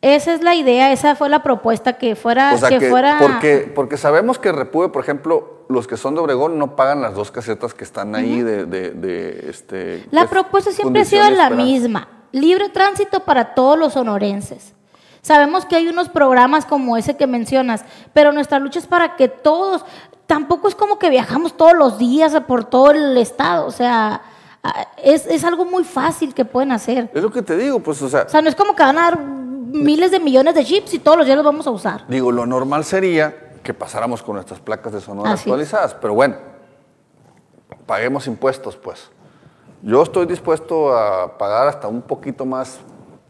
Esa 0.00 0.34
es 0.34 0.42
la 0.42 0.56
idea, 0.56 0.90
esa 0.90 1.14
fue 1.14 1.28
la 1.28 1.44
propuesta 1.44 1.92
que 1.92 2.16
fuera, 2.16 2.54
O 2.54 2.58
sea, 2.58 2.70
que, 2.70 2.80
que, 2.80 2.90
fuera. 2.90 3.18
porque, 3.20 3.70
porque 3.72 3.96
sabemos 3.96 4.36
que 4.40 4.50
Repube, 4.50 4.88
por 4.88 5.00
ejemplo, 5.02 5.64
los 5.68 5.86
que 5.86 5.96
son 5.96 6.16
de 6.16 6.20
Obregón 6.20 6.58
no 6.58 6.74
pagan 6.74 7.00
las 7.00 7.14
dos 7.14 7.30
casetas 7.30 7.72
que 7.72 7.84
están 7.84 8.16
ahí 8.16 8.42
de, 8.42 8.66
de, 8.66 8.90
de, 8.90 9.46
este... 9.48 10.04
La 10.10 10.28
propuesta 10.28 10.72
siempre 10.72 11.02
ha 11.02 11.04
sido 11.04 11.30
la 11.30 11.50
misma, 11.50 12.08
libre 12.32 12.68
tránsito 12.70 13.20
para 13.20 13.54
todos 13.54 13.78
los 13.78 13.92
sonorenses. 13.92 14.74
Sabemos 15.20 15.64
que 15.64 15.76
hay 15.76 15.86
unos 15.86 16.08
programas 16.08 16.66
como 16.66 16.96
ese 16.96 17.16
que 17.16 17.26
mencionas, 17.28 17.84
pero 18.12 18.32
nuestra 18.32 18.58
lucha 18.58 18.80
es 18.80 18.86
para 18.86 19.14
que 19.14 19.28
todos, 19.28 19.84
tampoco 20.26 20.66
es 20.66 20.74
como 20.74 20.98
que 20.98 21.10
viajamos 21.10 21.56
todos 21.56 21.74
los 21.74 21.98
días 21.98 22.34
por 22.48 22.64
todo 22.64 22.90
el 22.90 23.16
estado, 23.16 23.66
o 23.66 23.70
sea, 23.70 24.22
es, 24.96 25.26
es 25.26 25.44
algo 25.44 25.64
muy 25.64 25.84
fácil 25.84 26.34
que 26.34 26.44
pueden 26.44 26.72
hacer. 26.72 27.10
Es 27.14 27.22
lo 27.22 27.30
que 27.30 27.42
te 27.42 27.56
digo, 27.56 27.78
pues, 27.80 28.02
o 28.02 28.08
sea, 28.08 28.22
O 28.22 28.28
sea, 28.28 28.42
no 28.42 28.48
es 28.48 28.56
como 28.56 28.74
que 28.74 28.82
van 28.82 28.98
a 28.98 29.02
dar 29.02 29.20
miles 29.20 30.10
de 30.10 30.18
millones 30.20 30.54
de 30.54 30.64
chips 30.64 30.92
y 30.94 30.98
todos 30.98 31.16
los 31.16 31.26
días 31.26 31.36
los 31.36 31.44
vamos 31.44 31.66
a 31.66 31.70
usar. 31.70 32.04
digo, 32.08 32.32
lo 32.32 32.44
normal 32.46 32.84
sería 32.84 33.34
que 33.62 33.72
pasáramos 33.74 34.22
con 34.22 34.34
nuestras 34.34 34.58
placas 34.60 34.92
de 34.92 35.00
Sonora 35.00 35.32
Así 35.32 35.42
es. 35.42 35.46
actualizadas, 35.46 35.94
pero 35.94 36.14
bueno, 36.14 36.36
paguemos 37.86 38.26
impuestos, 38.26 38.76
pues. 38.76 39.08
Yo 39.82 40.02
estoy 40.02 40.26
dispuesto 40.26 40.96
a 40.96 41.36
pagar 41.38 41.66
hasta 41.66 41.88
un 41.88 42.02
poquito 42.02 42.46
más 42.46 42.78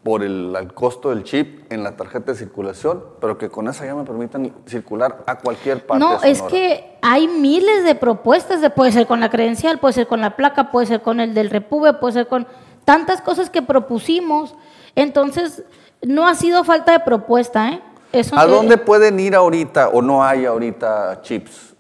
por 0.03 0.23
el, 0.23 0.55
el 0.55 0.75
costo 0.75 1.11
del 1.11 1.23
chip 1.25 1.73
en 1.73 1.83
la 1.83 1.97
tarjeta 1.97 2.33
de 2.33 2.39
circulación, 2.39 3.03
pero 3.21 3.39
que 3.39 3.49
con 3.49 3.69
esa 3.69 3.87
ya 3.87 3.95
me 3.95 4.05
permitan 4.05 4.53
circular 4.67 5.23
a 5.27 5.39
cualquier 5.39 5.87
parte 5.87 6.05
No, 6.05 6.19
de 6.19 6.31
es 6.31 6.43
que 6.43 6.99
hay 7.01 7.29
miles 7.29 7.85
de 7.85 7.95
propuestas, 7.95 8.61
de, 8.61 8.69
puede 8.69 8.93
ser 8.93 9.07
con 9.07 9.21
la 9.21 9.31
credencial, 9.31 9.79
puede 9.79 9.95
ser 9.95 10.07
con 10.07 10.21
la 10.21 10.37
placa, 10.37 10.71
puede 10.71 10.87
ser 10.87 11.03
con 11.03 11.21
el 11.21 11.35
del 11.35 11.51
Repube, 11.51 11.95
puede 11.95 12.15
ser 12.15 12.29
con 12.29 12.47
tantas 12.85 13.23
cosas 13.23 13.49
que 13.49 13.63
propusimos. 13.63 14.55
Entonces, 14.97 15.63
no 16.03 16.27
ha 16.27 16.35
sido 16.35 16.65
falta 16.65 16.93
de 16.93 17.01
propuesta, 17.01 17.71
¿eh? 17.71 17.83
Eso, 18.13 18.37
¿A 18.37 18.45
dónde 18.45 18.77
pueden 18.77 19.19
ir 19.21 19.35
ahorita 19.35 19.89
o 19.89 20.03
no 20.03 20.23
hay 20.23 20.45
ahorita 20.45 21.23
chips? 21.23 21.75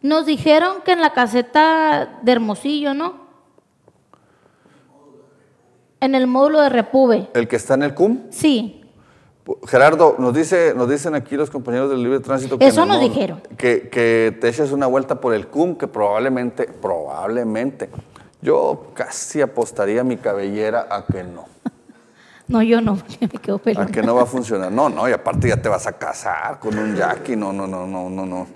Nos 0.00 0.24
dijeron 0.24 0.78
que 0.82 0.92
en 0.92 1.02
la 1.02 1.12
caseta 1.12 2.20
de 2.22 2.32
Hermosillo, 2.32 2.94
¿no? 2.94 3.23
En 6.04 6.14
el 6.14 6.26
módulo 6.26 6.60
de 6.60 6.68
Repube. 6.68 7.28
¿El 7.32 7.48
que 7.48 7.56
está 7.56 7.72
en 7.74 7.82
el 7.82 7.94
CUM? 7.94 8.24
Sí. 8.28 8.82
Gerardo, 9.66 10.16
nos, 10.18 10.34
dice, 10.34 10.74
nos 10.76 10.90
dicen 10.90 11.14
aquí 11.14 11.34
los 11.34 11.48
compañeros 11.48 11.88
del 11.88 12.02
libre 12.02 12.20
tránsito 12.20 12.58
que, 12.58 12.66
Eso 12.66 12.84
nos 12.84 13.00
dijeron. 13.00 13.40
que, 13.56 13.88
que 13.88 14.36
te 14.38 14.48
eches 14.48 14.70
una 14.70 14.86
vuelta 14.86 15.18
por 15.18 15.32
el 15.32 15.46
CUM, 15.46 15.76
que 15.76 15.86
probablemente, 15.88 16.64
probablemente, 16.66 17.88
yo 18.42 18.88
casi 18.92 19.40
apostaría 19.40 20.04
mi 20.04 20.18
cabellera 20.18 20.88
a 20.90 21.06
que 21.06 21.24
no, 21.24 21.46
No, 22.48 22.62
yo 22.62 22.82
no, 22.82 22.96
porque 22.96 23.18
me 23.20 23.40
quedo 23.40 23.56
a 23.56 23.58
pelona. 23.60 23.86
que 23.86 24.02
no 24.02 24.14
va 24.14 24.24
a 24.24 24.26
funcionar. 24.26 24.70
No, 24.70 24.90
no, 24.90 25.08
y 25.08 25.12
aparte 25.12 25.48
ya 25.48 25.56
te 25.56 25.70
vas 25.70 25.86
a 25.86 25.92
casar 25.92 26.58
con 26.60 26.76
un 26.76 26.94
Jackie, 26.96 27.34
no, 27.34 27.50
no, 27.50 27.66
no, 27.66 27.86
no, 27.86 28.10
no, 28.10 28.26
no. 28.26 28.46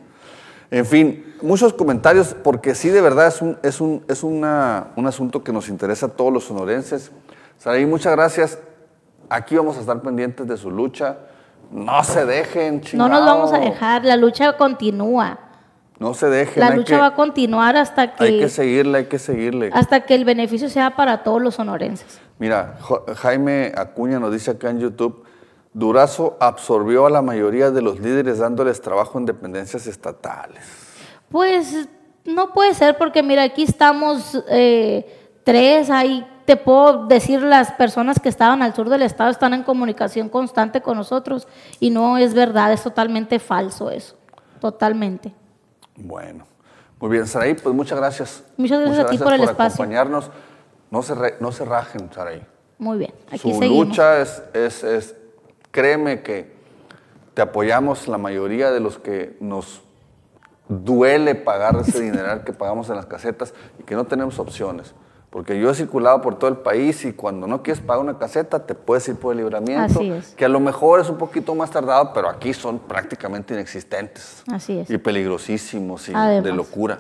En 0.71 0.85
fin, 0.85 1.35
muchos 1.41 1.73
comentarios, 1.73 2.37
porque 2.45 2.75
sí, 2.75 2.91
de 2.91 3.01
verdad 3.01 3.29
es 3.29 3.41
un, 3.41 3.57
es 3.63 3.81
un, 3.81 4.05
es 4.07 4.23
una, 4.23 4.89
un 4.97 5.07
asunto 5.07 5.43
que 5.43 5.51
nos 5.51 5.71
interesa 5.71 6.07
a 6.07 6.09
todos 6.11 6.31
los 6.31 6.45
sonorenses. 6.45 7.11
Saraí, 7.59 7.85
muchas 7.87 8.13
gracias. 8.15 8.59
Aquí 9.29 9.57
vamos 9.57 9.77
a 9.77 9.81
estar 9.81 10.01
pendientes 10.01 10.47
de 10.47 10.57
su 10.57 10.71
lucha. 10.71 11.19
No 11.71 12.03
se 12.03 12.25
dejen, 12.25 12.81
No 12.95 13.09
nos 13.09 13.25
vamos 13.25 13.53
a 13.53 13.59
dejar, 13.59 14.05
la 14.05 14.17
lucha 14.17 14.57
continúa. 14.57 15.39
No 15.99 16.15
se 16.15 16.29
dejen. 16.29 16.61
La 16.61 16.69
hay 16.69 16.77
lucha 16.77 16.95
que- 16.95 17.01
va 17.01 17.07
a 17.09 17.15
continuar 17.15 17.77
hasta 17.77 18.15
que, 18.15 18.25
Hay 18.25 18.39
que 18.39 18.49
seguirle, 18.49 18.99
hay 18.99 19.05
que 19.07 19.19
seguirle. 19.19 19.71
hasta 19.75 20.01
que 20.07 20.15
el 20.15 20.25
beneficio 20.25 20.69
sea 20.71 20.95
para 20.97 21.23
todos 21.25 21.43
los 21.43 21.57
sonorenses. 21.57 22.21
Mira, 22.39 22.77
Jaime 23.17 23.73
Acuña 23.77 24.19
nos 24.21 24.33
dice 24.33 24.53
acá 24.53 24.71
en 24.71 24.79
YouTube, 24.79 25.25
Durazo 25.75 26.37
absorbió 26.41 27.07
a 27.07 27.11
la 27.11 27.21
mayoría 27.21 27.71
de 27.71 27.83
los 27.83 28.01
líderes 28.01 28.39
dándoles 28.39 28.81
trabajo 28.81 29.19
en 29.19 29.27
dependencias 29.27 29.87
estatales. 29.87 30.65
Pues 31.31 31.89
no 32.25 32.53
puede 32.55 32.75
ser 32.75 32.97
porque 32.97 33.23
mira, 33.23 33.43
aquí 33.43 33.65
estamos 33.65 34.43
eh, 34.49 35.05
tres, 35.45 35.91
ahí 35.91 36.27
te 36.49 36.57
puedo 36.57 37.05
decir 37.05 37.43
las 37.43 37.73
personas 37.73 38.19
que 38.19 38.31
estaban 38.31 38.63
al 38.63 38.75
sur 38.75 38.89
del 38.89 39.03
estado 39.03 39.29
están 39.29 39.53
en 39.53 39.63
comunicación 39.63 40.31
constante 40.31 40.81
con 40.81 40.97
nosotros 40.97 41.47
y 41.79 41.91
no 41.91 42.17
es 42.17 42.33
verdad, 42.33 42.73
es 42.73 42.83
totalmente 42.83 43.39
falso 43.39 43.91
eso, 43.91 44.17
totalmente. 44.59 45.35
Bueno, 45.95 46.47
muy 46.99 47.11
bien, 47.11 47.27
Saraí, 47.27 47.53
pues 47.53 47.75
muchas 47.75 47.99
gracias. 47.99 48.45
Muchas 48.57 48.81
gracias, 48.81 49.05
a 49.05 49.11
ti 49.11 49.19
por 49.19 49.35
el 49.35 49.43
espacio. 49.43 49.75
acompañarnos. 49.75 50.31
No 50.91 51.03
se, 51.03 51.15
no 51.39 51.53
se 51.53 51.67
rajen, 51.67 52.11
Saraí. 52.11 52.43
Muy 52.79 52.97
bien, 52.97 53.13
aquí 53.31 53.53
Su 53.53 53.61
lucha 53.61 54.23
es, 54.23 54.43
es, 54.55 54.83
es, 54.85 55.17
créeme 55.71 56.23
que 56.23 56.57
te 57.35 57.43
apoyamos 57.43 58.09
la 58.09 58.17
mayoría 58.17 58.71
de 58.71 58.81
los 58.81 58.99
que 58.99 59.37
nos 59.41 59.83
duele 60.67 61.35
pagar 61.35 61.77
ese 61.77 62.01
dineral 62.05 62.43
que 62.43 62.55
pagamos 62.55 62.89
en 62.89 62.97
las 62.97 63.05
casetas 63.05 63.53
y 63.79 63.83
que 63.83 63.95
no 63.95 64.07
tenemos 64.07 64.39
opciones. 64.39 64.95
Porque 65.31 65.61
yo 65.61 65.71
he 65.71 65.75
circulado 65.75 66.23
por 66.23 66.39
todo 66.39 66.49
el 66.49 66.57
país 66.57 67.05
y 67.05 67.13
cuando 67.13 67.47
no 67.47 67.63
quieres 67.63 67.83
pagar 67.83 68.03
una 68.03 68.19
caseta 68.19 68.65
te 68.65 68.75
puedes 68.75 69.07
ir 69.09 69.17
por 69.17 69.33
el 69.33 69.39
libramiento, 69.39 70.01
que 70.37 70.45
a 70.45 70.49
lo 70.49 70.59
mejor 70.59 71.01
es 71.01 71.11
un 71.11 71.19
poquito 71.19 71.55
más 71.55 71.71
tardado, 71.71 72.13
pero 72.15 72.31
aquí 72.31 72.55
son 72.55 72.79
prácticamente 72.79 73.53
inexistentes. 73.53 74.43
Así 74.51 74.79
es. 74.79 74.91
Y 74.91 74.97
peligrosísimos 74.97 76.09
y 76.09 76.13
de 76.13 76.53
locura. 76.53 76.99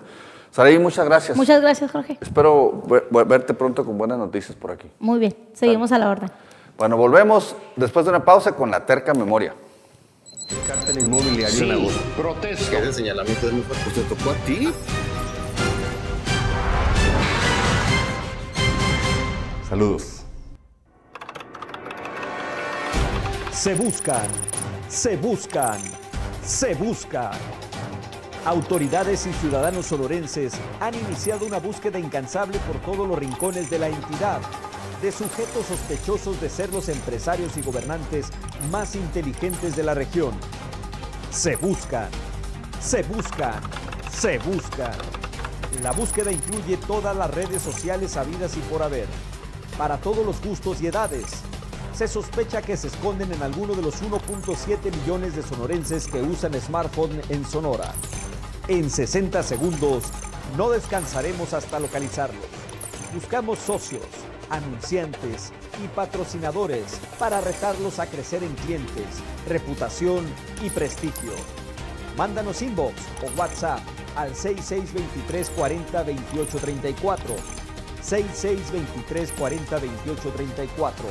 Saraí, 0.51 0.79
muchas 0.79 1.07
gracias. 1.07 1.37
Muchas 1.37 1.61
gracias, 1.62 1.91
Jorge. 1.91 2.18
Espero 2.20 2.83
verte 3.11 3.55
pronto 3.55 3.85
con 3.85 3.97
buenas 3.97 4.18
noticias 4.18 4.57
por 4.57 4.72
aquí. 4.72 4.91
Muy 4.99 5.18
bien, 5.18 5.35
seguimos 5.55 5.93
a 5.93 5.99
la 5.99 6.11
orden. 6.11 6.31
Bueno, 6.76 6.97
volvemos 6.97 7.57
después 7.76 8.05
de 8.05 8.11
una 8.11 8.24
pausa 8.24 8.53
con 8.53 8.70
la 8.70 8.85
terca 8.85 9.14
memoria. 9.14 9.55
El 10.49 10.66
cártel 10.66 11.01
inmobiliario 11.01 11.49
sí, 11.49 11.70
en. 11.70 11.89
Protesto. 12.16 12.76
Ese 12.76 12.93
señalamiento 12.93 13.47
de 13.49 13.62
fuerte. 13.62 14.01
¿Te 14.01 14.14
tocó 14.14 14.31
a 14.31 14.35
ti? 14.47 14.72
Saludos. 19.68 20.24
Se 23.52 23.74
buscan, 23.74 24.26
se 24.88 25.18
buscan, 25.18 25.78
se 26.42 26.74
buscan. 26.74 27.32
Autoridades 28.46 29.26
y 29.26 29.32
ciudadanos 29.34 29.84
sonorenses 29.84 30.54
han 30.80 30.94
iniciado 30.94 31.44
una 31.44 31.58
búsqueda 31.58 31.98
incansable 31.98 32.58
por 32.60 32.80
todos 32.80 33.06
los 33.06 33.18
rincones 33.18 33.68
de 33.68 33.78
la 33.78 33.88
entidad 33.88 34.40
de 35.02 35.12
sujetos 35.12 35.66
sospechosos 35.66 36.40
de 36.40 36.48
ser 36.48 36.72
los 36.72 36.88
empresarios 36.88 37.58
y 37.58 37.60
gobernantes 37.60 38.28
más 38.70 38.96
inteligentes 38.96 39.76
de 39.76 39.82
la 39.82 39.92
región. 39.92 40.32
Se 41.30 41.56
buscan, 41.56 42.08
se 42.80 43.02
buscan, 43.02 43.60
se 44.10 44.38
buscan. 44.38 44.96
La 45.82 45.92
búsqueda 45.92 46.32
incluye 46.32 46.78
todas 46.78 47.14
las 47.14 47.30
redes 47.30 47.60
sociales 47.60 48.16
habidas 48.16 48.56
y 48.56 48.60
por 48.60 48.82
haber 48.82 49.06
para 49.79 49.97
todos 49.97 50.26
los 50.26 50.43
gustos 50.43 50.83
y 50.83 50.89
edades. 50.89 51.26
Se 51.95 52.09
sospecha 52.09 52.61
que 52.61 52.76
se 52.76 52.89
esconden 52.89 53.33
en 53.33 53.43
alguno 53.43 53.74
de 53.74 53.83
los 53.83 54.03
1.7 54.03 54.95
millones 55.01 55.37
de 55.37 55.43
sonorenses 55.43 56.07
que 56.09 56.20
usan 56.20 56.61
smartphone 56.61 57.22
en 57.29 57.47
Sonora. 57.47 57.95
En 58.66 58.91
60 58.91 59.43
segundos, 59.43 60.05
no 60.57 60.68
descansaremos 60.70 61.55
hasta 61.55 61.81
localizarlos. 61.81 62.45
Buscamos 63.14 63.59
socios, 63.59 64.05
anunciantes 64.51 65.53
y 65.83 65.89
patrocinadores 65.89 67.01
para 67.18 67.41
retarlos 67.41 67.99
a 67.99 68.07
crecer 68.07 68.43
en 68.43 68.55
clientes, 68.57 69.07
reputación 69.49 70.26
y 70.62 70.70
prestigio. 70.70 71.33
Mándanos 72.16 72.62
inbox 72.62 72.95
o 73.22 73.41
WhatsApp 73.41 73.81
al 74.16 74.35
6623 74.35 75.51
40 75.51 76.03
28 76.03 76.59
34 76.59 77.57
6623 78.09 79.32
40 79.32 79.78
28 79.78 80.30
34. 80.30 81.04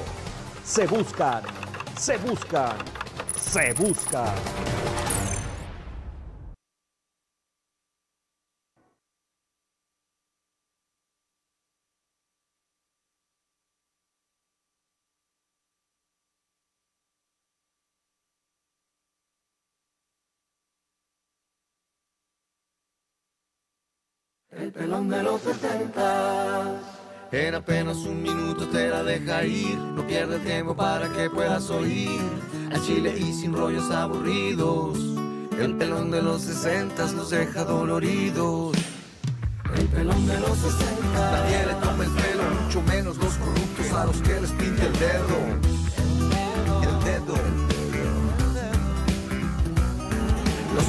Se 0.64 0.88
buscan, 0.88 1.44
se 1.96 2.18
buscan, 2.18 2.76
se 3.40 3.74
buscan. 3.74 4.34
El 24.60 24.72
pelón 24.72 25.08
de 25.08 25.22
los 25.22 25.40
70. 25.42 26.82
En 27.32 27.56
apenas 27.56 27.98
un 27.98 28.24
minuto 28.24 28.68
te 28.68 28.88
la 28.88 29.04
deja 29.04 29.46
ir. 29.46 29.78
No 29.78 30.06
pierde 30.08 30.40
tiempo 30.40 30.76
para 30.76 31.08
que 31.10 31.30
puedas 31.30 31.70
oír. 31.70 32.20
A 32.74 32.82
Chile 32.82 33.16
y 33.18 33.34
sin 33.34 33.54
rollos 33.54 33.92
aburridos. 33.92 34.98
El 35.60 35.76
pelón 35.78 36.10
de 36.10 36.24
los 36.24 36.42
60 36.42 37.12
nos 37.12 37.30
deja 37.30 37.66
doloridos. 37.66 38.76
El 39.76 39.88
pelón 39.90 40.26
de 40.26 40.40
los 40.40 40.58
60. 40.58 41.32
Nadie 41.32 41.66
le 41.68 41.74
toma 41.76 42.04
el 42.06 42.12
pelo, 42.12 42.44
mucho 42.64 42.82
menos 42.82 43.18
los 43.18 43.34
corruptos 43.36 43.92
a 43.92 44.06
los 44.06 44.22
que 44.22 44.42
les 44.42 44.52
pinte 44.54 44.88
el 44.88 44.94
dedo. 44.94 45.77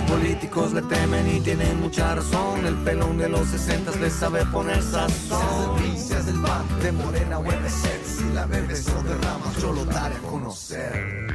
Políticos 0.08 0.72
le 0.72 0.82
temen 0.82 1.28
y 1.28 1.40
tienen 1.40 1.80
mucha 1.80 2.14
razón. 2.14 2.66
El 2.66 2.76
pelón 2.76 3.18
de 3.18 3.28
los 3.28 3.46
60 3.48 3.92
le 3.96 4.10
sabe 4.10 4.44
poner 4.46 4.82
sazón. 4.82 5.78
Seas 5.96 6.26
del 6.26 6.40
pan, 6.40 6.64
de 6.82 6.92
morena 6.92 7.38
o 7.38 7.44
Si 7.44 8.24
la 8.34 8.46
bebes 8.46 8.88
o 8.88 9.02
derramas, 9.02 9.56
yo 9.60 9.72
lo 9.72 9.84
daré 9.84 10.16
a 10.16 10.20
conocer. 10.20 11.26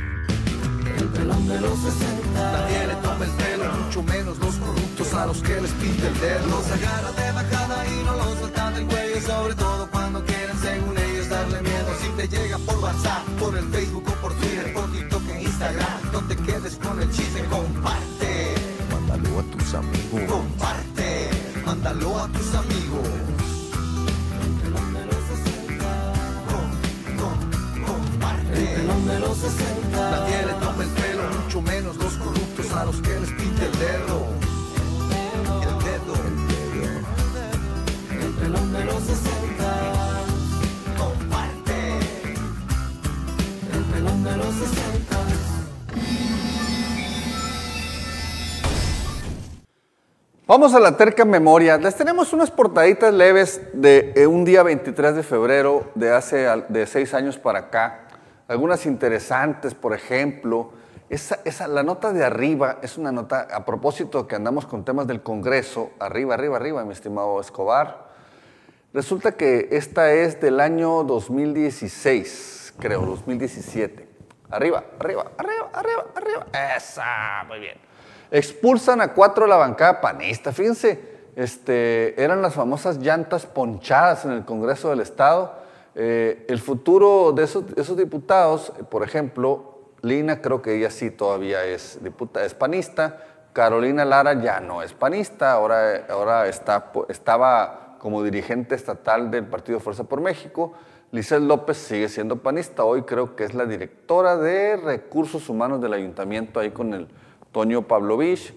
El 0.97 1.07
pelón 1.09 1.47
de 1.47 1.61
los 1.61 1.79
60. 1.79 2.51
Nadie 2.51 2.87
le 2.87 2.95
toma 2.95 3.25
el 3.25 3.31
pelo, 3.31 3.63
mucho 3.85 4.03
menos 4.03 4.37
los 4.39 4.55
corruptos 4.55 5.13
a 5.13 5.25
los 5.27 5.41
que 5.41 5.61
les 5.61 5.71
pinta 5.71 6.07
el 6.07 6.19
dedo. 6.19 6.47
Los 6.47 6.71
agarra 6.71 7.11
de 7.11 7.31
bajada 7.31 7.87
y 7.87 8.03
no 8.05 8.15
los 8.17 8.39
sueltan 8.39 8.73
del 8.73 8.85
cuello. 8.85 9.21
Sobre 9.21 9.55
todo 9.55 9.89
cuando 9.91 10.23
quieren, 10.25 10.57
según 10.59 10.97
ellos, 10.97 11.29
darle 11.29 11.61
miedo. 11.61 11.89
Si 12.01 12.09
te 12.09 12.27
llega 12.27 12.57
por 12.59 12.77
WhatsApp, 12.79 13.23
por 13.39 13.57
el 13.57 13.65
Facebook 13.69 14.05
o 14.07 14.21
por 14.21 14.33
Twitter, 14.33 14.73
por 14.73 14.91
TikTok 14.91 15.29
e 15.29 15.43
Instagram, 15.43 16.11
no 16.11 16.19
te 16.27 16.35
quedes 16.35 16.75
con 16.77 17.01
el 17.01 17.09
chisme, 17.11 17.43
comparte 17.45 18.52
a 19.39 19.43
tus 19.43 19.73
amigos. 19.73 20.21
Comparte, 20.29 21.29
mándalo 21.65 22.19
a 22.19 22.27
tus 22.27 22.53
amigos. 22.53 23.07
El 24.43 24.51
pelón 24.61 24.93
de 24.93 25.05
los 25.05 25.15
60. 25.15 26.13
comparte. 27.85 28.59
El 28.61 28.67
pelón 28.81 29.07
de 29.07 29.19
los 29.19 29.37
60. 29.37 30.11
Nadie 30.11 30.45
le 30.45 30.53
toma 30.53 30.83
el 30.83 30.89
pelo, 30.89 31.23
mucho 31.43 31.61
menos 31.61 31.95
los 31.97 32.13
corruptos 32.13 32.71
a 32.73 32.85
los 32.85 32.95
que 32.97 33.19
les 33.19 33.31
pinte 33.31 33.65
el 33.65 33.79
dedo. 33.79 34.27
El 35.61 35.77
dedo. 35.87 36.13
El 38.11 38.31
pelón 38.33 38.73
de 38.73 38.85
los 38.85 39.03
60. 39.03 40.23
Comparte. 40.97 41.99
El 43.73 43.83
pelón 43.85 44.23
de 44.23 44.37
los 44.37 44.53
60. 44.53 44.92
Vamos 50.53 50.75
a 50.75 50.79
la 50.79 50.95
terca 50.95 51.25
memoria. 51.25 51.79
Les 51.79 51.95
tenemos 51.95 52.31
unas 52.31 52.51
portaditas 52.51 53.11
leves 53.11 53.59
de 53.73 54.13
eh, 54.15 54.27
un 54.27 54.45
día 54.45 54.61
23 54.61 55.15
de 55.15 55.23
febrero 55.23 55.89
de 55.95 56.11
hace 56.11 56.45
de 56.69 56.85
seis 56.85 57.15
años 57.15 57.39
para 57.39 57.57
acá. 57.57 58.01
Algunas 58.47 58.85
interesantes, 58.85 59.73
por 59.73 59.95
ejemplo. 59.95 60.69
Esa, 61.09 61.39
esa, 61.43 61.67
la 61.67 61.81
nota 61.81 62.13
de 62.13 62.23
arriba 62.23 62.77
es 62.83 62.99
una 62.99 63.11
nota 63.11 63.47
a 63.51 63.65
propósito 63.65 64.27
que 64.27 64.35
andamos 64.35 64.67
con 64.67 64.85
temas 64.85 65.07
del 65.07 65.23
Congreso. 65.23 65.89
Arriba, 65.97 66.35
arriba, 66.35 66.57
arriba, 66.57 66.85
mi 66.85 66.93
estimado 66.93 67.41
Escobar. 67.41 68.09
Resulta 68.93 69.31
que 69.31 69.69
esta 69.71 70.13
es 70.13 70.39
del 70.39 70.59
año 70.59 71.03
2016, 71.03 72.75
creo, 72.77 73.01
2017. 73.07 74.07
Arriba, 74.51 74.83
arriba, 74.99 75.31
arriba, 75.35 75.71
arriba, 75.73 76.05
arriba. 76.15 76.45
Esa, 76.77 77.43
muy 77.47 77.59
bien. 77.59 77.92
Expulsan 78.33 78.99
a 78.99 79.13
cuatro 79.13 79.43
de 79.43 79.49
la 79.51 79.57
bancada 79.57 80.01
panista. 80.01 80.51
Fíjense, 80.51 80.99
este, 81.35 82.19
eran 82.19 82.41
las 82.41 82.55
famosas 82.55 82.97
llantas 82.97 83.45
ponchadas 83.45 84.25
en 84.25 84.31
el 84.31 84.43
Congreso 84.43 84.89
del 84.89 85.01
Estado. 85.01 85.53
Eh, 85.93 86.43
el 86.49 86.57
futuro 86.57 87.31
de 87.31 87.43
esos, 87.43 87.95
diputados, 87.95 88.73
por 88.89 89.03
ejemplo, 89.03 89.91
Lina 90.01 90.41
creo 90.41 90.63
que 90.63 90.75
ella 90.75 90.89
sí 90.89 91.11
todavía 91.11 91.63
es, 91.63 91.99
diputada, 92.01 92.43
es 92.43 92.55
panista. 92.55 93.23
Carolina 93.53 94.03
Lara 94.03 94.33
ya 94.41 94.59
no 94.59 94.81
es 94.81 94.93
panista, 94.93 95.51
ahora, 95.51 96.07
ahora 96.09 96.47
está, 96.47 96.91
estaba 97.09 97.97
como 97.99 98.23
dirigente 98.23 98.73
estatal 98.73 99.29
del 99.29 99.45
Partido 99.45 99.79
Fuerza 99.79 100.05
por 100.05 100.21
México. 100.21 100.73
Lizeth 101.11 101.43
López 101.43 101.77
sigue 101.77 102.09
siendo 102.09 102.37
panista, 102.37 102.83
hoy 102.83 103.03
creo 103.03 103.35
que 103.35 103.43
es 103.43 103.53
la 103.53 103.67
directora 103.67 104.37
de 104.37 104.77
Recursos 104.77 105.49
Humanos 105.49 105.81
del 105.81 105.93
Ayuntamiento, 105.93 106.59
ahí 106.59 106.71
con 106.71 106.95
el 106.95 107.07
Toño 107.53 107.87
Pavlovich. 107.87 108.53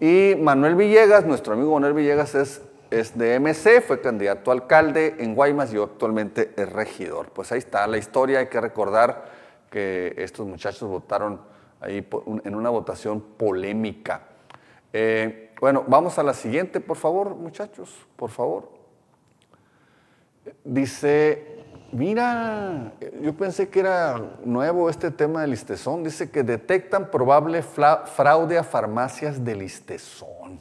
Y 0.00 0.34
Manuel 0.38 0.74
Villegas, 0.74 1.24
nuestro 1.24 1.54
amigo 1.54 1.72
Manuel 1.72 1.94
Villegas 1.94 2.34
es, 2.34 2.60
es 2.90 3.16
de 3.16 3.40
MC, 3.40 3.80
fue 3.80 4.02
candidato 4.02 4.50
a 4.50 4.54
alcalde 4.54 5.16
en 5.18 5.34
Guaymas 5.34 5.72
y 5.72 5.78
actualmente 5.78 6.52
es 6.56 6.70
regidor. 6.70 7.30
Pues 7.30 7.50
ahí 7.52 7.58
está 7.58 7.86
la 7.86 7.96
historia, 7.96 8.40
hay 8.40 8.48
que 8.48 8.60
recordar 8.60 9.24
que 9.70 10.14
estos 10.18 10.46
muchachos 10.46 10.90
votaron 10.90 11.40
ahí 11.80 12.06
en 12.44 12.54
una 12.54 12.68
votación 12.68 13.20
polémica. 13.20 14.22
Eh, 14.92 15.52
bueno, 15.60 15.84
vamos 15.86 16.18
a 16.18 16.22
la 16.22 16.34
siguiente, 16.34 16.80
por 16.80 16.96
favor, 16.96 17.34
muchachos, 17.34 18.06
por 18.16 18.30
favor. 18.30 18.68
Dice, 20.62 21.53
mira, 21.94 22.92
yo 23.22 23.34
pensé 23.34 23.68
que 23.68 23.80
era 23.80 24.20
nuevo 24.44 24.90
este 24.90 25.10
tema 25.10 25.40
del 25.40 25.50
listezón. 25.50 26.04
Dice 26.04 26.30
que 26.30 26.42
detectan 26.42 27.10
probable 27.10 27.62
fraude 27.62 28.58
a 28.58 28.64
farmacias 28.64 29.44
de 29.44 29.54
listezón. 29.54 30.60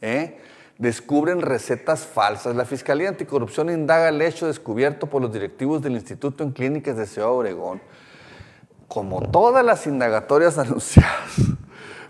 ¿Eh? 0.00 0.38
Descubren 0.78 1.42
recetas 1.42 2.06
falsas. 2.06 2.54
La 2.54 2.64
Fiscalía 2.64 3.08
Anticorrupción 3.08 3.70
indaga 3.70 4.08
el 4.08 4.22
hecho 4.22 4.46
descubierto 4.46 5.06
por 5.06 5.22
los 5.22 5.32
directivos 5.32 5.82
del 5.82 5.94
Instituto 5.94 6.44
en 6.44 6.52
Clínicas 6.52 6.96
de 6.96 7.06
Ciudad 7.06 7.30
Obregón. 7.30 7.80
Como 8.88 9.20
todas 9.22 9.64
las 9.64 9.86
indagatorias 9.86 10.58
anunciadas 10.58 11.40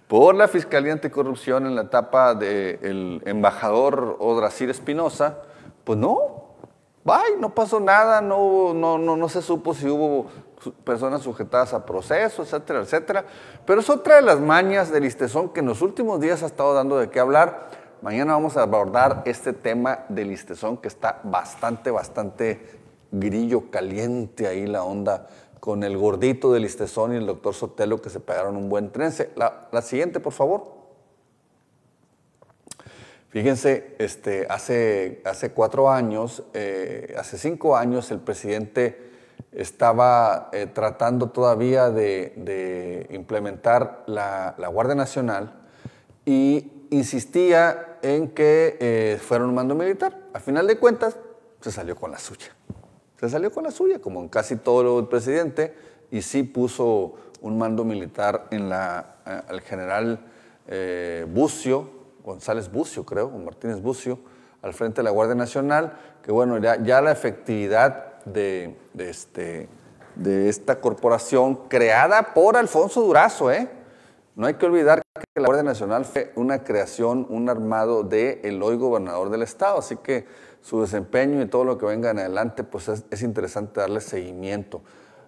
por 0.09 0.35
la 0.35 0.49
Fiscalía 0.49 0.93
Anticorrupción 0.93 1.67
en 1.67 1.75
la 1.75 1.83
etapa 1.83 2.35
del 2.35 3.23
embajador 3.25 4.17
Odrasir 4.21 4.71
Espinosa, 4.71 5.39
pues 5.85 5.99
no, 5.99 6.46
bye, 7.07 7.41
no 7.41 7.55
pasó 7.55 7.81
nada, 7.81 8.21
no, 8.21 8.75
no, 8.75 8.99
no, 8.99 9.17
no 9.17 9.29
se 9.29 9.41
supo 9.41 9.73
si 9.73 9.89
hubo 9.89 10.27
personas 10.85 11.23
sujetadas 11.23 11.73
a 11.73 11.87
proceso, 11.87 12.43
etcétera, 12.43 12.81
etcétera. 12.81 13.25
Pero 13.65 13.81
es 13.81 13.89
otra 13.89 14.17
de 14.17 14.23
las 14.23 14.41
mañas 14.41 14.91
del 14.91 15.05
listezón 15.05 15.51
que 15.51 15.61
en 15.61 15.67
los 15.67 15.81
últimos 15.81 16.21
días 16.21 16.43
ha 16.43 16.47
estado 16.47 16.75
dando 16.75 16.99
de 16.99 17.09
qué 17.09 17.21
hablar. 17.21 17.71
Mañana 18.03 18.33
vamos 18.35 18.57
a 18.57 18.63
abordar 18.63 19.23
este 19.25 19.53
tema 19.53 20.05
del 20.11 20.29
listezón 20.29 20.77
que 20.77 20.89
está 20.89 21.21
bastante, 21.25 21.91
bastante 21.91 22.81
grillo 23.11 23.71
caliente 23.71 24.47
ahí 24.47 24.67
la 24.67 24.85
onda 24.85 25.29
con 25.61 25.83
el 25.83 25.97
gordito 25.97 26.53
del 26.53 26.63
Listezón 26.63 27.13
y 27.13 27.17
el 27.17 27.27
doctor 27.27 27.53
Sotelo 27.55 28.01
que 28.01 28.11
se 28.11 28.21
pegaron 28.21 28.57
un 28.57 28.69
buen 28.69 28.93
trense. 28.93 29.31
La, 29.35 29.83
siguiente, 29.83 30.21
por 30.21 30.33
favor. 30.33 30.86
Fíjense, 33.37 33.95
este, 33.99 34.47
hace, 34.49 35.21
hace 35.27 35.51
cuatro 35.51 35.91
años, 35.91 36.43
eh, 36.55 37.15
hace 37.19 37.37
cinco 37.37 37.77
años, 37.77 38.11
el 38.11 38.21
presidente 38.21 39.11
estaba 39.53 40.49
eh, 40.55 40.65
tratando 40.65 41.29
todavía 41.29 41.91
de, 41.91 43.07
implementar 43.11 44.05
la, 44.07 44.55
Guardia 44.73 44.95
Nacional 44.95 45.53
y 46.25 46.87
insistía 46.89 47.99
en 48.01 48.29
que 48.29 48.79
eh, 48.81 49.19
fuera 49.21 49.45
un 49.45 49.55
mando 49.55 49.75
militar. 49.75 50.19
A 50.33 50.41
final 50.41 50.67
de 50.67 50.79
cuentas, 50.79 51.19
se 51.61 51.71
salió 51.71 51.95
con 51.95 52.13
la 52.13 52.19
suya 52.19 52.57
se 53.21 53.29
salió 53.29 53.53
con 53.53 53.65
la 53.65 53.71
suya, 53.71 53.99
como 53.99 54.23
en 54.23 54.29
casi 54.29 54.57
todo 54.57 54.83
lo 54.83 54.97
del 54.97 55.09
presidente, 55.09 55.75
y 56.11 56.23
sí 56.23 56.43
puso 56.43 57.17
un 57.43 57.59
mando 57.59 57.85
militar 57.85 58.47
en 58.51 58.71
la, 58.71 59.17
al 59.25 59.61
general 59.61 60.21
eh, 60.69 61.27
Bucio, 61.29 61.96
González 62.27 62.71
Bucio 62.71 63.07
creo, 63.07 63.29
o 63.29 63.39
Martínez 63.39 63.81
Bucio, 63.81 64.19
al 64.61 64.75
frente 64.75 64.97
de 64.97 65.05
la 65.05 65.11
Guardia 65.11 65.37
Nacional, 65.37 65.97
que 66.23 66.33
bueno, 66.33 66.59
ya, 66.59 67.01
la 67.01 67.13
efectividad 67.13 68.23
de, 68.25 68.77
este, 68.99 69.69
de 70.17 70.49
esta 70.49 70.81
corporación 70.81 71.69
creada 71.69 72.35
por 72.35 72.57
Alfonso 72.57 73.01
Durazo, 73.01 73.53
¿eh? 73.53 73.71
No 74.35 74.47
hay 74.47 74.55
que 74.55 74.67
olvidar 74.67 75.03
que 75.15 75.41
la 75.41 75.47
Guardia 75.47 75.63
Nacional 75.63 76.05
fue 76.05 76.33
una 76.35 76.65
creación, 76.65 77.27
un 77.31 77.49
armado 77.49 78.03
del 78.03 78.41
el 78.43 78.63
hoy 78.63 78.77
gobernador 78.77 79.31
del 79.31 79.43
estado, 79.43 79.79
así 79.79 79.97
que 79.97 80.27
su 80.61 80.81
desempeño 80.81 81.41
y 81.41 81.47
todo 81.47 81.65
lo 81.65 81.79
que 81.79 81.87
venga 81.87 82.11
en 82.11 82.19
adelante, 82.19 82.65
pues 82.65 82.89
es, 82.89 83.23
interesante 83.23 83.81
darle 83.81 84.01
seguimiento. 84.01 84.83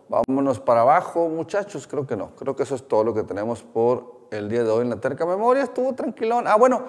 Vámonos 0.09 0.59
para 0.59 0.81
abajo, 0.81 1.29
muchachos, 1.29 1.87
creo 1.87 2.07
que 2.09 2.17
no, 2.17 2.35
creo 2.35 2.57
que 2.57 2.65
eso 2.65 2.75
es 2.75 2.89
todo 2.89 3.05
lo 3.05 3.15
que 3.15 3.23
tenemos 3.23 3.63
por 3.63 4.18
el 4.31 4.49
día 4.49 4.64
de 4.64 4.70
hoy 4.70 4.83
en 4.83 4.91
la 4.91 5.01
terca 5.01 5.26
memoria, 5.26 5.62
estuvo 5.62 5.95
tranquilón. 5.95 6.47
Ah, 6.47 6.57
bueno, 6.57 6.85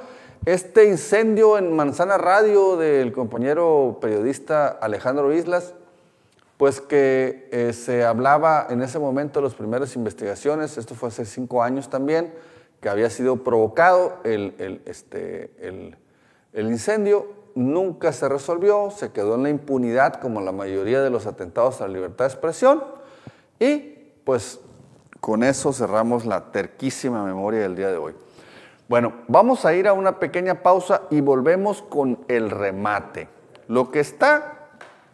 este 0.46 0.86
incendio 0.86 1.58
en 1.58 1.76
Manzana 1.76 2.18
Radio 2.18 2.78
del 2.78 3.12
compañero 3.12 3.98
periodista 4.02 4.68
Alejandro 4.68 5.34
Islas, 5.34 5.74
pues 6.58 6.82
que 6.82 7.48
eh, 7.52 7.74
se 7.74 8.04
hablaba 8.04 8.68
en 8.70 8.82
ese 8.82 9.00
momento 9.00 9.40
de 9.40 9.46
las 9.46 9.56
primeras 9.56 9.96
investigaciones, 9.96 10.78
esto 10.78 10.96
fue 10.96 11.10
hace 11.10 11.26
cinco 11.26 11.64
años 11.64 11.90
también, 11.90 12.34
que 12.82 12.90
había 12.90 13.10
sido 13.10 13.44
provocado 13.44 14.18
el, 14.24 14.82
este, 14.86 15.52
el, 15.60 15.98
el 16.54 16.68
incendio 16.68 17.40
nunca 17.56 18.14
se 18.14 18.30
resolvió, 18.30 18.90
se 18.92 19.12
quedó 19.12 19.36
en 19.36 19.44
la 19.44 19.50
impunidad 19.50 20.16
como 20.16 20.42
la 20.42 20.52
mayoría 20.52 21.02
de 21.02 21.10
los 21.10 21.26
atentados 21.28 21.82
a 21.82 21.88
la 21.88 21.94
libertad 21.94 22.26
de 22.26 22.32
expresión 22.32 22.84
y 23.60 23.98
pues 24.24 24.60
con 25.20 25.44
eso 25.44 25.74
cerramos 25.74 26.26
la 26.26 26.52
terquísima 26.52 27.24
memoria 27.24 27.62
del 27.62 27.76
día 27.76 27.90
de 27.90 27.98
hoy. 27.98 28.14
Bueno, 28.88 29.14
vamos 29.28 29.66
a 29.66 29.74
ir 29.74 29.88
a 29.88 29.94
una 29.94 30.20
pequeña 30.20 30.64
pausa 30.64 31.04
y 31.12 31.22
volvemos 31.22 31.82
con 31.84 32.20
el 32.28 32.50
remate. 32.50 33.28
Lo 33.68 33.92
que 33.92 34.00
está 34.00 34.70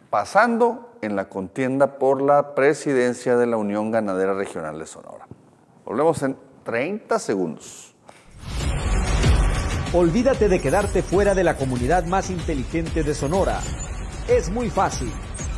pasando 0.08 0.92
en 1.02 1.14
la 1.14 1.28
contienda 1.28 1.98
por 1.98 2.22
la 2.22 2.54
presidencia 2.54 3.36
de 3.36 3.46
la 3.46 3.58
Unión 3.58 3.90
Ganadera 3.90 4.32
Regional 4.32 4.78
de 4.78 4.86
Sonora. 4.86 5.26
Volvemos 5.84 6.22
en 6.22 6.36
30 6.64 7.18
segundos. 7.18 7.94
Olvídate 9.92 10.48
de 10.48 10.60
quedarte 10.60 11.02
fuera 11.02 11.34
de 11.34 11.44
la 11.44 11.56
comunidad 11.56 12.04
más 12.06 12.30
inteligente 12.30 13.02
de 13.02 13.14
Sonora. 13.14 13.60
Es 14.28 14.50
muy 14.50 14.70
fácil. 14.70 15.12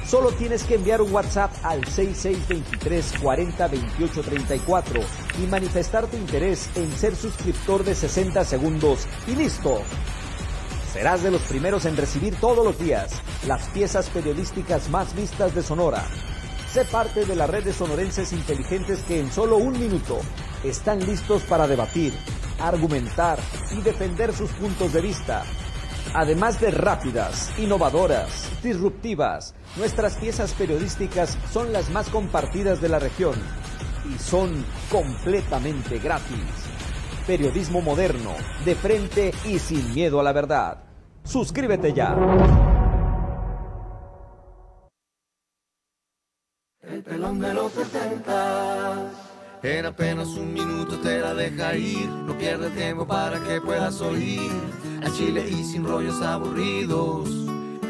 Solo 0.08 0.32
tienes 0.32 0.64
que 0.64 0.76
enviar 0.76 1.02
un 1.02 1.12
WhatsApp 1.12 1.52
al 1.62 1.84
6623 1.84 3.12
40 3.20 3.68
34 3.68 5.00
y 5.38 5.46
manifestar 5.48 6.06
tu 6.06 6.16
interés 6.16 6.70
en 6.76 6.90
ser 6.96 7.14
suscriptor 7.14 7.84
de 7.84 7.94
60 7.94 8.42
segundos 8.46 9.06
y 9.26 9.36
listo. 9.36 9.82
Serás 10.94 11.22
de 11.22 11.30
los 11.30 11.42
primeros 11.42 11.84
en 11.84 11.98
recibir 11.98 12.34
todos 12.36 12.64
los 12.64 12.78
días 12.78 13.20
las 13.46 13.68
piezas 13.68 14.08
periodísticas 14.08 14.88
más 14.88 15.14
vistas 15.14 15.54
de 15.54 15.62
Sonora. 15.62 16.06
Sé 16.72 16.86
parte 16.86 17.26
de 17.26 17.36
la 17.36 17.46
red 17.46 17.64
de 17.64 17.74
sonorenses 17.74 18.32
inteligentes 18.32 19.00
que 19.00 19.20
en 19.20 19.30
solo 19.30 19.58
un 19.58 19.78
minuto 19.78 20.20
están 20.64 21.04
listos 21.04 21.42
para 21.42 21.66
debatir, 21.66 22.14
argumentar 22.58 23.38
y 23.72 23.82
defender 23.82 24.32
sus 24.32 24.50
puntos 24.52 24.94
de 24.94 25.02
vista. 25.02 25.44
Además 26.14 26.60
de 26.60 26.70
rápidas, 26.70 27.52
innovadoras, 27.58 28.50
disruptivas, 28.62 29.54
nuestras 29.76 30.16
piezas 30.16 30.54
periodísticas 30.54 31.38
son 31.52 31.72
las 31.72 31.90
más 31.90 32.08
compartidas 32.08 32.80
de 32.80 32.88
la 32.88 32.98
región 32.98 33.34
y 34.08 34.18
son 34.18 34.64
completamente 34.90 35.98
gratis. 35.98 36.40
Periodismo 37.26 37.82
moderno, 37.82 38.32
de 38.64 38.74
frente 38.74 39.34
y 39.44 39.58
sin 39.58 39.94
miedo 39.94 40.18
a 40.18 40.22
la 40.22 40.32
verdad. 40.32 40.82
Suscríbete 41.24 41.92
ya. 41.92 42.16
El 46.80 47.02
de 47.04 47.54
los 47.54 47.72
en 49.62 49.86
apenas 49.86 50.28
un 50.28 50.52
minuto 50.52 50.98
te 50.98 51.18
la 51.18 51.34
deja 51.34 51.76
ir, 51.76 52.08
no 52.08 52.36
pierde 52.36 52.70
tiempo 52.70 53.06
para 53.06 53.40
que 53.40 53.60
puedas 53.60 54.00
oír. 54.00 54.50
A 55.04 55.10
Chile 55.12 55.48
y 55.48 55.64
sin 55.64 55.84
rollos 55.84 56.20
aburridos, 56.22 57.28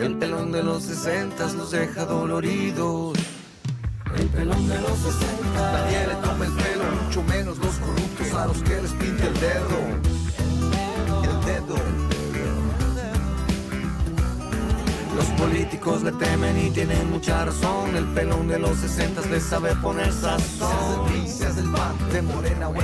el 0.00 0.16
pelón 0.18 0.52
de 0.52 0.62
los 0.62 0.82
sesentas 0.84 1.54
los 1.54 1.70
deja 1.70 2.04
doloridos. 2.04 3.18
El 4.16 4.26
pelón 4.28 4.68
de 4.68 4.80
los 4.80 4.98
sesentas. 4.98 5.72
Nadie 5.72 6.06
le 6.06 6.14
toma 6.16 6.46
el 6.46 6.52
pelo, 6.52 6.84
mucho 7.04 7.22
menos 7.24 7.58
los 7.58 7.74
corruptos 7.76 8.32
a 8.34 8.46
los 8.46 8.62
que 8.62 8.82
les 8.82 8.92
pinte 8.92 9.26
el 9.26 9.34
dedo. 9.40 10.17
Los 15.18 15.26
políticos 15.30 16.04
le 16.04 16.12
temen 16.12 16.56
y 16.56 16.70
tienen 16.70 17.10
mucha 17.10 17.44
razón. 17.44 17.96
El 17.96 18.06
pelón 18.14 18.46
de 18.46 18.56
los 18.56 18.76
sesentas 18.78 19.28
le 19.28 19.40
sabe 19.40 19.74
poner 19.76 20.12
sazón. 20.12 21.26
Seas 21.26 21.56
del 21.56 21.68
pan, 21.72 21.96
de 22.12 22.22
morena 22.22 22.68
o. 22.68 22.74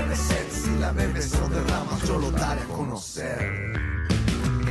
Si 0.51 0.77
la 0.81 0.91
bebes 0.91 1.33
o 1.35 1.49
derramas, 1.49 2.03
yo 2.03 2.19
lo 2.19 2.33
daré 2.33 2.63
a 2.63 2.65
conocer. 2.65 3.73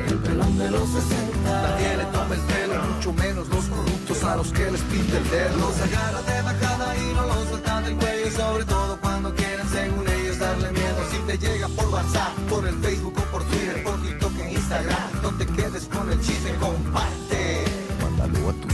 El 0.07 0.18
pelón 0.18 0.57
de 0.57 0.72
los 0.72 0.89
60 0.89 1.61
Nadie 1.61 1.97
le 1.97 2.05
toma 2.05 2.36
el 2.36 2.41
pelo, 2.41 2.84
mucho 2.95 3.14
menos 3.14 3.47
los 3.47 3.66
corruptos 3.66 4.24
a 4.24 4.36
los 4.36 4.51
que 4.51 4.70
les 4.70 4.82
pinta 4.82 5.18
el 5.18 5.30
dedo 5.30 5.57
Los 5.57 5.82
agarra 5.82 6.22
de 6.22 6.41
bajada 6.41 6.97
y 6.97 7.14
no 7.14 7.26
los 7.28 7.47
sueltan 7.49 7.84
del 7.86 7.95
cuello 7.95 8.32
Sobre 8.32 8.66
todo 8.66 8.99
cuando 8.99 9.34
quieren, 9.34 9.68
según 9.70 10.07
ellos, 10.09 10.39
darle 10.39 10.72
miedo 10.72 10.97
Si 11.09 11.18
te 11.20 11.38
llega 11.38 11.68
por 11.70 11.88
WhatsApp, 11.88 12.38
por 12.49 12.68
el 12.68 12.76
Facebook 12.80 13.14
o 13.18 13.32
por 13.32 13.43
Twitter 13.45 13.84
Por 13.84 14.01
TikTok 14.01 14.39
e 14.39 14.51
Instagram 14.51 15.22
No 15.22 15.30
te 15.38 15.45
quedes 15.45 15.86
con 15.86 16.11
el 16.11 16.20
chisme, 16.20 16.55
comparte 16.59 17.32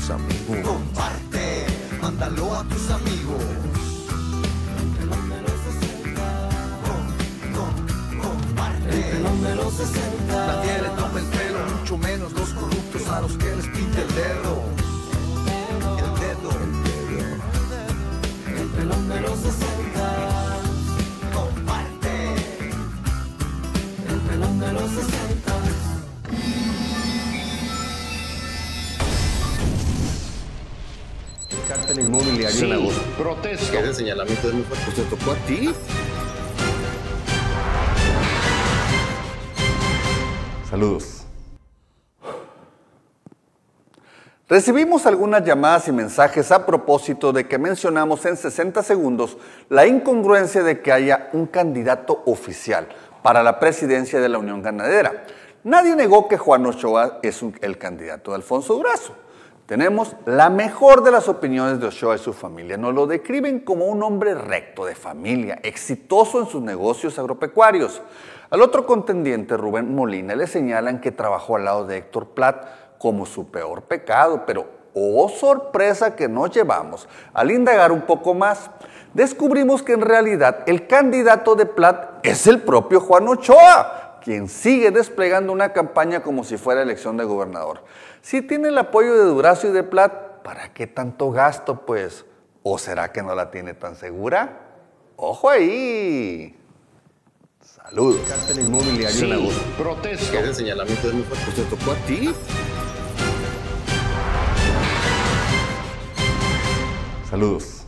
Comparte, 0.09 1.67
mándalo 2.01 2.55
a 2.55 2.63
tus 2.63 2.89
amigos. 2.89 3.43
El 4.99 5.09
de 5.29 5.41
los 5.43 5.51
60. 5.69 6.49
Con, 6.83 7.03
con, 7.53 7.73
comparte. 8.17 8.89
El 8.89 9.03
pelón 9.03 9.43
de 9.43 9.55
los 9.55 9.71
60. 9.71 10.47
Nadie 10.47 10.81
le 10.81 10.89
toma 10.89 11.19
el 11.19 11.25
pelo, 11.25 11.59
mucho 11.79 11.97
menos 11.99 12.31
los 12.33 12.49
corruptos 12.49 13.07
a 13.07 13.21
los 13.21 13.37
que 13.37 13.55
les 13.55 13.67
pinta 13.67 14.01
protesto. 33.19 33.77
Ese 33.77 33.93
señalamiento 33.93 34.47
es 34.47 34.53
muy 34.53 34.63
fuerte. 34.63 34.85
Pues 34.85 34.95
te 34.97 35.15
tocó 35.15 35.31
a 35.31 35.35
ti. 35.45 35.73
Saludos. 40.69 41.15
Recibimos 44.47 45.05
algunas 45.05 45.43
llamadas 45.45 45.87
y 45.87 45.91
mensajes 45.91 46.51
a 46.51 46.65
propósito 46.65 47.31
de 47.31 47.47
que 47.47 47.59
mencionamos 47.59 48.25
en 48.25 48.35
60 48.35 48.81
segundos 48.81 49.37
la 49.69 49.85
incongruencia 49.85 50.63
de 50.63 50.81
que 50.81 50.91
haya 50.91 51.29
un 51.33 51.45
candidato 51.45 52.23
oficial 52.25 52.87
para 53.21 53.43
la 53.43 53.59
presidencia 53.59 54.19
de 54.19 54.29
la 54.29 54.39
Unión 54.39 54.63
Ganadera. 54.63 55.23
Nadie 55.63 55.95
negó 55.95 56.27
que 56.27 56.37
Juan 56.37 56.65
Ochoa 56.65 57.19
es 57.21 57.43
un- 57.43 57.55
el 57.61 57.77
candidato 57.77 58.31
de 58.31 58.37
Alfonso 58.37 58.73
Durazo. 58.75 59.13
Tenemos 59.69 60.15
la 60.25 60.49
mejor 60.49 61.03
de 61.03 61.11
las 61.11 61.29
opiniones 61.29 61.79
de 61.79 61.85
Ochoa 61.85 62.15
y 62.15 62.17
su 62.17 62.33
familia. 62.33 62.75
Nos 62.75 62.91
lo 62.91 63.05
describen 63.05 63.59
como 63.59 63.85
un 63.85 64.01
hombre 64.01 64.33
recto, 64.33 64.83
de 64.83 64.95
familia, 64.95 65.59
exitoso 65.61 66.39
en 66.39 66.47
sus 66.47 66.59
negocios 66.59 67.19
agropecuarios. 67.19 68.01
Al 68.49 68.63
otro 68.63 68.87
contendiente, 68.87 69.55
Rubén 69.57 69.93
Molina, 69.93 70.33
le 70.33 70.47
señalan 70.47 70.99
que 70.99 71.11
trabajó 71.11 71.55
al 71.55 71.65
lado 71.65 71.85
de 71.85 71.97
Héctor 71.97 72.29
Platt 72.29 72.97
como 72.97 73.27
su 73.27 73.51
peor 73.51 73.83
pecado, 73.83 74.41
pero 74.47 74.65
oh 74.95 75.29
sorpresa 75.29 76.15
que 76.15 76.27
nos 76.27 76.49
llevamos. 76.49 77.07
Al 77.31 77.51
indagar 77.51 77.91
un 77.91 78.01
poco 78.01 78.33
más, 78.33 78.71
descubrimos 79.13 79.83
que 79.83 79.93
en 79.93 80.01
realidad 80.01 80.63
el 80.65 80.87
candidato 80.87 81.53
de 81.53 81.67
Platt 81.67 82.25
es 82.25 82.47
el 82.47 82.59
propio 82.63 83.01
Juan 83.01 83.27
Ochoa, 83.27 84.08
quien 84.19 84.47
sigue 84.47 84.91
desplegando 84.91 85.51
una 85.53 85.73
campaña 85.73 86.21
como 86.21 86.43
si 86.43 86.57
fuera 86.57 86.81
elección 86.81 87.17
de 87.17 87.23
gobernador. 87.23 87.83
Si 88.21 88.41
tiene 88.41 88.69
el 88.69 88.77
apoyo 88.77 89.13
de 89.13 89.23
Durazo 89.23 89.67
y 89.67 89.71
de 89.71 89.83
Platt, 89.83 90.41
¿para 90.43 90.73
qué 90.73 90.87
tanto 90.87 91.31
gasto, 91.31 91.85
pues? 91.85 92.25
¿O 92.63 92.77
será 92.77 93.11
que 93.11 93.21
no 93.21 93.35
la 93.35 93.51
tiene 93.51 93.73
tan 93.73 93.95
segura? 93.95 94.61
¡Ojo 95.15 95.49
ahí! 95.49 96.55
Saludos. 97.61 98.21
Cártel 98.27 98.65
inmobiliario 98.65 99.25
en 99.25 99.33
agosto. 99.33 99.61
protesto. 99.77 100.37
Ese 100.37 100.53
señalamiento 100.53 101.07
es 101.07 101.13
muy 101.13 101.23
fuerte. 101.23 101.45
Pues 101.45 101.55
te 101.55 101.75
tocó 101.75 101.91
a 101.91 101.95
ti. 102.05 102.33
Saludos. 107.29 107.85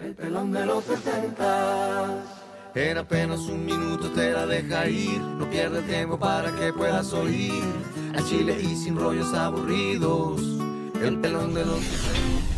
El 0.00 0.14
pelón 0.14 0.52
de 0.52 0.66
los 0.66 0.84
70. 0.84 2.35
En 2.76 2.98
apenas 2.98 3.40
un 3.48 3.64
minuto 3.64 4.10
te 4.10 4.32
la 4.32 4.46
deja 4.46 4.86
ir. 4.86 5.18
No 5.18 5.48
pierde 5.48 5.80
tiempo 5.80 6.18
para 6.18 6.54
que 6.54 6.74
puedas 6.74 7.10
oír. 7.14 7.64
A 8.14 8.22
Chile 8.22 8.54
y 8.60 8.76
sin 8.76 8.96
rollos 8.96 9.32
aburridos. 9.32 10.42
El 11.02 11.18
pelón 11.18 11.54
de 11.54 11.64
los 11.64 11.80
60. 11.80 12.55